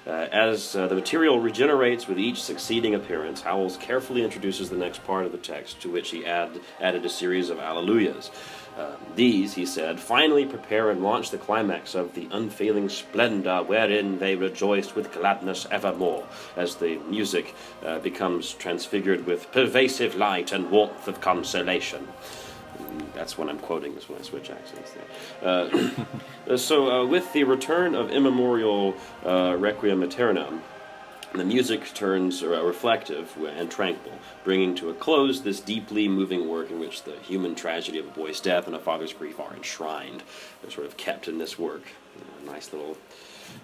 Uh, 0.07 0.27
as 0.31 0.75
uh, 0.75 0.87
the 0.87 0.95
material 0.95 1.39
regenerates 1.39 2.07
with 2.07 2.17
each 2.17 2.41
succeeding 2.41 2.95
appearance, 2.95 3.41
Howells 3.41 3.77
carefully 3.77 4.23
introduces 4.23 4.69
the 4.69 4.77
next 4.77 5.03
part 5.05 5.25
of 5.25 5.31
the 5.31 5.37
text, 5.37 5.81
to 5.81 5.91
which 5.91 6.11
he 6.11 6.25
add, 6.25 6.59
added 6.79 7.05
a 7.05 7.09
series 7.09 7.49
of 7.49 7.57
alleluias. 7.57 8.31
Uh, 8.77 8.95
these, 9.15 9.55
he 9.55 9.65
said, 9.65 9.99
finally 9.99 10.45
prepare 10.45 10.89
and 10.89 11.03
launch 11.03 11.31
the 11.31 11.37
climax 11.37 11.95
of 11.95 12.13
the 12.13 12.29
unfailing 12.31 12.87
splendor 12.87 13.61
wherein 13.63 14.19
they 14.19 14.35
rejoiced 14.35 14.95
with 14.95 15.11
gladness 15.11 15.67
evermore, 15.69 16.25
as 16.55 16.75
the 16.75 16.97
music 17.09 17.53
uh, 17.85 17.99
becomes 17.99 18.53
transfigured 18.53 19.25
with 19.25 19.51
pervasive 19.51 20.15
light 20.15 20.53
and 20.53 20.71
warmth 20.71 21.07
of 21.09 21.19
consolation 21.19 22.07
that's 23.13 23.37
when 23.37 23.49
I'm 23.49 23.59
quoting 23.59 23.95
is 23.95 24.07
when 24.07 24.19
I 24.19 24.21
switch 24.21 24.49
accents 24.49 24.93
there. 25.41 25.49
Uh, 26.47 26.57
so, 26.57 26.91
uh, 26.91 27.05
with 27.05 27.31
the 27.33 27.43
return 27.43 27.95
of 27.95 28.11
immemorial 28.11 28.95
uh, 29.25 29.55
Requiem 29.57 30.03
Aeternam, 30.03 30.61
the 31.33 31.45
music 31.45 31.93
turns 31.93 32.41
uh, 32.41 32.47
reflective 32.63 33.37
and 33.37 33.69
tranquil, 33.69 34.13
bringing 34.43 34.73
to 34.75 34.89
a 34.89 34.93
close 34.93 35.43
this 35.43 35.59
deeply 35.59 36.07
moving 36.07 36.47
work 36.47 36.71
in 36.71 36.79
which 36.79 37.03
the 37.03 37.17
human 37.19 37.53
tragedy 37.53 37.99
of 37.99 38.07
a 38.07 38.11
boy's 38.11 38.39
death 38.39 38.65
and 38.65 38.75
a 38.75 38.79
father's 38.79 39.13
grief 39.13 39.39
are 39.39 39.53
enshrined. 39.53 40.23
They're 40.61 40.71
sort 40.71 40.87
of 40.87 40.97
kept 40.97 41.27
in 41.27 41.37
this 41.37 41.59
work. 41.59 41.83
Nice 42.45 42.73
little 42.73 42.97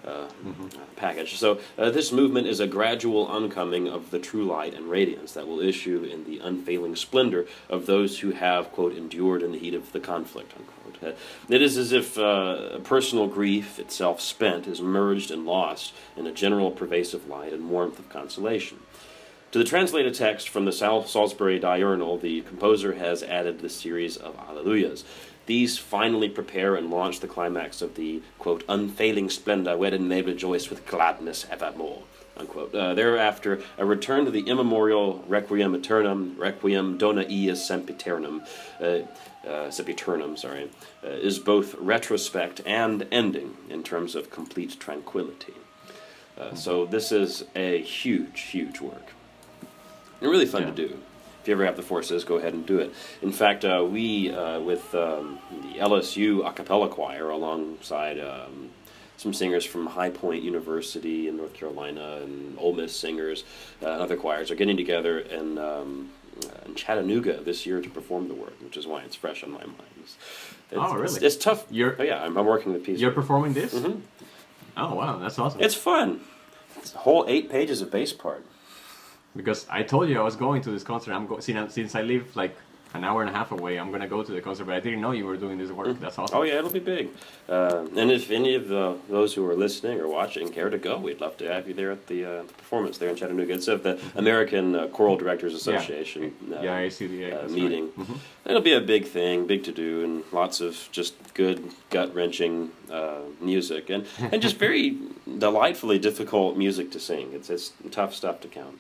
mm-hmm. 0.06 0.68
package. 0.96 1.38
So 1.38 1.60
uh, 1.78 1.90
this 1.90 2.12
movement 2.12 2.48
is 2.48 2.60
a 2.60 2.68
gradual 2.68 3.26
oncoming 3.26 3.88
of 3.88 4.12
the 4.12 4.20
true 4.20 4.46
light 4.46 4.74
and 4.74 4.90
radiance 4.90 5.34
that 5.34 5.48
will 5.48 5.60
issue 5.60 6.04
in 6.04 6.26
the 6.26 6.40
unfailing 6.40 6.96
splendor 6.96 7.46
of 7.70 7.86
those 7.86 8.20
who 8.20 8.32
have, 8.32 8.72
quote, 8.72 8.96
endured 8.96 9.42
in 9.42 9.52
the 9.52 9.60
heat 9.60 9.74
of 9.74 9.92
the 9.92 10.00
conflict, 10.00 10.54
unquote. 10.58 11.04
Uh, 11.04 11.16
it 11.50 11.62
is 11.62 11.78
as 11.78 11.92
if 11.92 12.18
uh, 12.18 12.80
personal 12.80 13.28
grief 13.28 13.80
itself 13.80 14.22
spent 14.22 14.68
is 14.68 14.82
merged 14.82 15.32
and 15.32 15.46
lost 15.46 15.94
in 16.16 16.26
a 16.26 16.32
general 16.32 16.72
pervasive 16.72 17.28
light 17.28 17.54
and 17.54 17.70
warmth 17.70 18.00
of 18.00 18.10
consolation. 18.10 18.80
To 19.52 19.60
the 19.60 19.64
translated 19.64 20.14
text 20.14 20.50
from 20.50 20.66
the 20.66 20.74
Salisbury 20.74 21.60
Diurnal, 21.60 22.18
the 22.18 22.42
composer 22.42 22.96
has 22.96 23.24
added 23.24 23.60
the 23.60 23.70
series 23.70 24.18
of 24.18 24.36
Alleluias. 24.36 25.06
These 25.46 25.78
finally 25.78 26.30
prepare 26.30 26.76
and 26.76 26.90
launch 26.90 27.20
the 27.20 27.28
climax 27.28 27.82
of 27.82 27.96
the, 27.96 28.22
quote, 28.40 28.64
unfailing 28.68 29.30
splendor 29.30 29.78
wherein 29.78 30.10
they 30.10 30.22
rejoice 30.22 30.70
with 30.70 30.88
gladness 30.88 31.46
evermore. 31.50 32.04
Unquote. 32.38 32.76
Uh, 32.76 32.94
thereafter, 32.94 33.62
a 33.78 33.86
return 33.86 34.26
to 34.26 34.32
the 34.32 34.42
immemorial 34.42 35.24
Requiem 35.28 35.74
Aeternam, 35.74 36.36
Requiem 36.38 36.98
Dona 36.98 37.24
Ius 37.24 37.58
Sempiternum, 37.66 38.42
uh, 38.82 39.00
uh, 39.48 39.72
Sempiternum, 39.72 40.36
sorry, 40.36 40.70
uh, 41.04 41.08
is 41.08 41.40
both 41.40 41.76
retrospect 41.76 42.60
and 42.66 43.08
ending 43.10 43.56
in 43.70 43.84
terms 43.84 44.16
of 44.16 44.32
complete 44.32 44.78
tranquility. 44.80 45.54
Uh, 46.38 46.54
so 46.54 46.86
this 46.86 47.14
is 47.14 47.46
a 47.56 47.82
huge, 47.82 48.42
huge 48.42 48.82
work. 48.82 49.14
And 50.20 50.30
really 50.30 50.46
fun 50.46 50.64
Yeah. 50.64 50.72
to 50.72 50.88
do 50.88 50.98
if 51.46 51.50
you 51.50 51.54
ever 51.54 51.66
have 51.68 51.76
the 51.76 51.84
forces, 51.84 52.24
go 52.24 52.38
ahead 52.38 52.56
and 52.56 52.66
do 52.66 52.80
it. 52.80 52.92
In 53.22 53.32
fact, 53.32 53.64
uh, 53.64 53.86
we, 53.88 54.32
uh, 54.34 54.60
with 54.62 54.96
um, 54.96 55.38
the 55.52 55.78
LSU 55.78 56.44
a 56.44 56.52
cappella 56.52 56.90
choir, 56.90 57.30
alongside 57.30 58.20
um, 58.20 58.72
some 59.16 59.32
singers 59.32 59.64
from 59.64 59.86
High 59.86 60.10
Point 60.10 60.42
University 60.42 61.28
in 61.28 61.38
North 61.38 61.54
Carolina 61.54 62.22
and 62.24 62.58
Ole 62.58 62.74
Miss 62.74 62.96
singers 62.96 63.44
uh, 63.84 63.92
and 63.92 64.02
other 64.02 64.18
choirs, 64.18 64.50
are 64.50 64.56
getting 64.56 64.76
together 64.76 65.20
in, 65.20 65.60
um, 65.60 66.10
in 66.66 66.74
Chattanooga 66.74 67.42
this 67.44 67.64
year 67.68 67.80
to 67.80 67.90
perform 67.92 68.28
the 68.28 68.34
work, 68.34 68.56
which 68.64 68.76
is 68.76 68.88
why 68.88 69.04
it's 69.04 69.16
fresh 69.16 69.44
on 69.44 69.52
my 69.52 69.60
mind. 69.60 69.78
It's, 70.02 70.18
Oh, 70.74 70.96
really? 70.96 71.24
It's, 71.24 71.36
tough. 71.38 71.68
You're- 71.70 71.96
oh, 72.00 72.02
yeah, 72.04 72.24
I'm, 72.24 72.36
I'm 72.40 72.46
working 72.48 72.74
the 72.74 72.80
piece. 72.80 73.00
You're 73.00 73.12
performing 73.12 73.54
this? 73.54 73.72
Mhm. 73.76 74.02
Oh 74.78 74.96
wow, 74.96 75.20
that's 75.20 75.38
awesome. 75.38 75.62
It's 75.62 75.76
fun. 75.76 76.22
It's 76.78 76.96
a 76.96 76.98
whole 76.98 77.24
eight 77.28 77.52
pages 77.52 77.82
of 77.84 77.92
bass 77.92 78.14
part. 78.14 78.44
Because 79.36 79.68
I 79.70 79.84
told 79.84 80.10
you 80.10 80.20
I 80.20 80.24
was 80.24 80.36
going 80.36 80.62
to 80.64 80.72
this 80.72 80.84
concert. 80.84 81.14
I'm 81.14 81.28
go- 81.28 81.40
since, 81.40 81.74
since 81.74 81.96
I 81.96 82.02
live 82.02 82.36
like 82.36 82.56
an 82.96 83.04
hour 83.04 83.22
and 83.22 83.30
a 83.30 83.34
half 83.34 83.52
away. 83.52 83.78
I'm 83.78 83.92
gonna 83.92 84.08
go 84.08 84.24
to 84.24 84.32
the 84.32 84.42
concert, 84.42 84.66
but 84.66 84.76
I 84.76 84.80
didn't 84.80 85.02
know 85.02 85.12
you 85.12 85.26
were 85.26 85.38
doing 85.38 85.58
this 85.58 85.72
work. 85.72 86.00
That's 86.00 86.18
awesome. 86.18 86.38
Oh 86.38 86.44
yeah, 86.44 86.58
it'll 86.60 86.70
be 86.72 86.80
big. 86.80 87.10
Uh, 87.48 87.86
and 87.96 88.12
if 88.12 88.32
any 88.32 88.56
of 88.56 88.68
the, 88.68 88.98
those 89.10 89.34
who 89.34 89.46
are 89.48 89.56
listening 89.56 90.00
or 90.00 90.08
watching 90.08 90.50
care 90.52 90.70
to 90.70 90.78
go, 90.78 90.98
we'd 90.98 91.22
love 91.22 91.38
to 91.38 91.52
have 91.52 91.68
you 91.68 91.74
there 91.74 91.92
at 91.92 92.08
the, 92.08 92.26
uh, 92.26 92.42
the 92.44 92.54
performance 92.54 92.98
there 92.98 93.10
in 93.10 93.16
Chattanooga. 93.16 93.54
It's 93.54 93.68
of 93.68 93.84
the 93.84 94.00
American 94.16 94.76
uh, 94.76 94.88
Choral 94.88 95.18
Directors 95.18 95.54
Association 95.54 96.34
uh, 96.54 96.62
Yeah, 96.62 96.76
I 96.76 96.90
see 96.90 97.08
the 97.08 97.32
uh, 97.46 97.48
meeting. 97.50 97.92
Right. 97.96 98.08
Mhm. 98.08 98.18
It'll 98.46 98.62
be 98.62 98.74
a 98.74 98.82
big 98.82 99.06
thing, 99.08 99.48
big 99.48 99.64
to 99.66 99.72
do, 99.72 100.04
and 100.04 100.24
lots 100.32 100.62
of 100.62 100.88
just 100.92 101.16
good 101.34 101.72
gut 101.90 102.14
wrenching 102.14 102.72
uh, 102.92 103.20
music, 103.42 103.90
and 103.90 104.06
and 104.32 104.42
just 104.42 104.58
very 104.58 104.98
delightfully 105.40 106.00
difficult 106.00 106.56
music 106.58 106.92
to 106.92 107.00
sing. 107.00 107.32
It's 107.34 107.50
it's 107.50 107.74
tough 107.92 108.14
stuff 108.14 108.42
to 108.42 108.48
count, 108.48 108.78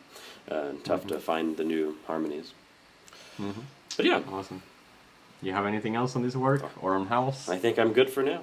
uh, 0.49 0.72
tough 0.84 1.07
to 1.07 1.20
find 1.20 1.57
the 1.57 1.63
new 1.63 1.97
harmonies. 2.07 2.53
Mhm. 3.39 3.63
But 3.97 4.05
yeah, 4.05 4.21
Awesome. 4.31 4.61
You 5.41 5.51
have 5.53 5.65
anything 5.65 5.95
else 5.95 6.15
on 6.15 6.23
this 6.23 6.36
work 6.36 6.63
or 6.81 6.95
on 6.95 7.05
Howells? 7.07 7.49
I 7.49 7.57
think 7.57 7.77
I'm 7.77 7.93
good 7.93 8.09
for 8.09 8.23
now. 8.23 8.41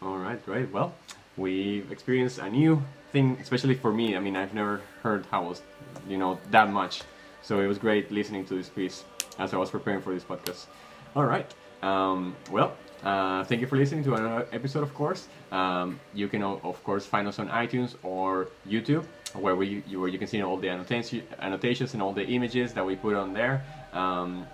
All 0.00 0.16
right, 0.16 0.44
great. 0.46 0.70
Well, 0.72 0.94
we've 1.36 1.90
experienced 1.92 2.38
a 2.38 2.48
new 2.48 2.82
thing, 3.12 3.36
especially 3.40 3.74
for 3.74 3.92
me. 3.92 4.16
I 4.16 4.20
mean, 4.20 4.36
I've 4.36 4.54
never 4.54 4.80
heard 5.02 5.26
Howells, 5.30 5.62
you 6.08 6.16
know, 6.16 6.38
that 6.50 6.70
much. 6.70 7.02
So 7.42 7.60
it 7.60 7.66
was 7.66 7.78
great 7.78 8.10
listening 8.10 8.44
to 8.46 8.54
this 8.54 8.68
piece 8.68 9.04
as 9.38 9.52
I 9.52 9.56
was 9.56 9.70
preparing 9.70 10.00
for 10.00 10.14
this 10.14 10.24
podcast. 10.24 10.66
All 11.14 11.24
right. 11.24 11.52
Um, 11.82 12.34
well, 12.50 12.72
uh, 13.04 13.44
thank 13.44 13.60
you 13.60 13.66
for 13.66 13.76
listening 13.76 14.04
to 14.04 14.14
another 14.14 14.46
episode, 14.52 14.82
of 14.82 14.94
course. 14.94 15.28
Um, 15.52 16.00
you 16.14 16.28
can, 16.28 16.42
of 16.42 16.82
course, 16.82 17.04
find 17.06 17.28
us 17.28 17.38
on 17.38 17.48
iTunes 17.48 17.94
or 18.02 18.48
YouTube, 18.68 19.04
where 19.40 19.56
we 19.56 19.82
you, 19.86 20.00
where 20.00 20.08
you 20.08 20.18
can 20.18 20.28
see 20.28 20.42
all 20.42 20.56
the 20.56 20.68
annotation, 20.68 21.22
annotations 21.40 21.94
and 21.94 22.02
all 22.02 22.12
the 22.12 22.26
images 22.26 22.72
that 22.74 22.84
we 22.84 22.96
put 22.96 23.14
on 23.14 23.32
there. 23.32 23.64
Um, 23.92 24.46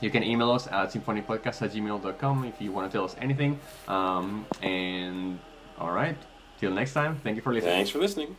you 0.00 0.10
can 0.10 0.22
email 0.22 0.50
us 0.50 0.66
at 0.66 0.92
symphonypodcast 0.92 1.62
at 1.62 1.72
gmail.com 1.72 2.44
if 2.44 2.60
you 2.60 2.72
want 2.72 2.90
to 2.90 2.96
tell 2.96 3.04
us 3.04 3.16
anything. 3.20 3.58
Um, 3.88 4.46
and 4.60 5.38
all 5.78 5.92
right, 5.92 6.16
till 6.58 6.72
next 6.72 6.92
time, 6.92 7.20
thank 7.22 7.36
you 7.36 7.42
for 7.42 7.52
listening. 7.52 7.74
Thanks 7.74 7.90
for 7.90 7.98
listening. 7.98 8.36